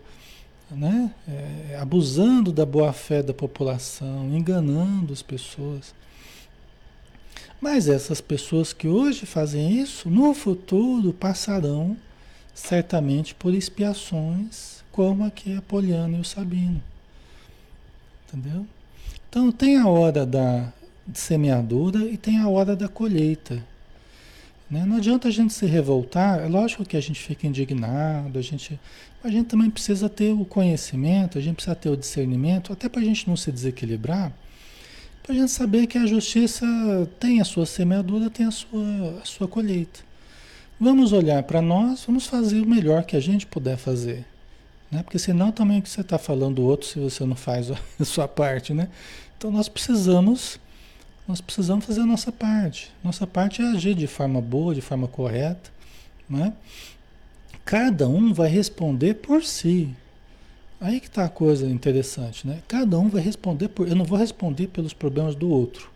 né? 0.71 1.13
É, 1.29 1.79
abusando 1.81 2.51
da 2.51 2.67
boa-fé 2.67 3.23
da 3.23 3.35
população, 3.35 4.29
enganando 4.33 5.13
as 5.13 5.23
pessoas. 5.23 5.95
Mas 7.61 7.89
essas 7.89 8.21
pessoas 8.21 8.73
que 8.73 8.89
hoje 8.89 9.25
fazem 9.25 9.79
isso, 9.81 10.11
no 10.11 10.35
futuro 10.35 11.13
passarão 11.13 11.97
certamente 12.53 13.35
por 13.35 13.55
expiações, 13.55 14.82
como 14.93 15.25
aqui 15.25 15.57
a 15.57 15.63
Poliana 15.63 16.19
e 16.19 16.21
o 16.21 16.25
Sabino. 16.25 16.81
Entendeu? 18.29 18.67
Então 19.29 19.51
tem 19.51 19.79
a 19.79 19.89
hora 19.89 20.25
da 20.25 20.73
semeadura 21.13 22.05
e 22.05 22.17
tem 22.17 22.39
a 22.39 22.49
hora 22.49 22.77
da 22.77 22.87
colheita. 22.87 23.63
Né? 24.71 24.85
Não 24.87 24.97
adianta 24.97 25.29
a 25.29 25.31
gente 25.31 25.53
se 25.53 25.67
revoltar, 25.67 26.41
é 26.41 26.49
lógico 26.49 26.85
que 26.85 26.97
a 26.97 27.01
gente 27.01 27.21
fica 27.21 27.47
indignado, 27.47 28.39
a 28.39 28.43
gente, 28.43 28.79
a 29.23 29.29
gente 29.29 29.47
também 29.47 29.69
precisa 29.69 30.09
ter 30.09 30.33
o 30.33 30.45
conhecimento, 30.45 31.37
a 31.37 31.41
gente 31.41 31.57
precisa 31.57 31.77
ter 31.77 31.91
o 31.91 31.97
discernimento, 31.97 32.73
até 32.73 32.89
para 32.89 33.01
a 33.01 33.05
gente 33.05 33.29
não 33.29 33.37
se 33.37 33.53
desequilibrar, 33.53 34.33
para 35.23 35.35
a 35.35 35.39
gente 35.39 35.51
saber 35.51 35.87
que 35.87 35.99
a 35.99 36.07
justiça 36.07 36.67
tem 37.21 37.41
a 37.41 37.45
sua 37.45 37.67
semeadura, 37.67 38.31
tem 38.31 38.47
a 38.47 38.51
sua, 38.51 39.21
a 39.23 39.25
sua 39.25 39.47
colheita. 39.47 40.01
Vamos 40.81 41.13
olhar 41.13 41.43
para 41.43 41.61
nós, 41.61 42.05
vamos 42.07 42.27
fazer 42.27 42.61
o 42.61 42.67
melhor 42.67 43.05
que 43.05 43.15
a 43.15 43.21
gente 43.21 43.47
puder 43.47 43.77
fazer. 43.77 44.25
Né? 44.93 45.03
Porque 45.03 45.19
senão 45.19 45.51
também 45.51 45.79
o 45.79 45.83
que 45.83 45.89
você 45.89 46.03
está 46.03 46.19
falando 46.19 46.57
do 46.57 46.63
outro 46.63 46.87
se 46.87 46.99
você 47.01 47.25
não 47.25 47.35
faz 47.35 47.71
a 47.71 47.79
sua 48.05 48.29
parte, 48.29 48.75
né? 48.75 48.91
Então 49.39 49.51
nós 49.51 49.67
precisamos 49.67 50.61
nós 51.27 51.41
precisamos 51.41 51.87
fazer 51.87 52.03
a 52.03 52.07
nossa 52.07 52.31
parte. 52.31 52.93
Nossa 53.03 53.27
parte 53.27 53.63
é 53.63 53.65
agir 53.65 53.95
de 53.95 54.07
forma 54.07 54.41
boa, 54.41 54.75
de 54.75 54.83
forma 54.83 55.09
correta. 55.09 55.71
Né? 56.29 56.53
Cada 57.65 58.09
um 58.09 58.35
vai 58.35 58.49
responder 58.49 59.15
por 59.15 59.43
si. 59.43 59.89
Aí 60.81 61.01
que 61.01 61.07
está 61.07 61.25
a 61.25 61.29
coisa 61.29 61.67
interessante, 61.67 62.47
né? 62.47 62.61
Cada 62.67 62.99
um 62.99 63.09
vai 63.09 63.23
responder 63.23 63.69
por. 63.69 63.87
Eu 63.87 63.95
não 63.95 64.05
vou 64.05 64.19
responder 64.19 64.67
pelos 64.67 64.93
problemas 64.93 65.37
do 65.37 65.49
outro. 65.49 65.91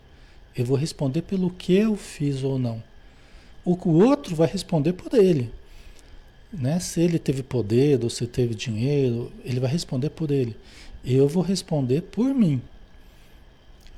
Eu 0.55 0.65
vou 0.65 0.77
responder 0.77 1.23
pelo 1.23 1.49
que 1.49 1.73
eu 1.73 1.95
fiz 1.97 2.41
ou 2.41 2.57
não. 2.57 2.81
O 3.65 3.77
outro 3.89 4.33
vai 4.33 4.47
responder 4.47 4.93
por 4.93 5.13
ele. 5.13 5.51
Né? 6.51 6.79
Se 6.79 7.01
ele 7.01 7.19
teve 7.19 7.43
poder 7.43 8.03
ou 8.03 8.09
se 8.09 8.25
teve 8.25 8.55
dinheiro, 8.55 9.31
ele 9.43 9.59
vai 9.59 9.69
responder 9.69 10.09
por 10.09 10.31
ele. 10.31 10.55
Eu 11.03 11.27
vou 11.27 11.43
responder 11.43 12.01
por 12.01 12.33
mim. 12.33 12.61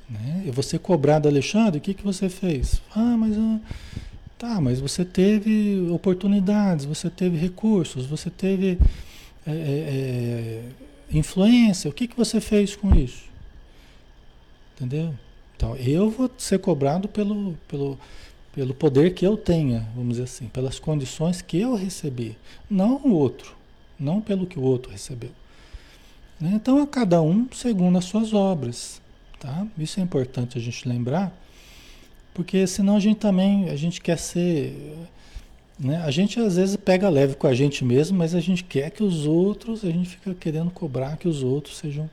Né? 0.08 0.42
Eu 0.46 0.52
vou 0.52 0.62
ser 0.62 0.78
cobrado, 0.80 1.28
Alexandre, 1.28 1.78
o 1.78 1.80
que, 1.80 1.94
que 1.94 2.02
você 2.02 2.28
fez? 2.28 2.82
Ah, 2.94 3.16
mas 3.16 3.36
ah, 3.38 3.60
tá, 4.36 4.60
mas 4.60 4.80
você 4.80 5.04
teve 5.04 5.88
oportunidades, 5.90 6.84
você 6.84 7.08
teve 7.08 7.36
recursos, 7.36 8.06
você 8.06 8.28
teve 8.28 8.78
é, 9.46 9.50
é, 9.50 9.52
é, 9.52 10.62
influência, 11.12 11.88
o 11.88 11.92
que, 11.92 12.08
que 12.08 12.16
você 12.16 12.40
fez 12.40 12.74
com 12.74 12.94
isso? 12.94 13.24
Entendeu? 14.74 15.14
Então, 15.56 15.76
eu 15.76 16.10
vou 16.10 16.30
ser 16.38 16.58
cobrado 16.58 17.06
pelo, 17.06 17.54
pelo, 17.68 17.98
pelo 18.52 18.74
poder 18.74 19.14
que 19.14 19.26
eu 19.26 19.36
tenha, 19.36 19.88
vamos 19.94 20.12
dizer 20.12 20.24
assim, 20.24 20.48
pelas 20.48 20.78
condições 20.78 21.40
que 21.40 21.58
eu 21.58 21.74
recebi, 21.74 22.36
não 22.68 22.96
o 22.96 23.12
outro, 23.12 23.54
não 23.98 24.20
pelo 24.20 24.46
que 24.46 24.58
o 24.58 24.62
outro 24.62 24.90
recebeu. 24.90 25.30
Né? 26.40 26.52
Então, 26.54 26.82
a 26.82 26.86
cada 26.86 27.20
um 27.20 27.46
segundo 27.52 27.98
as 27.98 28.06
suas 28.06 28.32
obras. 28.32 29.00
Tá? 29.38 29.66
Isso 29.78 30.00
é 30.00 30.02
importante 30.02 30.58
a 30.58 30.60
gente 30.60 30.86
lembrar, 30.88 31.32
porque 32.34 32.66
senão 32.66 32.96
a 32.96 33.00
gente 33.00 33.18
também, 33.18 33.70
a 33.70 33.76
gente 33.76 34.00
quer 34.00 34.18
ser, 34.18 34.98
né? 35.78 35.96
A 36.04 36.10
gente 36.10 36.38
às 36.38 36.56
vezes 36.56 36.76
pega 36.76 37.08
leve 37.08 37.34
com 37.36 37.46
a 37.46 37.54
gente 37.54 37.82
mesmo, 37.82 38.18
mas 38.18 38.34
a 38.34 38.40
gente 38.40 38.62
quer 38.62 38.90
que 38.90 39.02
os 39.02 39.26
outros, 39.26 39.82
a 39.82 39.90
gente 39.90 40.10
fica 40.10 40.34
querendo 40.34 40.70
cobrar 40.70 41.16
que 41.16 41.26
os 41.26 41.42
outros 41.42 41.78
sejam, 41.78 42.08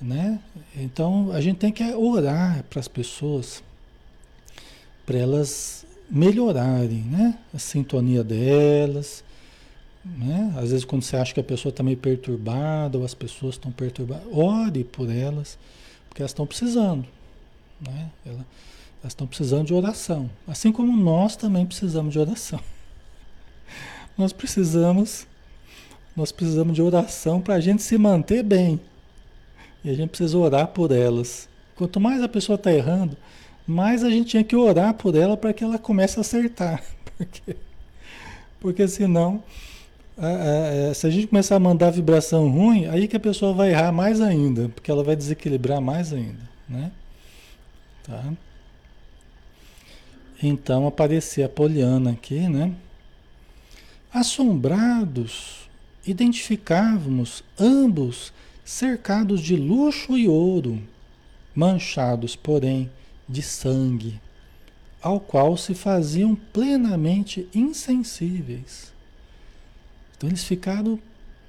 né? 0.00 0.40
Então 0.74 1.30
a 1.30 1.42
gente 1.42 1.58
tem 1.58 1.70
que 1.70 1.84
orar 1.92 2.64
para 2.70 2.80
as 2.80 2.88
pessoas, 2.88 3.62
para 5.06 5.18
elas 5.18 5.84
melhorarem, 6.08 7.02
né? 7.02 7.38
A 7.54 7.58
sintonia 7.58 8.24
delas, 8.24 9.22
né? 10.04 10.52
Às 10.56 10.70
vezes 10.70 10.84
quando 10.84 11.02
você 11.02 11.16
acha 11.16 11.34
que 11.34 11.40
a 11.40 11.44
pessoa 11.44 11.70
está 11.70 11.82
meio 11.82 11.96
perturbada 11.96 12.98
ou 12.98 13.04
as 13.04 13.14
pessoas 13.14 13.54
estão 13.54 13.70
perturbadas, 13.70 14.26
ore 14.32 14.84
por 14.84 15.10
elas 15.10 15.58
porque 16.10 16.22
elas 16.22 16.32
estão 16.32 16.46
precisando. 16.46 17.06
Né? 17.80 18.10
Elas 18.26 18.44
estão 19.04 19.26
precisando 19.26 19.66
de 19.66 19.72
oração. 19.72 20.28
Assim 20.46 20.72
como 20.72 20.94
nós 20.94 21.36
também 21.36 21.64
precisamos 21.64 22.12
de 22.12 22.18
oração. 22.18 22.60
Nós 24.18 24.34
precisamos, 24.34 25.26
nós 26.14 26.30
precisamos 26.30 26.74
de 26.74 26.82
oração 26.82 27.40
para 27.40 27.54
a 27.54 27.60
gente 27.60 27.82
se 27.82 27.96
manter 27.96 28.42
bem. 28.42 28.78
E 29.82 29.88
a 29.88 29.94
gente 29.94 30.10
precisa 30.10 30.36
orar 30.36 30.66
por 30.66 30.92
elas. 30.92 31.48
Quanto 31.74 31.98
mais 31.98 32.22
a 32.22 32.28
pessoa 32.28 32.56
está 32.56 32.70
errando, 32.70 33.16
mais 33.70 34.02
a 34.02 34.10
gente 34.10 34.30
tinha 34.30 34.44
que 34.44 34.56
orar 34.56 34.94
por 34.94 35.14
ela 35.14 35.36
para 35.36 35.52
que 35.52 35.62
ela 35.62 35.78
comece 35.78 36.18
a 36.18 36.22
acertar. 36.22 36.82
Porque, 37.16 37.56
porque 38.60 38.88
senão 38.88 39.42
é, 40.16 40.90
é, 40.90 40.94
se 40.94 41.06
a 41.06 41.10
gente 41.10 41.26
começar 41.26 41.56
a 41.56 41.60
mandar 41.60 41.90
vibração 41.90 42.50
ruim, 42.50 42.86
aí 42.86 43.06
que 43.06 43.16
a 43.16 43.20
pessoa 43.20 43.52
vai 43.52 43.70
errar 43.70 43.92
mais 43.92 44.20
ainda, 44.20 44.70
porque 44.70 44.90
ela 44.90 45.04
vai 45.04 45.14
desequilibrar 45.14 45.82
mais 45.82 46.14
ainda, 46.14 46.48
né? 46.66 46.90
Tá? 48.02 48.32
Então 50.42 50.86
aparecia 50.86 51.44
a 51.44 51.48
Poliana 51.48 52.12
aqui, 52.12 52.40
né? 52.48 52.72
Assombrados, 54.12 55.68
identificávamos 56.06 57.44
ambos 57.58 58.32
cercados 58.64 59.42
de 59.42 59.56
luxo 59.56 60.16
e 60.16 60.26
ouro, 60.28 60.82
manchados, 61.54 62.36
porém, 62.36 62.90
de 63.30 63.42
sangue, 63.42 64.20
ao 65.00 65.20
qual 65.20 65.56
se 65.56 65.72
faziam 65.74 66.34
plenamente 66.34 67.48
insensíveis. 67.54 68.92
Então 70.16 70.28
eles 70.28 70.44
ficaram 70.44 70.98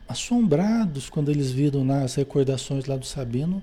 assombrados 0.08 1.10
quando 1.10 1.32
eles 1.32 1.52
viram 1.52 1.84
nas 1.84 2.16
recordações 2.16 2.86
lá 2.86 2.96
do 2.96 3.06
Sabino, 3.06 3.62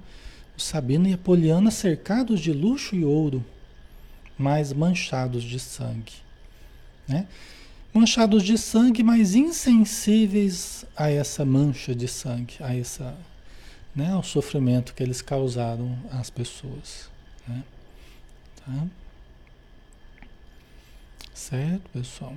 o 0.57 0.61
Sabino 0.61 1.09
e 1.09 1.13
a 1.13 1.19
Poliana 1.19 1.71
cercados 1.71 2.41
de 2.41 2.53
luxo 2.53 2.97
e 2.97 3.05
ouro, 3.05 3.45
mas 4.37 4.73
manchados 4.73 5.45
de 5.45 5.59
sangue. 5.59 6.13
Né? 7.07 7.27
Manchados 7.95 8.43
de 8.43 8.59
sangue, 8.59 9.03
mas 9.03 9.35
insensíveis 9.35 10.85
a 10.97 11.11
essa 11.11 11.45
mancha 11.45 11.95
de 11.95 12.09
sangue, 12.09 12.55
a 12.61 12.75
essa, 12.75 13.17
né, 13.95 14.13
ao 14.13 14.23
sofrimento 14.23 14.95
que 14.95 15.03
eles 15.03 15.23
causaram 15.23 15.97
às 16.11 16.29
pessoas. 16.29 17.09
Né? 17.47 17.63
Tá? 18.69 18.87
Certo, 21.33 21.89
pessoal? 21.91 22.35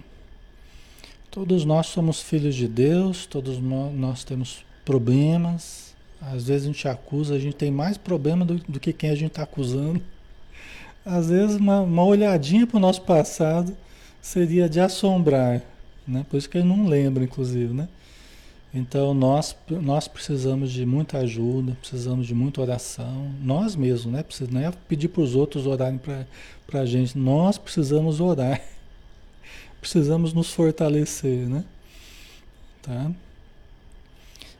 Todos 1.30 1.66
nós 1.66 1.88
somos 1.88 2.22
filhos 2.22 2.56
de 2.56 2.68
Deus, 2.68 3.26
todos 3.26 3.60
nós 3.60 4.24
temos 4.24 4.66
problemas. 4.86 5.94
Às 6.22 6.48
vezes 6.48 6.64
a 6.64 6.72
gente 6.72 6.88
acusa, 6.88 7.36
a 7.36 7.40
gente 7.40 7.56
tem 7.56 7.70
mais 7.70 7.98
problema 7.98 8.46
do, 8.46 8.56
do 8.56 8.80
que 8.80 8.94
quem 8.94 9.10
a 9.10 9.16
gente 9.16 9.32
está 9.32 9.44
acusando. 9.44 10.02
Às 11.06 11.30
vezes 11.30 11.58
uma, 11.58 11.82
uma 11.82 12.04
olhadinha 12.04 12.66
para 12.66 12.78
o 12.78 12.80
nosso 12.80 13.02
passado 13.02 13.76
seria 14.22 14.70
de 14.70 14.80
assombrar, 14.80 15.62
né? 16.08 16.26
Por 16.30 16.38
isso 16.38 16.50
que 16.50 16.60
ele 16.60 16.68
não 16.68 16.88
lembra, 16.88 17.24
inclusive, 17.24 17.74
né? 17.74 17.90
Então 18.74 19.14
nós, 19.14 19.56
nós 19.70 20.08
precisamos 20.08 20.72
de 20.72 20.86
muita 20.86 21.18
ajuda, 21.18 21.78
precisamos 21.82 22.26
de 22.26 22.34
muita 22.34 22.62
oração, 22.62 23.30
nós 23.42 23.76
mesmos, 23.76 24.14
né? 24.14 24.24
Não 24.50 24.62
é 24.62 24.72
pedir 24.88 25.10
para 25.10 25.22
os 25.22 25.36
outros 25.36 25.68
orarem 25.68 26.00
para 26.00 26.80
a 26.80 26.86
gente, 26.86 27.18
nós 27.18 27.58
precisamos 27.58 28.22
orar, 28.22 28.62
precisamos 29.82 30.34
nos 30.34 30.54
fortalecer, 30.54 31.50
né? 31.50 31.66
Tá? 32.82 33.12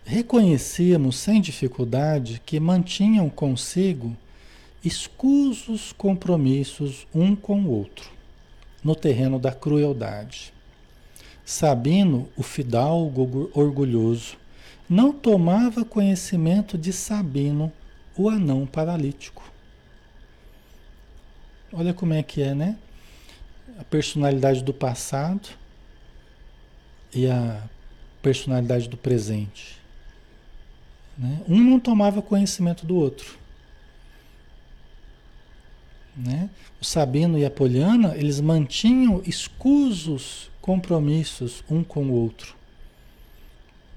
Reconhecíamos 0.04 1.16
sem 1.16 1.40
dificuldade 1.40 2.42
que 2.46 2.60
mantinham 2.60 3.30
consigo 3.30 4.16
escusos 4.84 5.94
compromissos 5.94 7.08
um 7.14 7.34
com 7.34 7.62
o 7.62 7.70
outro, 7.70 8.10
no 8.84 8.96
terreno 8.96 9.40
da 9.40 9.54
crueldade. 9.54 10.51
Sabino, 11.46 12.30
o 12.36 12.44
fidalgo 12.44 13.50
orgulhoso, 13.54 14.38
não 14.90 15.14
tomava 15.14 15.86
conhecimento 15.86 16.78
de 16.78 16.92
Sabino, 16.92 17.72
o 18.16 18.30
anão 18.30 18.66
paralítico. 18.66 19.44
Olha 21.72 21.94
como 21.94 22.14
é 22.14 22.22
que 22.22 22.42
é, 22.42 22.54
né? 22.54 22.78
A 23.80 23.84
personalidade 23.86 24.64
do 24.64 24.74
passado 24.74 25.50
e 27.14 27.28
a 27.28 27.64
personalidade 28.22 28.90
do 28.90 28.98
presente. 28.98 29.78
Né? 31.18 31.42
Um 31.48 31.64
não 31.64 31.80
tomava 31.80 32.22
conhecimento 32.22 32.86
do 32.86 32.96
outro. 32.96 33.40
Né? 36.16 36.50
O 36.82 36.86
Sabino 36.86 37.38
e 37.38 37.46
a 37.46 37.50
Poliana, 37.50 38.16
eles 38.18 38.42
mantinham 38.42 39.22
escusos 39.26 40.51
compromissos 40.62 41.64
um 41.70 41.84
com 41.84 42.06
o 42.06 42.12
outro. 42.12 42.56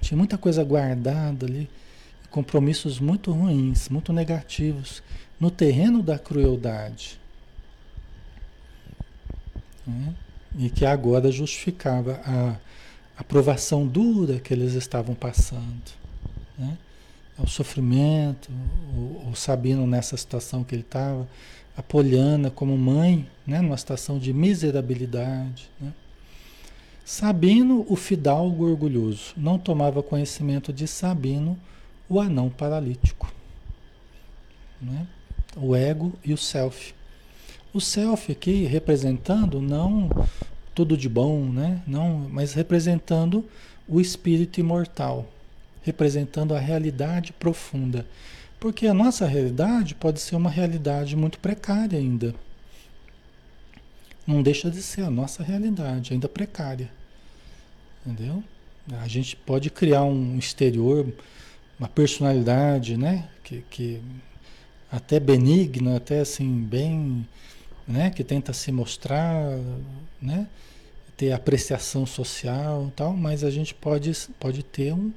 Tinha 0.01 0.17
muita 0.19 0.37
coisa 0.37 0.65
guardada 0.65 1.47
ali, 1.47 1.69
compromissos 2.31 2.99
muito 2.99 3.31
ruins, 3.33 3.89
muito 3.89 4.13
negativos, 4.13 5.03
no 5.39 5.51
terreno 5.51 6.03
da 6.03 6.19
crueldade. 6.19 7.21
Né? 9.87 10.15
E 10.59 10.71
que 10.71 10.85
agora 10.85 11.31
justificava 11.31 12.21
a 12.25 12.57
aprovação 13.17 13.87
dura 13.87 14.41
que 14.41 14.53
eles 14.53 14.75
estavam 14.75 15.15
passando. 15.15 15.93
Né? 16.59 16.77
O 17.39 17.47
sofrimento, 17.47 18.51
o, 18.95 19.31
o 19.31 19.35
Sabino 19.35 19.87
nessa 19.87 20.17
situação 20.17 20.65
que 20.65 20.75
ele 20.75 20.83
estava, 20.83 21.29
a 21.77 21.83
Poliana 21.83 22.51
como 22.51 22.77
mãe, 22.79 23.29
né, 23.47 23.61
numa 23.61 23.77
situação 23.77 24.19
de 24.19 24.33
miserabilidade. 24.33 25.69
Né? 25.81 25.93
Sabino, 27.05 27.85
o 27.87 27.97
fidalgo 27.97 28.65
orgulhoso, 28.65 29.35
não 29.37 29.59
tomava 29.59 30.03
conhecimento 30.03 30.73
de 30.73 30.89
Sabino, 30.89 31.59
o 32.09 32.19
anão 32.19 32.49
paralítico. 32.49 33.31
Né? 34.81 35.07
O 35.55 35.77
ego 35.77 36.15
e 36.25 36.33
o 36.33 36.39
self. 36.39 36.95
O 37.75 37.81
self 37.81 38.33
aqui 38.33 38.65
representando 38.65 39.61
não 39.61 40.09
tudo 40.75 40.97
de 40.97 41.09
bom, 41.09 41.45
né? 41.45 41.83
não, 41.87 42.27
mas 42.31 42.55
representando 42.55 43.45
o 43.87 44.01
espírito 44.01 44.59
imortal, 44.59 45.27
representando 45.83 46.55
a 46.55 46.59
realidade 46.59 47.33
profunda. 47.35 48.07
Porque 48.59 48.87
a 48.87 48.95
nossa 48.95 49.27
realidade 49.27 49.95
pode 49.95 50.21
ser 50.21 50.37
uma 50.37 50.49
realidade 50.49 51.15
muito 51.15 51.39
precária 51.39 51.99
ainda. 51.99 52.35
Não 54.27 54.43
deixa 54.43 54.71
de 54.71 54.83
ser 54.83 55.03
a 55.03 55.11
nossa 55.11 55.43
realidade, 55.43 56.13
ainda 56.13 56.29
precária. 56.29 56.91
Entendeu? 58.07 58.43
A 59.01 59.09
gente 59.09 59.35
pode 59.35 59.71
criar 59.71 60.05
um 60.05 60.39
exterior, 60.39 61.07
uma 61.79 61.89
personalidade, 61.89 62.97
né? 62.97 63.29
Que, 63.43 63.65
que 63.71 64.01
até 64.91 65.19
benigna, 65.19 65.97
até 65.97 66.21
assim, 66.21 66.63
bem, 66.63 67.27
né? 67.87 68.11
Que 68.11 68.23
tenta 68.23 68.53
se 68.53 68.71
mostrar, 68.71 69.59
né? 70.21 70.47
Ter 71.17 71.33
apreciação 71.33 72.05
social 72.05 72.93
tal, 72.97 73.15
mas 73.15 73.45
a 73.45 73.51
gente 73.51 73.75
pode, 73.75 74.13
pode 74.39 74.63
ter 74.63 74.93
um, 74.93 75.13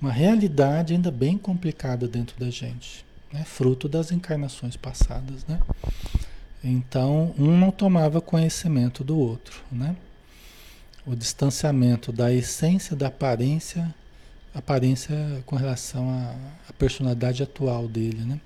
uma 0.00 0.12
realidade 0.12 0.92
ainda 0.92 1.10
bem 1.10 1.38
complicada 1.38 2.06
dentro 2.06 2.38
da 2.38 2.50
gente, 2.50 3.04
né? 3.32 3.44
fruto 3.44 3.88
das 3.88 4.10
encarnações 4.10 4.76
passadas. 4.76 5.44
Né? 5.46 5.58
Então, 6.68 7.32
um 7.38 7.56
não 7.56 7.70
tomava 7.70 8.20
conhecimento 8.20 9.04
do 9.04 9.16
outro. 9.16 9.62
Né? 9.70 9.94
O 11.06 11.14
distanciamento 11.14 12.10
da 12.10 12.32
essência 12.32 12.96
da 12.96 13.06
aparência, 13.06 13.94
aparência 14.52 15.16
com 15.46 15.54
relação 15.54 16.10
à, 16.10 16.72
personalidade 16.72 17.40
atual 17.40 17.86
dele. 17.86 18.24
Né? 18.24 18.40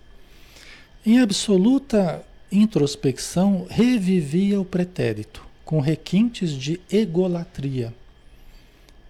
Em 1.07 1.18
absoluta 1.18 2.23
introspecção, 2.53 3.66
revivia 3.71 4.61
o 4.61 4.66
pretérito, 4.66 5.43
com 5.64 5.81
requintes 5.81 6.53
de 6.53 6.79
egolatria 6.93 7.95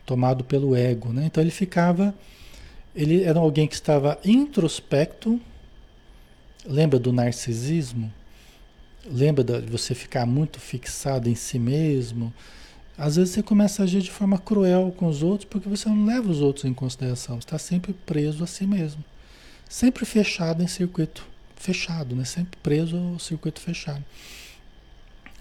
tomado 0.07 0.43
pelo 0.43 0.75
ego, 0.75 1.13
né? 1.13 1.27
Então 1.27 1.41
ele 1.41 1.53
ficava, 1.53 2.13
ele 2.97 3.23
era 3.23 3.39
alguém 3.39 3.69
que 3.69 3.75
estava 3.75 4.19
introspecto. 4.25 5.41
Lembra 6.67 6.99
do 6.99 7.13
narcisismo? 7.13 8.13
Lembra 9.07 9.43
de 9.43 9.71
você 9.71 9.95
ficar 9.95 10.27
muito 10.27 10.61
fixado 10.61 11.29
em 11.29 11.35
si 11.35 11.59
mesmo? 11.59 12.33
Às 12.99 13.17
vezes 13.17 13.35
você 13.35 13.43
começa 13.43 13.83
a 13.83 13.85
agir 13.85 14.03
de 14.03 14.11
forma 14.11 14.39
cruel 14.39 14.93
com 14.97 15.07
os 15.07 15.23
outros 15.23 15.49
porque 15.49 15.69
você 15.69 15.89
não 15.89 16.05
leva 16.05 16.29
os 16.29 16.41
outros 16.41 16.65
em 16.65 16.75
consideração. 16.75 17.37
Você 17.37 17.47
está 17.47 17.59
sempre 17.59 17.93
preso 17.93 18.45
a 18.45 18.47
si 18.47 18.67
mesmo. 18.67 19.03
Sempre 19.69 20.05
fechado 20.05 20.63
em 20.63 20.67
circuito 20.67 21.27
fechado, 21.57 22.17
né? 22.17 22.25
Sempre 22.25 22.59
preso 22.63 22.97
ao 22.97 23.19
circuito 23.19 23.61
fechado. 23.61 24.05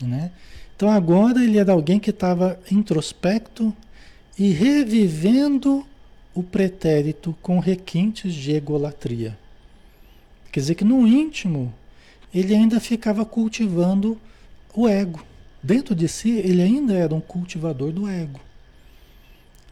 Né? 0.01 0.31
Então 0.75 0.89
agora 0.89 1.43
ele 1.43 1.57
era 1.57 1.73
alguém 1.73 1.99
que 1.99 2.09
estava 2.09 2.57
introspecto, 2.71 3.75
e 4.39 4.51
revivendo 4.51 5.85
o 6.33 6.41
pretérito 6.41 7.35
com 7.41 7.59
requintes 7.59 8.33
de 8.33 8.53
egolatria. 8.53 9.37
Quer 10.49 10.61
dizer 10.61 10.75
que 10.75 10.85
no 10.85 11.05
íntimo 11.05 11.73
ele 12.33 12.55
ainda 12.55 12.79
ficava 12.79 13.25
cultivando 13.25 14.19
o 14.73 14.87
ego. 14.87 15.23
Dentro 15.61 15.93
de 15.93 16.07
si 16.07 16.31
ele 16.37 16.61
ainda 16.61 16.93
era 16.93 17.13
um 17.13 17.19
cultivador 17.19 17.91
do 17.91 18.07
ego, 18.07 18.39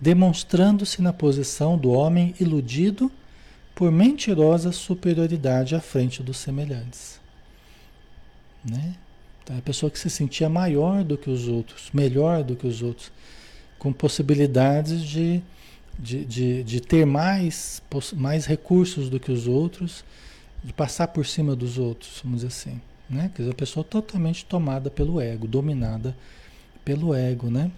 demonstrando-se 0.02 1.02
na 1.02 1.14
posição 1.14 1.78
do 1.78 1.92
homem 1.92 2.36
iludido 2.40 3.12
por 3.74 3.92
mentirosa 3.92 4.72
superioridade 4.72 5.76
à 5.76 5.80
frente 5.80 6.22
dos 6.22 6.38
semelhantes. 6.38 7.20
Né? 8.70 8.96
Então, 9.44 9.58
a 9.58 9.62
pessoa 9.62 9.90
que 9.90 9.98
se 10.00 10.10
sentia 10.10 10.50
maior 10.50 11.04
do 11.04 11.18
que 11.18 11.30
os 11.30 11.48
outros, 11.48 11.90
melhor 11.94 12.44
do 12.44 12.56
que 12.56 12.68
os 12.68 12.82
outros, 12.82 13.12
com 13.80 13.94
possibilidades 13.94 15.02
de, 15.04 15.42
de, 15.98 16.26
de, 16.26 16.64
de 16.64 16.82
ter 16.82 17.06
mais, 17.06 17.82
mais 18.14 18.46
recursos 18.46 19.10
do 19.10 19.20
que 19.20 19.32
os 19.32 19.48
outros, 19.48 20.04
de 20.64 20.74
passar 20.74 21.08
por 21.08 21.26
cima 21.26 21.56
dos 21.56 21.78
outros, 21.78 22.22
vamos 22.24 22.42
dizer 22.42 22.48
assim. 22.48 22.82
Né? 23.10 23.32
Quer 23.34 23.44
dizer, 23.44 23.52
a 23.52 23.56
pessoa 23.56 23.84
totalmente 23.84 24.46
tomada 24.46 24.90
pelo 24.90 25.22
ego, 25.22 25.48
dominada 25.48 26.16
pelo 26.84 27.14
ego, 27.14 27.50
né? 27.50 27.72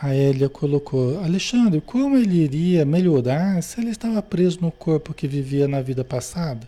A 0.00 0.14
Elia 0.14 0.48
colocou, 0.48 1.18
Alexandre, 1.20 1.80
como 1.80 2.16
ele 2.16 2.42
iria 2.42 2.84
melhorar 2.84 3.62
se 3.62 3.80
ele 3.80 3.90
estava 3.90 4.20
preso 4.20 4.58
no 4.60 4.70
corpo 4.70 5.14
que 5.14 5.26
vivia 5.26 5.68
na 5.68 5.80
vida 5.80 6.04
passada? 6.04 6.66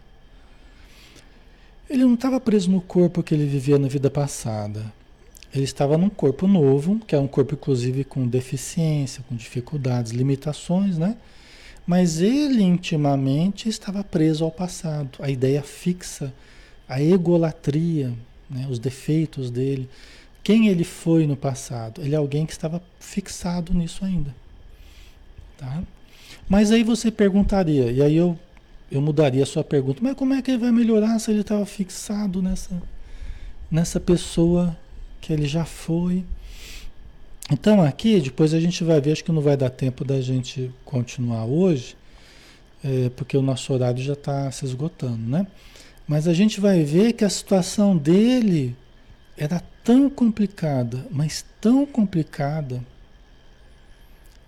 Ele 1.89 2.05
não 2.05 2.15
estava 2.15 2.41
preso 2.41 2.71
no 2.71 2.81
corpo 2.81 3.23
que 3.23 3.35
ele 3.35 3.47
vivia 3.47 3.79
na 3.79 3.89
vida 3.89 4.11
passada. 4.11 4.93
Ele 5.55 5.65
estava 5.65 5.97
num 5.97 6.09
corpo 6.09 6.47
novo, 6.47 7.01
que 7.07 7.15
é 7.15 7.19
um 7.19 7.27
corpo 7.27 7.55
inclusive 7.55 8.05
com 8.05 8.27
deficiência, 8.27 9.25
com 9.29 9.35
dificuldades, 9.35 10.13
limitações, 10.13 10.99
né? 10.99 11.17
Mas 11.87 12.21
ele 12.21 12.63
intimamente 12.63 13.69
estava 13.69 14.03
preso 14.03 14.45
ao 14.45 14.51
passado, 14.51 15.19
a 15.21 15.31
ideia 15.31 15.63
fixa, 15.63 16.33
a 16.89 17.01
egolatria, 17.01 18.13
né? 18.51 18.67
os 18.69 18.79
defeitos 18.79 19.51
dele. 19.51 19.89
Quem 20.43 20.69
ele 20.69 20.85
foi 20.85 21.27
no 21.27 21.37
passado? 21.37 22.03
Ele 22.03 22.15
é 22.15 22.19
alguém 22.19 22.45
que 22.45 22.53
estava 22.53 22.83
fixado 22.99 23.73
nisso 23.73 24.05
ainda. 24.05 24.35
Tá? 25.57 25.83
Mas 26.49 26.71
aí 26.71 26.83
você 26.83 27.11
perguntaria, 27.11 27.91
e 27.91 28.03
aí 28.03 28.17
eu, 28.17 28.39
eu 28.91 29.01
mudaria 29.01 29.43
a 29.43 29.47
sua 29.47 29.65
pergunta, 29.65 30.01
mas 30.03 30.15
como 30.15 30.35
é 30.35 30.43
que 30.43 30.51
ele 30.51 30.59
vai 30.59 30.73
melhorar 30.73 31.19
se 31.19 31.31
ele 31.31 31.41
estava 31.41 31.65
fixado 31.67 32.43
nessa, 32.43 32.81
nessa 33.71 33.99
pessoa 33.99 34.77
que 35.21 35.33
ele 35.33 35.47
já 35.47 35.65
foi. 35.65 36.25
Então 37.51 37.81
aqui, 37.83 38.21
depois 38.21 38.53
a 38.53 38.59
gente 38.59 38.83
vai 38.83 39.01
ver, 39.01 39.13
acho 39.13 39.25
que 39.25 39.31
não 39.31 39.41
vai 39.41 39.57
dar 39.57 39.71
tempo 39.71 40.05
da 40.05 40.21
gente 40.21 40.71
continuar 40.85 41.45
hoje, 41.45 41.97
é, 42.83 43.09
porque 43.11 43.37
o 43.37 43.43
nosso 43.43 43.73
horário 43.73 44.03
já 44.03 44.15
está 44.15 44.51
se 44.51 44.65
esgotando, 44.65 45.19
né? 45.19 45.47
Mas 46.09 46.27
a 46.27 46.35
gente 46.35 46.61
vai 46.61 46.83
ver 46.83 47.13
que 47.13 47.25
a 47.25 47.31
situação 47.31 47.97
dele 47.97 48.77
era 49.37 49.63
tão 49.85 50.11
complicada, 50.11 51.07
mas 51.11 51.45
tão 51.61 51.87
complicada, 51.87 52.83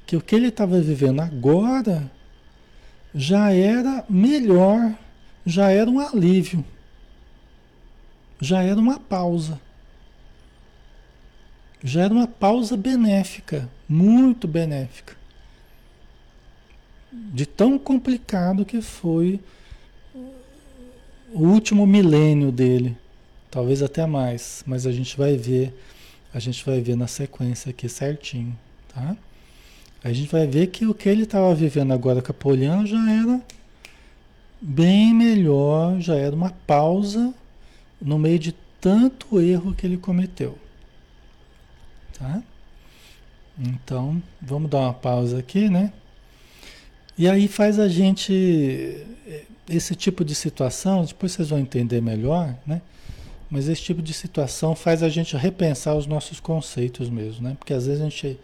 que 0.04 0.16
o 0.16 0.20
que 0.20 0.34
ele 0.34 0.48
estava 0.48 0.80
vivendo 0.80 1.20
agora 1.20 2.10
já 3.14 3.52
era 3.52 4.04
melhor, 4.08 4.92
já 5.44 5.70
era 5.70 5.88
um 5.88 6.00
alívio, 6.00 6.64
já 8.40 8.62
era 8.62 8.80
uma 8.80 8.98
pausa. 8.98 9.60
Já 11.82 12.02
era 12.02 12.12
uma 12.12 12.26
pausa 12.26 12.76
benéfica, 12.76 13.68
muito 13.88 14.48
benéfica. 14.48 15.16
De 17.12 17.46
tão 17.46 17.78
complicado 17.78 18.64
que 18.64 18.80
foi 18.80 19.40
o 21.32 21.42
último 21.46 21.86
milênio 21.86 22.50
dele, 22.50 22.96
talvez 23.50 23.82
até 23.82 24.06
mais, 24.06 24.62
mas 24.66 24.86
a 24.86 24.92
gente 24.92 25.16
vai 25.16 25.36
ver, 25.36 25.74
a 26.32 26.38
gente 26.38 26.64
vai 26.64 26.80
ver 26.80 26.96
na 26.96 27.06
sequência 27.06 27.70
aqui 27.70 27.88
certinho, 27.88 28.58
tá? 28.92 29.16
A 30.02 30.12
gente 30.12 30.30
vai 30.30 30.46
ver 30.46 30.68
que 30.68 30.86
o 30.86 30.94
que 30.94 31.08
ele 31.08 31.24
estava 31.24 31.54
vivendo 31.54 31.92
agora 31.92 32.22
com 32.22 32.30
a 32.30 32.34
Poliana 32.34 32.86
já 32.86 33.10
era 33.10 33.42
bem 34.60 35.14
melhor, 35.14 36.00
já 36.00 36.14
era 36.14 36.34
uma 36.34 36.50
pausa 36.50 37.32
no 38.00 38.18
meio 38.18 38.38
de 38.38 38.52
tanto 38.80 39.40
erro 39.40 39.74
que 39.74 39.86
ele 39.86 39.96
cometeu. 39.96 40.56
Tá? 42.18 42.42
Então, 43.58 44.22
vamos 44.40 44.70
dar 44.70 44.78
uma 44.78 44.94
pausa 44.94 45.38
aqui, 45.38 45.68
né? 45.68 45.92
E 47.16 47.28
aí 47.28 47.48
faz 47.48 47.78
a 47.78 47.88
gente 47.88 49.06
esse 49.68 49.94
tipo 49.94 50.24
de 50.24 50.34
situação, 50.34 51.04
depois 51.04 51.32
vocês 51.32 51.50
vão 51.50 51.58
entender 51.58 52.00
melhor, 52.00 52.54
né? 52.66 52.80
Mas 53.50 53.68
esse 53.68 53.82
tipo 53.82 54.02
de 54.02 54.12
situação 54.12 54.74
faz 54.74 55.02
a 55.02 55.08
gente 55.08 55.36
repensar 55.36 55.94
os 55.94 56.06
nossos 56.06 56.40
conceitos 56.40 57.08
mesmo, 57.08 57.42
né? 57.42 57.56
Porque 57.58 57.72
às 57.72 57.86
vezes 57.86 58.00
a 58.00 58.04
gente, 58.04 58.40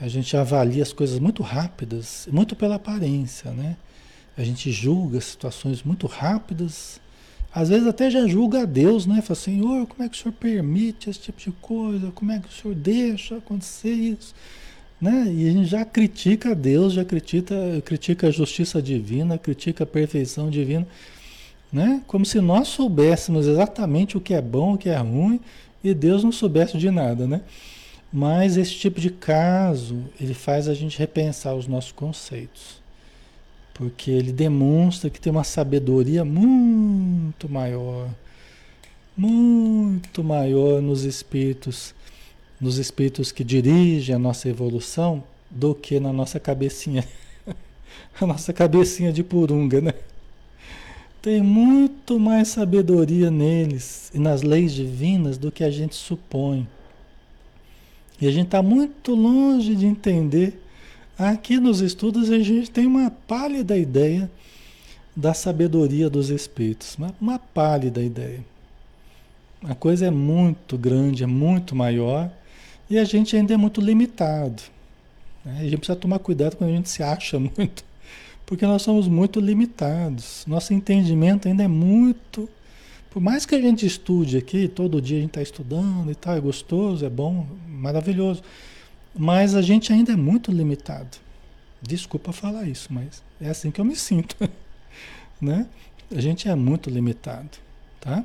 a 0.00 0.08
gente 0.08 0.36
avalia 0.36 0.82
as 0.82 0.92
coisas 0.92 1.18
muito 1.18 1.42
rápidas, 1.42 2.28
muito 2.30 2.56
pela 2.56 2.76
aparência, 2.76 3.50
né? 3.50 3.76
A 4.36 4.42
gente 4.42 4.70
julga 4.70 5.20
situações 5.20 5.82
muito 5.82 6.06
rápidas, 6.06 7.00
às 7.52 7.68
vezes 7.68 7.86
até 7.86 8.08
já 8.08 8.26
julga 8.26 8.62
a 8.62 8.64
Deus, 8.64 9.06
né? 9.06 9.20
Fala, 9.20 9.38
Senhor, 9.38 9.86
como 9.86 10.04
é 10.04 10.08
que 10.08 10.16
o 10.16 10.20
Senhor 10.20 10.34
permite 10.34 11.10
esse 11.10 11.18
tipo 11.18 11.40
de 11.40 11.50
coisa? 11.52 12.12
Como 12.12 12.30
é 12.30 12.38
que 12.38 12.48
o 12.48 12.52
Senhor 12.52 12.74
deixa 12.74 13.36
acontecer 13.36 13.92
isso? 13.92 14.34
Né? 15.00 15.26
E 15.32 15.48
a 15.48 15.52
gente 15.52 15.66
já 15.66 15.84
critica 15.84 16.50
a 16.50 16.54
Deus, 16.54 16.92
já 16.92 17.04
critica, 17.04 17.54
critica 17.84 18.28
a 18.28 18.30
justiça 18.30 18.80
divina, 18.80 19.38
critica 19.38 19.84
a 19.84 19.86
perfeição 19.86 20.50
divina, 20.50 20.86
né? 21.72 22.02
Como 22.06 22.24
se 22.24 22.40
nós 22.40 22.68
soubéssemos 22.68 23.46
exatamente 23.46 24.16
o 24.16 24.20
que 24.20 24.34
é 24.34 24.42
bom, 24.42 24.74
o 24.74 24.78
que 24.78 24.88
é 24.90 24.96
ruim, 24.96 25.40
e 25.82 25.94
Deus 25.94 26.22
não 26.22 26.30
soubesse 26.30 26.76
de 26.76 26.90
nada, 26.90 27.26
né? 27.26 27.40
Mas 28.12 28.56
esse 28.56 28.74
tipo 28.74 29.00
de 29.00 29.10
caso, 29.10 30.04
ele 30.20 30.34
faz 30.34 30.68
a 30.68 30.74
gente 30.74 30.98
repensar 30.98 31.54
os 31.54 31.66
nossos 31.66 31.92
conceitos. 31.92 32.79
Porque 33.74 34.10
ele 34.10 34.32
demonstra 34.32 35.08
que 35.08 35.20
tem 35.20 35.30
uma 35.30 35.44
sabedoria 35.44 36.24
muito 36.24 37.48
maior, 37.48 38.08
muito 39.16 40.22
maior 40.22 40.82
nos 40.82 41.04
espíritos 41.04 41.94
nos 42.60 42.76
espíritos 42.76 43.32
que 43.32 43.42
dirigem 43.42 44.14
a 44.14 44.18
nossa 44.18 44.48
evolução 44.48 45.24
do 45.50 45.74
que 45.74 45.98
na 45.98 46.12
nossa 46.12 46.38
cabecinha. 46.38 47.04
a 48.20 48.26
nossa 48.26 48.52
cabecinha 48.52 49.12
de 49.12 49.24
purunga, 49.24 49.80
né? 49.80 49.94
Tem 51.22 51.42
muito 51.42 52.18
mais 52.18 52.48
sabedoria 52.48 53.30
neles 53.30 54.10
e 54.14 54.18
nas 54.18 54.42
leis 54.42 54.72
divinas 54.72 55.38
do 55.38 55.50
que 55.50 55.64
a 55.64 55.70
gente 55.70 55.94
supõe. 55.94 56.68
E 58.20 58.26
a 58.26 58.30
gente 58.30 58.46
está 58.46 58.62
muito 58.62 59.14
longe 59.14 59.74
de 59.74 59.86
entender. 59.86 60.60
Aqui 61.20 61.60
nos 61.60 61.82
estudos 61.82 62.30
a 62.30 62.38
gente 62.38 62.70
tem 62.70 62.86
uma 62.86 63.10
pálida 63.10 63.76
ideia 63.76 64.30
da 65.14 65.34
sabedoria 65.34 66.08
dos 66.08 66.30
espíritos, 66.30 66.96
uma, 66.96 67.14
uma 67.20 67.38
pálida 67.38 68.02
ideia. 68.02 68.42
A 69.62 69.74
coisa 69.74 70.06
é 70.06 70.10
muito 70.10 70.78
grande, 70.78 71.22
é 71.22 71.26
muito 71.26 71.76
maior 71.76 72.32
e 72.88 72.98
a 72.98 73.04
gente 73.04 73.36
ainda 73.36 73.52
é 73.52 73.56
muito 73.58 73.82
limitado. 73.82 74.62
Né? 75.44 75.58
A 75.60 75.64
gente 75.64 75.76
precisa 75.76 75.94
tomar 75.94 76.20
cuidado 76.20 76.56
quando 76.56 76.70
a 76.70 76.76
gente 76.76 76.88
se 76.88 77.02
acha 77.02 77.36
muito, 77.54 77.84
porque 78.46 78.64
nós 78.64 78.80
somos 78.80 79.06
muito 79.06 79.40
limitados. 79.40 80.46
Nosso 80.46 80.72
entendimento 80.72 81.48
ainda 81.48 81.64
é 81.64 81.68
muito. 81.68 82.48
Por 83.10 83.20
mais 83.20 83.44
que 83.44 83.54
a 83.54 83.60
gente 83.60 83.84
estude 83.84 84.38
aqui, 84.38 84.68
todo 84.68 85.02
dia 85.02 85.18
a 85.18 85.20
gente 85.20 85.32
está 85.32 85.42
estudando 85.42 86.10
e 86.10 86.14
tal, 86.14 86.34
é 86.34 86.40
gostoso, 86.40 87.04
é 87.04 87.10
bom, 87.10 87.46
maravilhoso. 87.68 88.42
Mas 89.14 89.54
a 89.54 89.62
gente 89.62 89.92
ainda 89.92 90.12
é 90.12 90.16
muito 90.16 90.52
limitado. 90.52 91.18
Desculpa 91.82 92.32
falar 92.32 92.68
isso, 92.68 92.92
mas 92.92 93.22
é 93.40 93.48
assim 93.48 93.70
que 93.70 93.80
eu 93.80 93.84
me 93.84 93.96
sinto. 93.96 94.36
né? 95.40 95.66
A 96.14 96.20
gente 96.20 96.48
é 96.48 96.54
muito 96.54 96.90
limitado, 96.90 97.50
tá? 98.00 98.24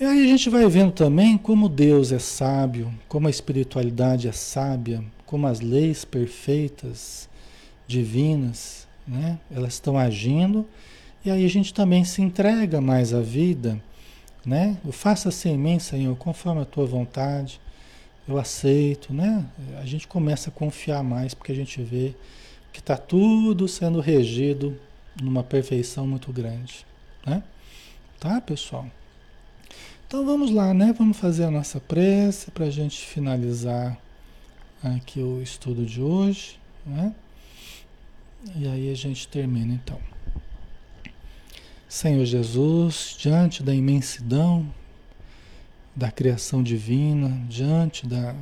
E 0.00 0.04
aí 0.04 0.24
a 0.24 0.28
gente 0.28 0.50
vai 0.50 0.68
vendo 0.68 0.92
também 0.92 1.38
como 1.38 1.68
Deus 1.68 2.12
é 2.12 2.18
sábio, 2.18 2.92
como 3.08 3.26
a 3.26 3.30
espiritualidade 3.30 4.28
é 4.28 4.32
sábia, 4.32 5.04
como 5.24 5.46
as 5.46 5.60
leis 5.60 6.04
perfeitas, 6.04 7.28
divinas, 7.86 8.86
né? 9.06 9.38
Elas 9.50 9.74
estão 9.74 9.96
agindo 9.98 10.66
e 11.24 11.30
aí 11.30 11.44
a 11.44 11.48
gente 11.48 11.72
também 11.72 12.04
se 12.04 12.20
entrega 12.20 12.80
mais 12.80 13.14
à 13.14 13.20
vida, 13.20 13.80
né? 14.44 14.76
Eu 14.84 14.92
faça 14.92 15.30
assim 15.30 15.52
em 15.52 15.58
mim, 15.58 15.78
Senhor, 15.78 16.14
conforme 16.16 16.60
a 16.60 16.66
tua 16.66 16.84
vontade. 16.84 17.60
Eu 18.26 18.38
aceito, 18.38 19.12
né? 19.12 19.46
A 19.80 19.84
gente 19.84 20.08
começa 20.08 20.48
a 20.48 20.52
confiar 20.52 21.02
mais 21.02 21.34
porque 21.34 21.52
a 21.52 21.54
gente 21.54 21.82
vê 21.82 22.14
que 22.72 22.80
está 22.80 22.96
tudo 22.96 23.68
sendo 23.68 24.00
regido 24.00 24.78
numa 25.22 25.44
perfeição 25.44 26.06
muito 26.06 26.32
grande, 26.32 26.86
né? 27.26 27.42
Tá, 28.18 28.40
pessoal? 28.40 28.86
Então 30.06 30.24
vamos 30.24 30.50
lá, 30.50 30.72
né? 30.72 30.94
Vamos 30.96 31.16
fazer 31.16 31.44
a 31.44 31.50
nossa 31.50 31.80
prece 31.80 32.50
para 32.50 32.64
a 32.66 32.70
gente 32.70 33.04
finalizar 33.04 33.98
aqui 34.82 35.20
o 35.20 35.42
estudo 35.42 35.84
de 35.84 36.00
hoje, 36.00 36.58
né? 36.86 37.14
E 38.56 38.66
aí 38.66 38.90
a 38.90 38.94
gente 38.94 39.26
termina 39.28 39.74
então. 39.74 39.98
Senhor 41.88 42.24
Jesus, 42.24 43.16
diante 43.18 43.62
da 43.62 43.74
imensidão 43.74 44.68
da 45.94 46.10
criação 46.10 46.62
divina, 46.62 47.28
diante 47.48 48.06
da, 48.06 48.34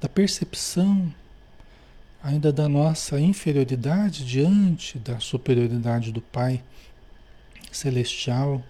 da 0.00 0.08
percepção 0.08 1.12
ainda 2.22 2.52
da 2.52 2.68
nossa 2.68 3.20
inferioridade 3.20 4.24
diante 4.24 4.98
da 4.98 5.20
superioridade 5.20 6.10
do 6.10 6.20
Pai 6.20 6.62
celestial, 7.70 8.62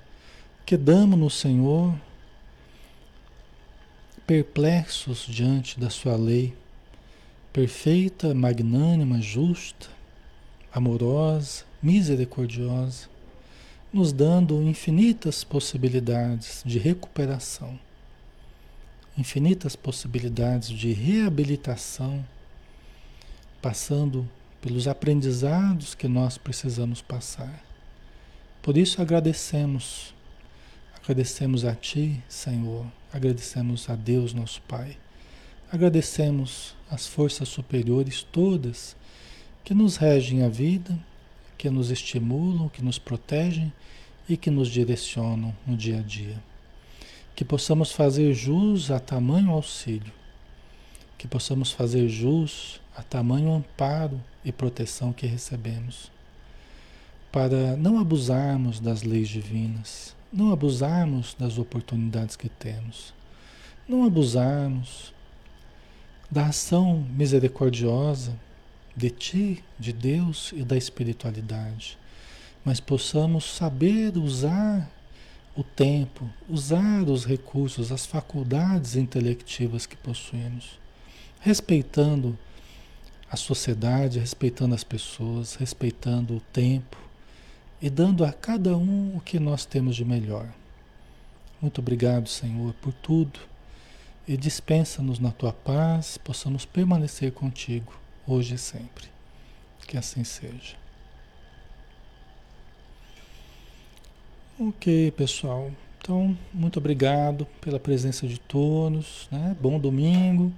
Quedamos 0.66 1.16
no 1.16 1.30
Senhor, 1.30 1.94
perplexos 4.26 5.24
diante 5.28 5.78
da 5.78 5.88
Sua 5.88 6.16
lei, 6.16 6.56
perfeita, 7.52 8.34
magnânima, 8.34 9.22
justa, 9.22 9.86
amorosa, 10.74 11.62
misericordiosa, 11.80 13.08
nos 13.96 14.12
dando 14.12 14.62
infinitas 14.62 15.42
possibilidades 15.42 16.62
de 16.64 16.78
recuperação, 16.78 17.78
infinitas 19.16 19.74
possibilidades 19.74 20.68
de 20.68 20.92
reabilitação, 20.92 22.24
passando 23.62 24.28
pelos 24.60 24.86
aprendizados 24.86 25.94
que 25.94 26.06
nós 26.06 26.36
precisamos 26.36 27.00
passar. 27.00 27.64
Por 28.60 28.76
isso 28.76 29.00
agradecemos 29.00 30.14
Agradecemos 31.06 31.64
a 31.64 31.72
Ti, 31.72 32.20
Senhor, 32.28 32.84
agradecemos 33.12 33.88
a 33.88 33.94
Deus, 33.94 34.34
nosso 34.34 34.60
Pai, 34.62 34.96
agradecemos 35.70 36.74
as 36.90 37.06
forças 37.06 37.48
superiores 37.48 38.24
todas 38.24 38.96
que 39.62 39.72
nos 39.72 39.96
regem 39.98 40.42
a 40.42 40.48
vida, 40.48 40.98
que 41.56 41.70
nos 41.70 41.90
estimulam, 41.90 42.68
que 42.68 42.82
nos 42.82 42.98
protegem 42.98 43.72
e 44.28 44.36
que 44.36 44.50
nos 44.50 44.68
direcionam 44.68 45.54
no 45.66 45.76
dia 45.76 45.98
a 45.98 46.02
dia. 46.02 46.42
Que 47.34 47.44
possamos 47.44 47.92
fazer 47.92 48.32
jus 48.32 48.90
a 48.90 48.98
tamanho 48.98 49.50
auxílio, 49.50 50.12
que 51.18 51.28
possamos 51.28 51.72
fazer 51.72 52.08
jus 52.08 52.80
a 52.96 53.02
tamanho 53.02 53.52
amparo 53.52 54.20
e 54.44 54.50
proteção 54.50 55.12
que 55.12 55.26
recebemos, 55.26 56.10
para 57.30 57.76
não 57.76 57.98
abusarmos 57.98 58.80
das 58.80 59.02
leis 59.02 59.28
divinas, 59.28 60.16
não 60.32 60.52
abusarmos 60.52 61.36
das 61.38 61.58
oportunidades 61.58 62.36
que 62.36 62.48
temos, 62.48 63.12
não 63.88 64.04
abusarmos 64.04 65.12
da 66.30 66.46
ação 66.46 67.06
misericordiosa 67.10 68.32
de 68.96 69.10
Ti, 69.10 69.64
de 69.78 69.92
Deus 69.92 70.52
e 70.56 70.64
da 70.64 70.76
espiritualidade, 70.76 71.98
mas 72.64 72.80
possamos 72.80 73.44
saber 73.44 74.16
usar 74.16 74.90
o 75.54 75.62
tempo, 75.62 76.28
usar 76.48 77.02
os 77.02 77.24
recursos, 77.24 77.92
as 77.92 78.06
faculdades 78.06 78.96
intelectivas 78.96 79.84
que 79.84 79.96
possuímos, 79.96 80.78
respeitando 81.40 82.38
a 83.30 83.36
sociedade, 83.36 84.18
respeitando 84.18 84.74
as 84.74 84.84
pessoas, 84.84 85.54
respeitando 85.56 86.36
o 86.36 86.40
tempo 86.40 86.96
e 87.80 87.90
dando 87.90 88.24
a 88.24 88.32
cada 88.32 88.76
um 88.76 89.14
o 89.14 89.20
que 89.20 89.38
nós 89.38 89.66
temos 89.66 89.94
de 89.94 90.04
melhor. 90.04 90.48
Muito 91.60 91.80
obrigado, 91.80 92.28
Senhor, 92.28 92.72
por 92.74 92.92
tudo 92.94 93.38
e 94.26 94.36
dispensa-nos 94.36 95.18
na 95.18 95.30
tua 95.30 95.52
paz, 95.52 96.18
possamos 96.18 96.64
permanecer 96.64 97.32
contigo 97.32 97.92
hoje 98.26 98.54
e 98.54 98.58
sempre. 98.58 99.06
Que 99.86 99.96
assim 99.96 100.24
seja. 100.24 100.76
Ok, 104.58 105.10
pessoal. 105.12 105.70
Então, 105.98 106.36
muito 106.52 106.78
obrigado 106.78 107.46
pela 107.60 107.78
presença 107.78 108.26
de 108.26 108.40
todos. 108.40 109.28
Né? 109.30 109.56
Bom 109.60 109.78
domingo, 109.78 110.52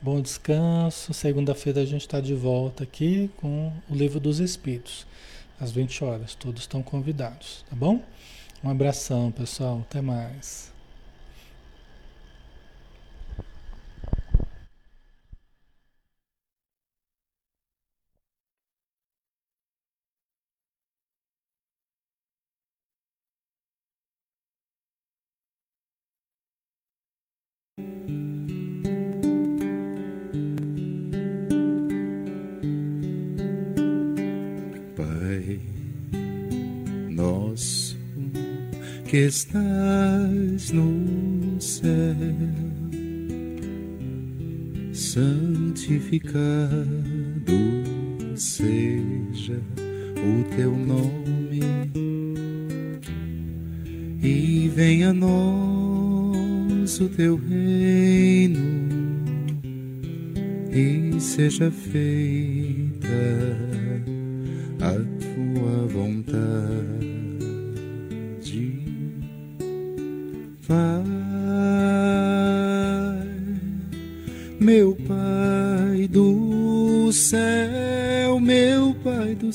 bom 0.00 0.20
descanso. 0.20 1.12
Segunda-feira 1.14 1.80
a 1.80 1.84
gente 1.84 2.02
está 2.02 2.20
de 2.20 2.34
volta 2.34 2.84
aqui 2.84 3.30
com 3.38 3.72
o 3.88 3.94
Livro 3.94 4.20
dos 4.20 4.40
Espíritos, 4.40 5.06
às 5.58 5.72
20 5.72 6.04
horas. 6.04 6.34
Todos 6.34 6.62
estão 6.62 6.82
convidados, 6.82 7.64
tá 7.68 7.74
bom? 7.74 8.02
Um 8.62 8.68
abração, 8.68 9.32
pessoal. 9.32 9.80
Até 9.88 10.00
mais. 10.00 10.70
Que 39.10 39.26
estás 39.26 40.70
no 40.70 41.60
céu, 41.60 41.90
santificado 44.92 46.30
seja 48.36 49.60
o 50.16 50.44
teu 50.54 50.70
nome, 50.76 51.60
e 54.22 54.70
venha 54.72 55.10
a 55.10 55.12
nós 55.12 57.00
o 57.00 57.08
teu 57.08 57.34
reino, 57.34 58.60
e 60.72 61.20
seja 61.20 61.68
feita 61.68 63.08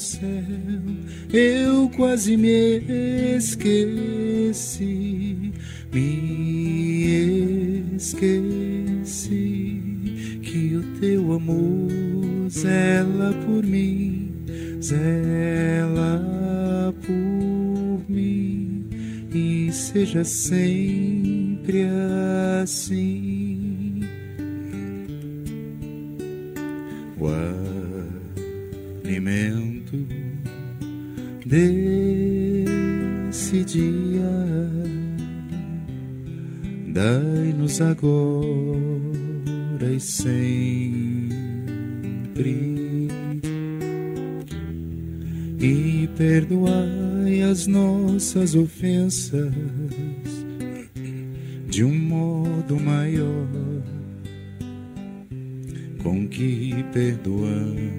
céu, 0.06 0.22
eu 1.34 1.89
quase 1.95 2.38
me 2.38 2.84
esqueci, 3.38 4.86
me 5.91 7.84
esqueci 7.95 9.82
que 10.43 10.76
o 10.76 10.84
teu 10.99 11.34
amor 11.34 11.89
zela 12.49 13.34
por 13.45 13.64
mim, 13.64 14.32
zela 14.82 16.93
por 17.06 18.01
mim 18.08 18.88
e 19.34 19.72
seja 19.72 20.24
sempre 20.24 21.88
assim. 22.62 23.36
Alimento 29.16 29.64
desse 33.32 33.64
dia. 33.64 34.70
Dai-nos 36.88 37.80
agora 37.80 38.36
e 39.95 39.99
sempre. 39.99 41.16
E 45.60 46.10
perdoai 46.18 47.41
as 47.49 47.66
nossas 47.68 48.53
ofensas 48.56 49.53
de 51.70 51.84
um 51.84 51.97
modo 51.97 52.80
maior 52.80 53.47
com 56.03 56.28
que 56.28 56.86
perdoamos, 56.93 57.95